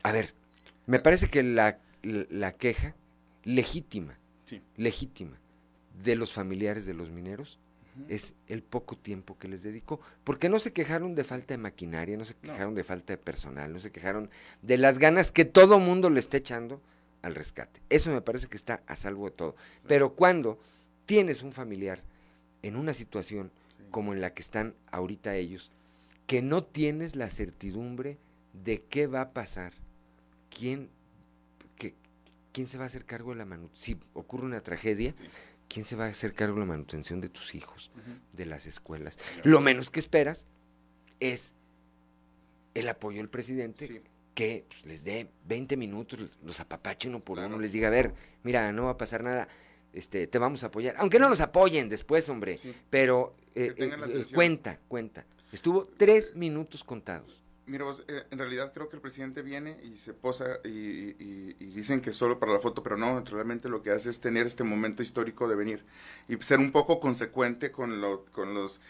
[0.03, 0.33] a ver,
[0.87, 2.95] me parece que la, la queja
[3.43, 4.17] legítima,
[4.77, 5.39] legítima
[6.01, 7.59] de los familiares de los mineros
[8.09, 12.17] es el poco tiempo que les dedicó, porque no se quejaron de falta de maquinaria,
[12.17, 12.41] no se No.
[12.53, 14.31] quejaron de falta de personal, no se quejaron
[14.63, 16.81] de las ganas que todo mundo le está echando
[17.21, 17.81] al rescate.
[17.89, 19.55] Eso me parece que está a salvo de todo.
[19.87, 20.57] Pero cuando
[21.05, 22.01] tienes un familiar
[22.63, 23.51] en una situación
[23.91, 25.69] como en la que están ahorita ellos,
[26.25, 28.17] que no tienes la certidumbre
[28.53, 29.71] de qué va a pasar,
[30.49, 30.89] quién,
[31.77, 31.93] que,
[32.51, 35.13] quién se va a hacer cargo de la manutención, si ocurre una tragedia,
[35.73, 37.91] quién se va a hacer cargo de la manutención de tus hijos,
[38.31, 39.17] de las escuelas.
[39.43, 40.45] Lo menos que esperas
[41.19, 41.53] es
[42.73, 44.03] el apoyo del presidente
[44.35, 48.13] que pues, les dé 20 minutos, los apapache uno por uno, les diga, a ver,
[48.43, 49.47] mira, no va a pasar nada,
[49.93, 50.95] este, te vamos a apoyar.
[50.97, 52.57] Aunque no los apoyen después, hombre,
[52.89, 55.25] pero eh, eh, eh, cuenta, cuenta.
[55.51, 57.42] Estuvo tres minutos contados.
[57.65, 61.55] Mira, vos, eh, en realidad creo que el presidente viene y se posa y, y-
[61.59, 64.45] y dicen que solo para la foto, pero no, realmente lo que hace es tener
[64.45, 65.85] este momento histórico de venir
[66.27, 68.81] y ser un poco consecuente con, lo, con los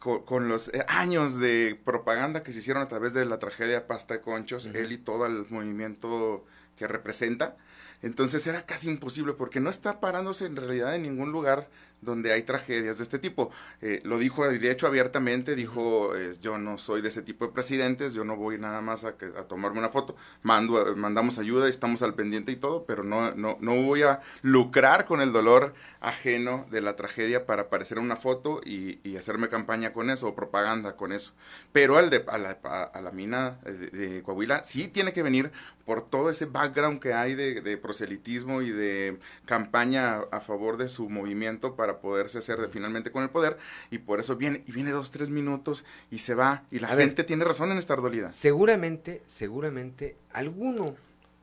[0.00, 3.86] con, con los eh, años de propaganda que se hicieron a través de la tragedia
[3.88, 6.44] Pasta de Conchos, él y todo el movimiento
[6.76, 7.56] que representa.
[8.02, 11.70] Entonces era casi imposible porque no está parándose en realidad en ningún lugar
[12.04, 13.50] donde hay tragedias de este tipo.
[13.80, 17.52] Eh, lo dijo, de hecho, abiertamente, dijo, eh, yo no soy de ese tipo de
[17.52, 19.08] presidentes, yo no voy nada más a,
[19.38, 23.56] a tomarme una foto, Mando, mandamos ayuda, estamos al pendiente y todo, pero no, no,
[23.60, 28.16] no voy a lucrar con el dolor ajeno de la tragedia para aparecer en una
[28.16, 31.32] foto y, hacerme campaña con eso o propaganda con eso.
[31.72, 32.58] Pero al de, a, la,
[32.92, 35.52] a, la mina de, Coahuila sí tiene que venir
[35.86, 41.08] por todo ese background que hay de proselitismo y de campaña a favor de su
[41.08, 43.58] movimiento para poderse hacer de, finalmente con el poder
[43.90, 47.24] y por eso viene y viene dos, tres minutos y se va y la gente
[47.24, 48.30] tiene razón en estar dolida.
[48.32, 50.96] Seguramente, seguramente alguno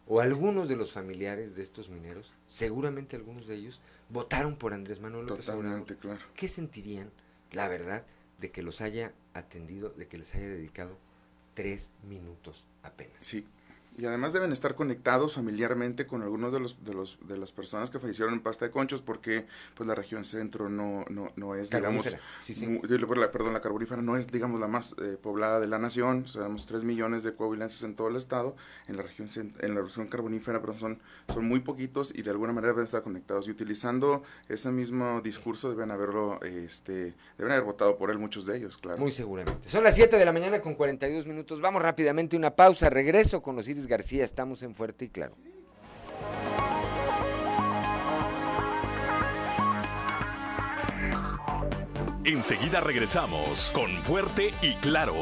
[0.07, 4.99] o algunos de los familiares de estos mineros, seguramente algunos de ellos votaron por Andrés
[4.99, 6.19] Manuel López Totalmente, claro.
[6.35, 7.09] ¿Qué sentirían,
[7.51, 8.05] la verdad,
[8.39, 10.97] de que los haya atendido, de que les haya dedicado
[11.53, 13.15] tres minutos apenas?
[13.21, 13.45] Sí,
[13.97, 17.89] y además deben estar conectados familiarmente con algunos de los de los de las personas
[17.89, 19.45] que fallecieron en pasta de conchos porque
[19.75, 22.79] pues la región centro no no, no es digamos sí, sí.
[22.87, 26.83] perdón la carbonífera no es digamos la más eh, poblada de la nación tenemos 3
[26.83, 28.55] millones de coahuilenses en todo el estado
[28.87, 29.27] en la región
[29.59, 30.99] en la región carbonífera pero son
[31.33, 33.47] son muy poquitos y de alguna manera deben estar conectados.
[33.47, 38.57] Y utilizando ese mismo discurso deben haberlo este deben haber votado por él muchos de
[38.57, 38.99] ellos claro.
[38.99, 39.69] Muy seguramente.
[39.69, 41.61] Son las 7 de la mañana con 42 minutos.
[41.61, 45.35] Vamos rápidamente una pausa regreso con los iris García, estamos en Fuerte y Claro.
[52.23, 55.15] Enseguida regresamos con Fuerte y Claro.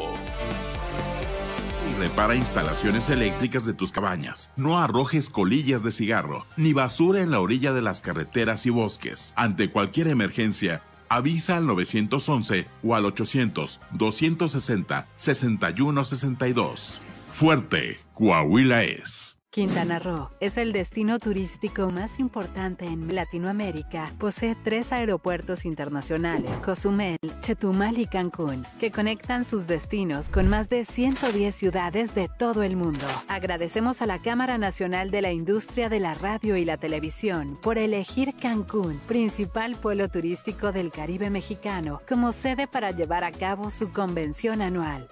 [1.90, 4.52] Y repara instalaciones eléctricas de tus cabañas.
[4.56, 9.32] No arrojes colillas de cigarro ni basura en la orilla de las carreteras y bosques.
[9.36, 17.00] Ante cualquier emergencia, avisa al 911 o al 800 260 6162.
[17.28, 19.38] Fuerte, Coahuila es.
[19.48, 24.12] Quintana Roo es el destino turístico más importante en Latinoamérica.
[24.18, 30.84] Posee tres aeropuertos internacionales, Cozumel, Chetumal y Cancún, que conectan sus destinos con más de
[30.84, 33.06] 110 ciudades de todo el mundo.
[33.26, 37.78] Agradecemos a la Cámara Nacional de la Industria de la Radio y la Televisión por
[37.78, 43.90] elegir Cancún, principal pueblo turístico del Caribe mexicano, como sede para llevar a cabo su
[43.90, 45.08] convención anual.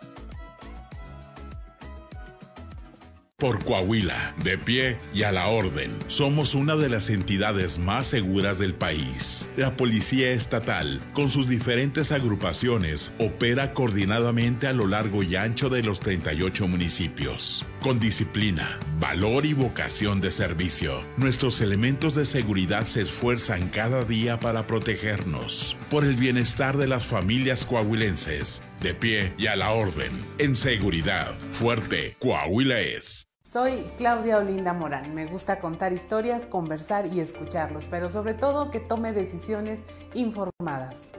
[3.40, 8.58] Por Coahuila, de pie y a la orden, somos una de las entidades más seguras
[8.58, 9.48] del país.
[9.56, 15.84] La Policía Estatal, con sus diferentes agrupaciones, opera coordinadamente a lo largo y ancho de
[15.84, 17.64] los 38 municipios.
[17.80, 24.40] Con disciplina, valor y vocación de servicio, nuestros elementos de seguridad se esfuerzan cada día
[24.40, 25.76] para protegernos.
[25.90, 31.32] Por el bienestar de las familias coahuilenses, de pie y a la orden, en seguridad,
[31.52, 33.27] fuerte, Coahuila es.
[33.50, 35.14] Soy Claudia Olinda Morán.
[35.14, 39.80] Me gusta contar historias, conversar y escucharlos, pero sobre todo que tome decisiones
[40.12, 41.10] informadas.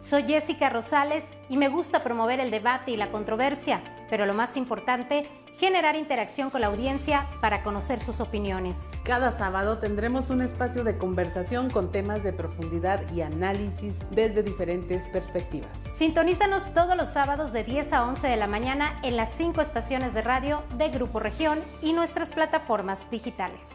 [0.00, 4.56] Soy Jessica Rosales y me gusta promover el debate y la controversia, pero lo más
[4.56, 5.24] importante
[5.58, 8.90] generar interacción con la audiencia para conocer sus opiniones.
[9.02, 15.06] Cada sábado tendremos un espacio de conversación con temas de profundidad y análisis desde diferentes
[15.08, 15.70] perspectivas.
[15.96, 20.14] Sintonízanos todos los sábados de 10 a 11 de la mañana en las cinco estaciones
[20.14, 23.66] de radio de Grupo Región y nuestras plataformas digitales.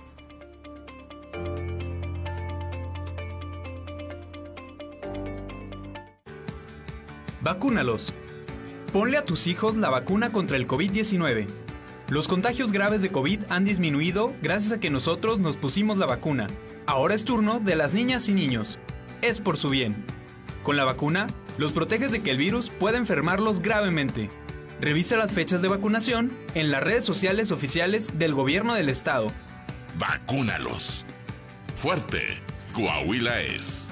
[7.42, 8.14] Vacúnalos.
[8.94, 11.62] Ponle a tus hijos la vacuna contra el COVID-19.
[12.10, 16.48] Los contagios graves de COVID han disminuido gracias a que nosotros nos pusimos la vacuna.
[16.86, 18.78] Ahora es turno de las niñas y niños.
[19.22, 20.04] Es por su bien.
[20.64, 21.28] Con la vacuna,
[21.58, 24.30] los proteges de que el virus pueda enfermarlos gravemente.
[24.82, 29.32] Revisa las fechas de vacunación en las redes sociales oficiales del gobierno del estado.
[29.98, 31.06] Vacúnalos.
[31.74, 32.42] Fuerte.
[32.74, 33.92] Coahuila es.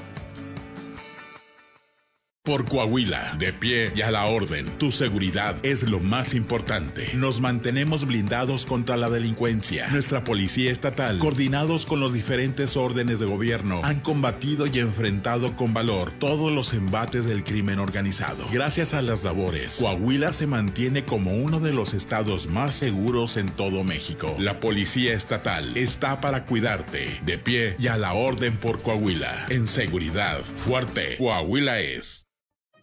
[2.44, 7.12] Por Coahuila, de pie y a la orden, tu seguridad es lo más importante.
[7.14, 9.90] Nos mantenemos blindados contra la delincuencia.
[9.92, 15.76] Nuestra policía estatal, coordinados con los diferentes órdenes de gobierno, han combatido y enfrentado con
[15.76, 18.44] valor todos los embates del crimen organizado.
[18.52, 23.50] Gracias a las labores, Coahuila se mantiene como uno de los estados más seguros en
[23.50, 24.36] todo México.
[24.40, 29.46] La policía estatal está para cuidarte, de pie y a la orden por Coahuila.
[29.50, 32.31] En seguridad, fuerte, Coahuila es.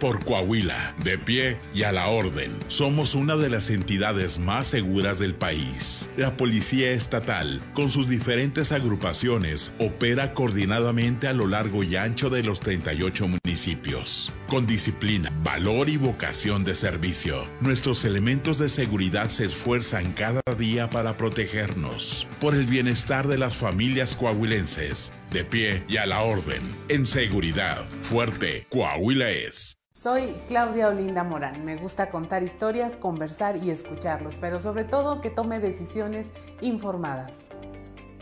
[0.00, 5.18] Por Coahuila, de pie y a la orden, somos una de las entidades más seguras
[5.18, 6.08] del país.
[6.16, 12.44] La Policía Estatal, con sus diferentes agrupaciones, opera coordinadamente a lo largo y ancho de
[12.44, 14.32] los 38 municipios.
[14.46, 20.90] Con disciplina, valor y vocación de servicio, nuestros elementos de seguridad se esfuerzan cada día
[20.90, 22.28] para protegernos.
[22.40, 26.62] Por el bienestar de las familias coahuilenses, de pie y a la orden.
[26.88, 29.77] En seguridad, fuerte, Coahuila es.
[30.00, 31.64] Soy Claudia Olinda Morán.
[31.64, 36.28] Me gusta contar historias, conversar y escucharlos, pero sobre todo que tome decisiones
[36.60, 37.48] informadas.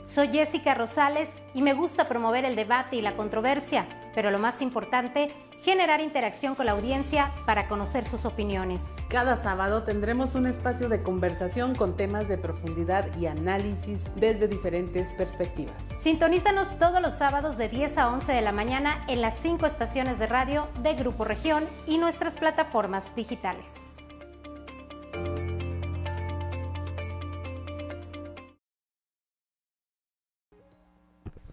[0.07, 4.63] Soy Jessica Rosales y me gusta promover el debate y la controversia, pero lo más
[4.63, 5.29] importante,
[5.63, 8.95] generar interacción con la audiencia para conocer sus opiniones.
[9.09, 15.13] Cada sábado tendremos un espacio de conversación con temas de profundidad y análisis desde diferentes
[15.15, 15.75] perspectivas.
[16.01, 20.19] Sintonízanos todos los sábados de 10 a 11 de la mañana en las cinco estaciones
[20.19, 23.71] de radio de Grupo Región y nuestras plataformas digitales.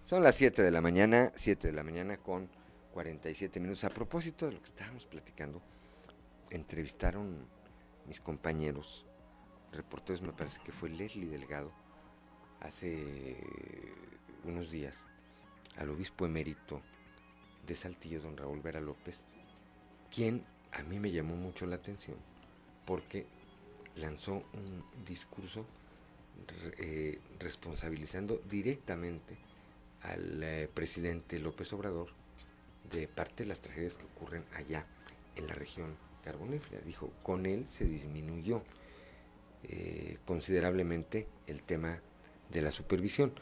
[0.03, 2.49] Son las 7 de la mañana, 7 de la mañana con
[2.93, 3.83] 47 minutos.
[3.83, 5.61] A propósito de lo que estábamos platicando,
[6.51, 7.45] entrevistaron
[8.07, 9.05] mis compañeros,
[9.71, 11.71] reporteros, me parece que fue Leslie Delgado,
[12.61, 13.35] hace
[14.45, 15.03] unos días,
[15.77, 16.81] al obispo emérito
[17.65, 19.25] de Saltillo, don Raúl Vera López,
[20.11, 22.17] quien a mí me llamó mucho la atención
[22.85, 23.25] porque
[23.95, 25.65] lanzó un discurso
[26.77, 29.37] eh, responsabilizando directamente
[30.01, 32.22] al eh, presidente López Obrador
[32.91, 34.85] de parte de las tragedias que ocurren allá
[35.35, 36.81] en la región carbonífera.
[36.85, 38.63] Dijo, con él se disminuyó
[39.63, 42.01] eh, considerablemente el tema
[42.49, 43.33] de la supervisión.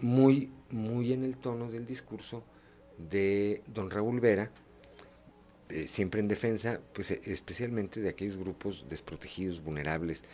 [0.00, 2.42] Muy, muy en el tono del discurso
[3.10, 4.50] de don Raúl Vera,
[5.68, 10.24] eh, siempre en defensa, pues especialmente de aquellos grupos desprotegidos, vulnerables,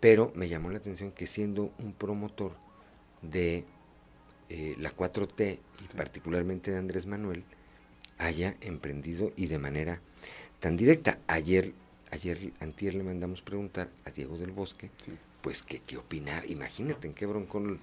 [0.00, 2.52] pero me llamó la atención que siendo un promotor
[3.22, 3.64] de
[4.48, 7.44] eh, la 4T y particularmente de Andrés Manuel,
[8.18, 10.00] haya emprendido y de manera
[10.60, 11.18] tan directa.
[11.26, 11.72] Ayer,
[12.10, 14.90] ayer, antier le mandamos preguntar a Diego del Bosque,
[15.40, 17.78] pues que qué opinaba, imagínate en qué broncón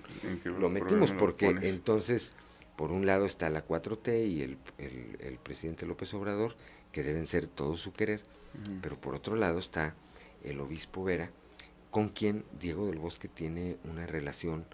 [0.45, 2.33] lo metimos, porque entonces,
[2.75, 6.55] por un lado está la 4T y el, el, presidente López Obrador,
[6.91, 8.21] que deben ser todo su querer,
[8.81, 9.95] pero por otro lado está
[10.43, 11.31] el obispo Vera,
[11.91, 14.65] con quien Diego del Bosque tiene una relación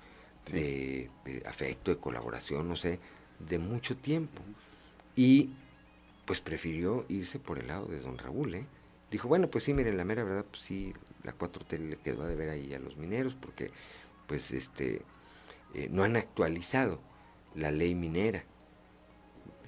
[0.51, 1.09] de,
[1.45, 2.99] afecto, de colaboración, no sé,
[3.39, 4.41] de mucho tiempo.
[5.18, 5.49] Y
[6.26, 8.65] pues prefirió irse por el lado de don Raúl, ¿eh?
[9.11, 12.27] Dijo, bueno, pues sí, miren, la mera verdad, pues sí, la 4T le quedó a
[12.27, 13.72] deber ahí a los mineros porque,
[14.27, 15.02] pues, este,
[15.73, 16.99] eh, no han actualizado
[17.56, 18.44] la ley minera.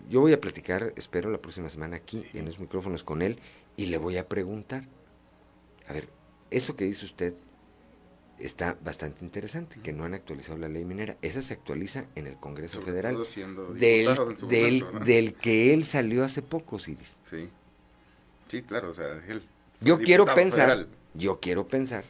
[0.10, 3.40] Yo voy a platicar, espero, la próxima semana aquí en los micrófonos con él
[3.78, 4.84] y le voy a preguntar,
[5.88, 6.10] a ver,
[6.52, 7.34] eso que dice usted
[8.40, 11.18] está bastante interesante, que no han actualizado la ley minera.
[11.22, 13.18] Esa se actualiza en el Congreso Federal.
[13.76, 14.16] Del,
[14.48, 17.18] del, del, que él salió hace poco, Siris.
[17.30, 17.50] Sí.
[18.48, 19.44] Sí, claro, o sea, él.
[19.82, 22.04] Yo quiero pensar, yo quiero pensar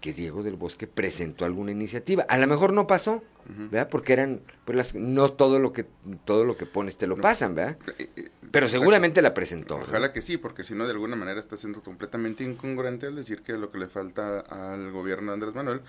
[0.00, 2.26] que Diego del Bosque presentó alguna iniciativa.
[2.28, 3.88] A lo mejor no pasó, ¿verdad?
[3.88, 5.86] Porque eran, pues las, no todo lo que
[6.26, 7.78] todo lo que pones te lo pasan, ¿verdad?
[7.98, 9.76] Eh, eh, Pero seguramente la presentó.
[9.76, 13.42] Ojalá que sí, porque si no de alguna manera está siendo completamente incongruente al decir
[13.42, 15.82] que lo que le falta al gobierno de Andrés Manuel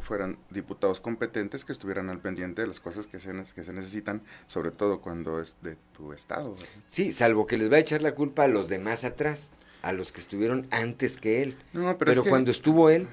[0.00, 4.22] fueran diputados competentes que estuvieran al pendiente de las cosas que se, que se necesitan,
[4.46, 6.56] sobre todo cuando es de tu estado.
[6.86, 9.50] Sí, salvo que les va a echar la culpa a los demás atrás,
[9.82, 11.56] a los que estuvieron antes que él.
[11.72, 13.08] No, pero, cuando estuvo él...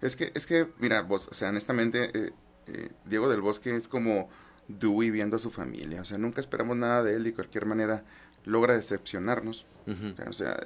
[0.00, 2.32] Es que, es que, mira, vos, o sea, honestamente, eh,
[2.68, 4.30] eh, Diego del Bosque es como
[4.78, 6.00] Dewey viendo a su familia.
[6.00, 8.04] O sea, nunca esperamos nada de él y de cualquier manera
[8.44, 9.66] logra decepcionarnos.
[10.26, 10.56] O sea,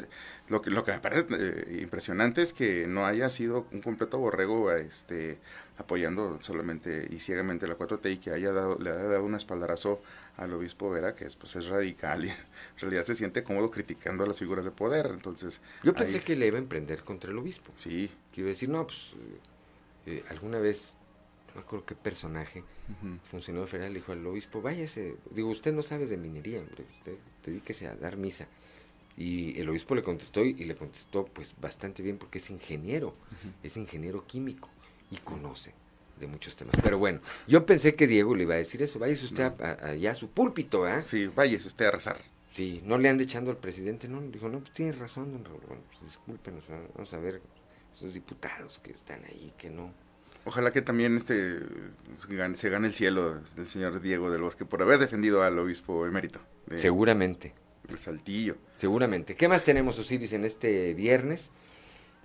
[0.48, 4.18] lo que, lo que me parece eh, impresionante es que no haya sido un completo
[4.18, 5.38] borrego este,
[5.78, 10.02] apoyando solamente y ciegamente la 4T y que haya dado, le haya dado un espaldarazo
[10.36, 12.36] al obispo Vera, que es, pues, es radical y en
[12.78, 15.06] realidad se siente cómodo criticando a las figuras de poder.
[15.06, 17.72] Entonces, Yo pensé que le iba a emprender contra el obispo.
[17.76, 18.10] Sí.
[18.32, 19.12] Que iba a decir, no, pues,
[20.06, 20.94] eh, alguna vez
[21.54, 22.64] no me acuerdo qué personaje,
[23.30, 27.14] funcionario federal, le dijo al obispo, váyase, digo, usted no sabe de minería, hombre, usted
[27.44, 28.48] dedíquese a dar misa.
[29.16, 33.14] Y el obispo le contestó y, le contestó pues bastante bien porque es ingeniero,
[33.62, 34.68] es ingeniero químico
[35.10, 35.72] y conoce
[36.18, 36.74] de muchos temas.
[36.82, 40.14] Pero bueno, yo pensé que Diego le iba a decir eso, váyase usted allá a,
[40.16, 41.02] su púlpito, ¿eh?
[41.02, 42.20] Sí, váyase usted a rezar.
[42.50, 44.20] Sí, no le han echando al presidente, ¿no?
[44.20, 46.64] Dijo, no, pues tiene razón, don Raúl, bueno, pues discúlpenos,
[46.94, 47.40] vamos a ver
[47.92, 49.92] esos diputados que están ahí, que no.
[50.44, 51.58] Ojalá que también este
[52.54, 56.40] se gane el cielo del señor Diego del Bosque por haber defendido al obispo emérito.
[56.76, 57.54] Seguramente.
[57.88, 58.56] De Saltillo.
[58.76, 59.36] Seguramente.
[59.36, 61.50] ¿Qué más tenemos, Osiris, en este viernes?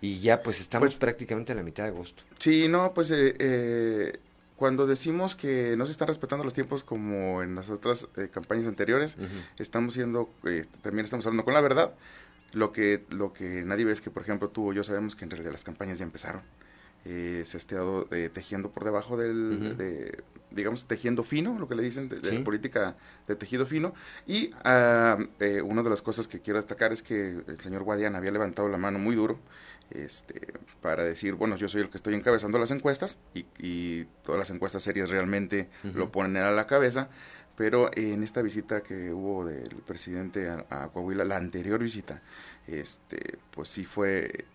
[0.02, 2.24] Y ya pues estamos pues prácticamente a la mitad de agosto.
[2.38, 4.20] Sí, no, pues eh, eh,
[4.56, 8.68] cuando decimos que no se están respetando los tiempos como en las otras eh, campañas
[8.68, 9.18] anteriores,
[9.58, 10.30] estamos siendo,
[10.82, 11.94] también estamos hablando con la verdad.
[12.54, 15.24] Lo que, lo que nadie ve es que, por ejemplo, tú o yo sabemos que
[15.24, 16.42] en realidad las campañas ya empezaron.
[17.04, 22.10] Se ha estado tejiendo por debajo del, de, digamos, tejiendo fino, lo que le dicen,
[22.10, 22.96] de, política
[23.28, 23.94] de tejido fino.
[24.26, 28.32] Y uh, una de las cosas que quiero destacar es que el señor Guadiana había
[28.32, 29.40] levantado la mano muy duro
[29.92, 34.50] este, para decir, bueno, yo soy el que estoy encabezando las encuestas y, todas las
[34.52, 37.10] encuestas serias realmente lo ponen a la cabeza.
[37.56, 42.22] Pero en esta visita que hubo del presidente a, Coahuila, la anterior visita,
[42.68, 44.46] este, pues sí fue, eh,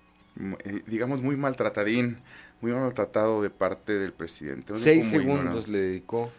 [0.86, 2.18] digamos, muy maltratadín,
[2.60, 4.74] muy maltratado de parte del presidente.
[4.76, 6.30] Seis segundos le dedicó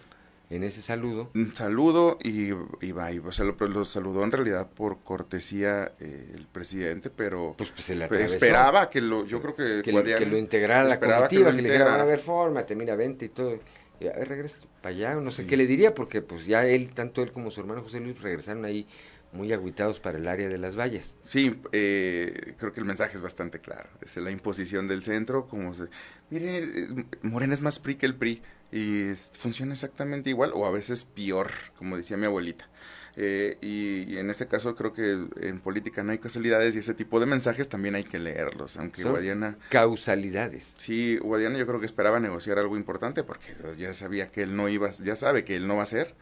[0.49, 1.31] en ese saludo.
[1.33, 2.49] Un saludo y,
[2.81, 7.55] y va, y, o sea, lo, saludó en realidad por cortesía eh, el presidente, pero
[7.57, 9.91] pues, pues se le esperaba que lo, yo creo que, que,
[10.25, 13.59] lo integrara la comitiva, que, le dijera, a ver, fórmate, mira, vente y todo.
[13.99, 16.93] Y a ver, regresa para allá, no sé qué le diría, porque pues ya él,
[16.93, 18.87] tanto él como su hermano José Luis regresaron ahí
[19.35, 21.17] muy agüitados para el área de las vallas.
[21.23, 23.89] Sí, eh, creo que el mensaje es bastante claro.
[24.01, 25.85] Es la imposición del centro, como se...
[26.29, 26.87] Mire,
[27.21, 28.41] Morena es más PRI que el PRI
[28.71, 32.67] y funciona exactamente igual o a veces peor, como decía mi abuelita.
[33.17, 37.21] Eh, y, en este caso creo que en política no hay casualidades y ese tipo
[37.21, 39.55] de mensajes también hay que leerlos, aunque Guadiana...
[39.69, 40.75] Causalidades.
[40.77, 44.67] Sí, Guadiana yo creo que esperaba negociar algo importante porque ya sabía que él no
[44.67, 46.13] iba, ya sabe que él no va a ser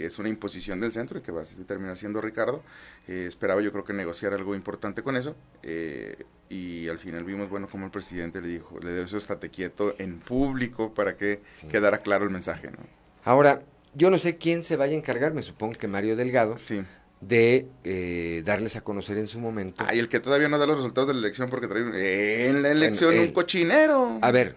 [0.00, 2.62] que es una imposición del centro y que va a terminar siendo Ricardo.
[3.06, 7.50] Eh, esperaba yo creo que negociar algo importante con eso eh, y al final vimos,
[7.50, 11.42] bueno, como el presidente le dijo, le dio eso estate quieto en público para que
[11.70, 12.70] quedara claro el mensaje.
[12.70, 12.78] ¿no?
[13.24, 13.60] Ahora,
[13.92, 16.56] yo no sé quién se vaya a encargar, me supongo que Mario Delgado.
[16.56, 16.82] Sí
[17.20, 19.84] de eh, darles a conocer en su momento.
[19.86, 22.62] Ah, y el que todavía no da los resultados de la elección porque trae en
[22.62, 24.18] la elección un cochinero.
[24.22, 24.54] A ver,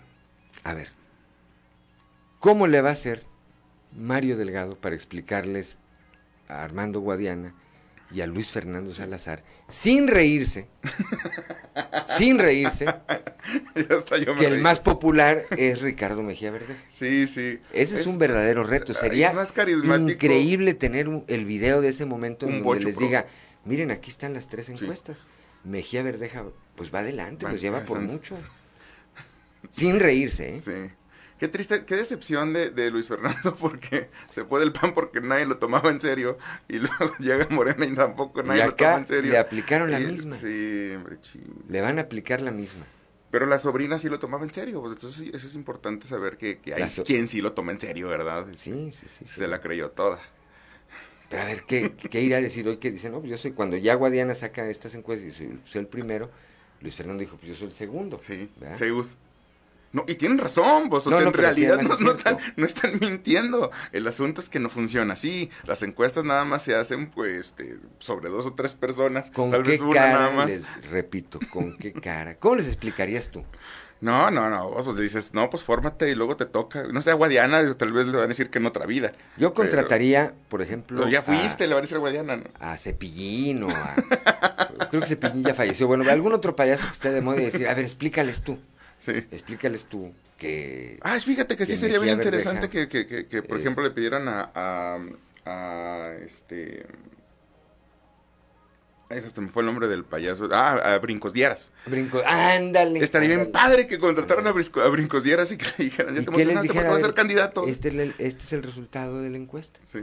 [0.63, 0.87] a ver.
[2.39, 3.25] ¿Cómo le va a hacer
[3.95, 5.77] Mario Delgado para explicarles
[6.47, 7.53] a Armando Guadiana
[8.13, 10.67] y a Luis Fernando Salazar, sin reírse,
[12.17, 12.85] sin reírse,
[14.37, 16.79] que el más popular es Ricardo Mejía Verdeja.
[16.93, 17.59] Sí, sí.
[17.73, 18.93] Ese es, un verdadero reto.
[18.93, 19.33] Sería
[19.99, 23.25] increíble tener el video de ese momento en donde les diga,
[23.65, 25.23] miren, aquí están las tres encuestas.
[25.63, 26.43] Mejía Verdeja,
[26.75, 28.37] pues va adelante, los lleva por mucho.
[29.71, 30.61] Sin reírse, ¿eh?
[30.61, 30.93] Sí.
[31.43, 35.45] Qué triste, qué decepción de, de, Luis Fernando porque se fue del PAN porque nadie
[35.45, 36.37] lo tomaba en serio
[36.69, 39.29] y luego llega Morena y tampoco nadie lo toma en serio.
[39.33, 40.37] Le aplicaron la misma.
[40.37, 41.17] Sí, hombre,
[41.67, 42.85] Le van a aplicar la misma.
[43.29, 46.61] Pero la sobrina sí lo toma en serio, pues entonces eso es importante saber que,
[46.73, 48.47] hay quien sí lo toma en serio, ¿verdad?
[48.55, 49.25] Sí, sí, sí.
[49.25, 50.19] Se la creyó toda.
[51.29, 52.77] Pero a ver, ¿qué, qué irá a decir hoy?
[52.77, 55.81] Que dice, no, pues yo soy, cuando ya Guadiana saca estas encuestas y soy, soy
[55.81, 56.31] el primero,
[56.79, 58.21] Luis Fernando dijo, pues yo soy el segundo.
[58.21, 59.17] Sí, Zeus.
[59.93, 63.69] No, y tienen razón, vos, o sea, en realidad no, están, mintiendo.
[63.91, 65.51] El asunto es que no funciona así.
[65.65, 69.29] Las encuestas nada más se hacen, pues, este, sobre dos o tres personas.
[69.29, 70.47] ¿Con tal vez una nada más.
[70.47, 72.35] Les, repito, ¿con qué cara?
[72.37, 73.43] ¿Cómo les explicarías tú?
[74.01, 76.83] No, no, no, pues dices, no, pues fórmate y luego te toca.
[76.91, 79.13] No sé, Guadiana, tal vez le van a decir que en otra vida.
[79.37, 80.97] Yo contrataría, por ejemplo.
[80.97, 82.43] Pero ya fuiste, le van a decir a Guadiana, ¿no?
[82.59, 83.95] A Cepillín o a.
[84.89, 85.87] creo que Cepillín ya falleció.
[85.87, 88.57] Bueno, algún otro payaso que esté de moda y decir, a ver, explícales tú.
[89.03, 89.11] Sí.
[89.31, 90.97] Explícales tú que...
[91.01, 94.49] Ah, fíjate que, sí sería bien interesante que, que, que, por ejemplo, le pidieran a,
[94.55, 94.99] a,
[95.45, 96.85] a este...
[99.09, 100.47] Ese me fue el nombre del payaso.
[100.53, 101.71] Ah, a Brincos Dieras.
[101.85, 102.99] Brincos, ándale.
[102.99, 106.29] Estaría bien padre que contrataran a, a Brincos Dieras y que le dijeran, ya te
[106.29, 107.67] emocionaste porque vas a ser candidato.
[107.67, 109.81] Este, este es el resultado de la encuesta.
[109.83, 109.99] Sí.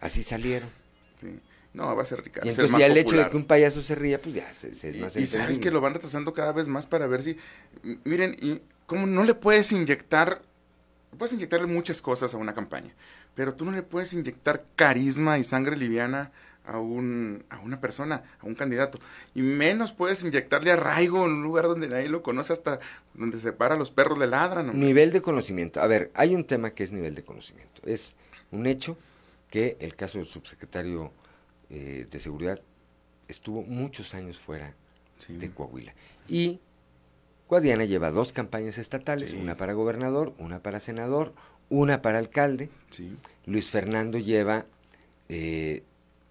[0.00, 0.68] Así salieron.
[1.20, 1.38] Sí.
[1.74, 2.46] No, va a ser Ricardo.
[2.46, 4.96] Y entonces ya el hecho de que un payaso se ría, pues ya se, es
[4.98, 7.36] más Y, y sabes que lo van retrasando cada vez más para ver si...
[8.04, 10.42] Miren, y como no le puedes inyectar...
[11.16, 12.94] Puedes inyectarle muchas cosas a una campaña,
[13.34, 16.32] pero tú no le puedes inyectar carisma y sangre liviana
[16.66, 18.98] a, un, a una persona, a un candidato.
[19.34, 22.78] Y menos puedes inyectarle arraigo en un lugar donde nadie lo conoce, hasta
[23.14, 24.78] donde se para los perros le ladran.
[24.78, 25.80] Nivel de conocimiento.
[25.80, 27.80] A ver, hay un tema que es nivel de conocimiento.
[27.84, 28.14] Es
[28.50, 28.98] un hecho
[29.50, 31.10] que el caso del subsecretario
[31.70, 32.60] eh, de Seguridad
[33.28, 34.74] estuvo muchos años fuera
[35.28, 35.94] de Coahuila.
[36.28, 36.60] Y
[37.48, 41.34] Guadiana lleva dos campañas estatales, una para gobernador, una para senador,
[41.68, 42.70] una para alcalde.
[43.46, 44.66] Luis Fernando lleva
[45.28, 45.82] eh,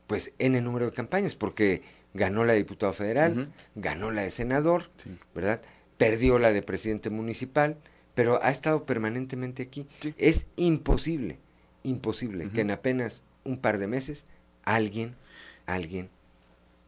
[0.08, 1.82] pues N número de campañas, porque
[2.14, 4.90] ganó la de diputado federal, ganó la de senador,
[5.36, 5.62] ¿verdad?
[5.98, 7.78] Perdió la de presidente municipal,
[8.16, 9.88] pero ha estado permanentemente aquí.
[10.18, 11.40] Es imposible,
[11.84, 14.26] imposible que en apenas un par de meses
[14.64, 15.16] alguien,
[15.68, 16.10] alguien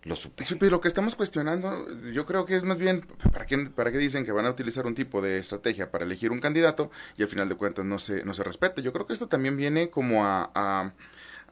[0.04, 0.50] lo supere.
[0.50, 3.92] Sí, pero lo que estamos cuestionando, yo creo que es más bien, ¿para qué, ¿para
[3.92, 7.24] qué dicen que van a utilizar un tipo de estrategia para elegir un candidato y
[7.24, 8.82] al final de cuentas no se, no se respete?
[8.82, 10.94] Yo creo que esto también viene como a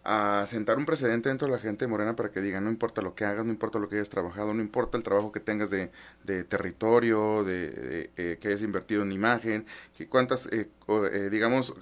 [0.10, 3.02] a sentar un precedente dentro de la gente de Morena para que digan, no importa
[3.02, 5.70] lo que hagas, no importa lo que hayas trabajado, no importa el trabajo que tengas
[5.70, 5.92] de,
[6.24, 9.66] de territorio, de, eh, que hayas invertido en imagen,
[9.98, 10.70] que cuántas, eh,
[11.12, 11.74] eh, digamos,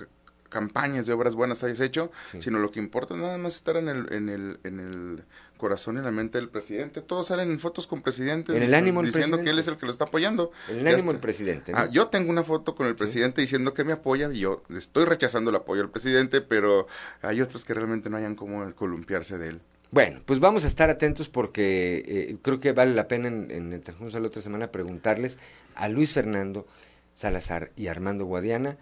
[0.49, 4.11] campañas de obras buenas hayas hecho, sino lo que importa nada más estar en el,
[4.13, 5.23] en el, en el
[5.57, 7.01] corazón y la mente del presidente.
[7.01, 8.55] Todos salen en fotos con presidente.
[8.55, 10.51] En el ánimo Diciendo que él es el que lo está apoyando.
[10.69, 11.71] En el ánimo del presidente.
[11.75, 15.05] Ah, yo tengo una foto con el presidente diciendo que me apoya y yo estoy
[15.05, 16.87] rechazando el apoyo al presidente, pero
[17.21, 19.61] hay otros que realmente no hayan como columpiarse de él.
[19.91, 23.81] Bueno, pues vamos a estar atentos porque eh, creo que vale la pena en, el
[23.81, 25.37] transcurso de la otra semana preguntarles
[25.75, 26.67] a Luis Fernando
[27.13, 28.77] Salazar y Armando Guadiana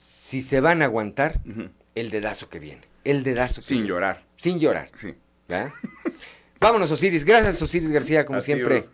[0.00, 1.40] si se van a aguantar
[1.94, 2.80] el dedazo que viene.
[3.04, 3.60] El dedazo.
[3.60, 4.24] Sin llorar.
[4.36, 4.90] Sin llorar.
[4.96, 5.14] Sí.
[6.60, 7.24] Vámonos, Osiris.
[7.24, 8.84] Gracias, Osiris García, como siempre.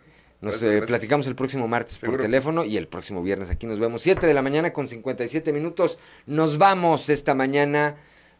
[0.41, 4.01] Nos eh, platicamos el próximo martes por teléfono y el próximo viernes aquí nos vemos.
[4.01, 5.97] 7 de la mañana con 57 minutos.
[6.25, 7.95] Nos vamos esta mañana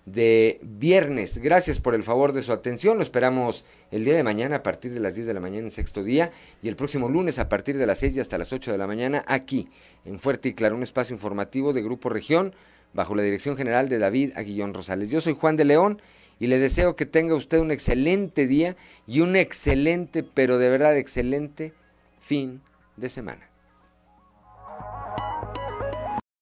[0.08, 1.38] de viernes.
[1.38, 2.96] Gracias por el favor de su atención.
[2.98, 5.72] Lo esperamos el día de mañana a partir de las 10 de la mañana en
[5.72, 6.32] sexto día
[6.64, 8.88] y el próximo lunes a partir de las 6 y hasta las 8 de la
[8.88, 9.70] mañana aquí
[10.06, 12.56] en Fuerte y Claro, un espacio informativo de Grupo Región
[12.94, 15.10] bajo la dirección general de David Aguillón Rosales.
[15.10, 16.02] Yo soy Juan de León
[16.40, 18.78] y le deseo que tenga usted un excelente día
[19.08, 21.74] y un excelente, pero de verdad excelente
[22.22, 22.62] fin
[22.96, 23.47] de semana.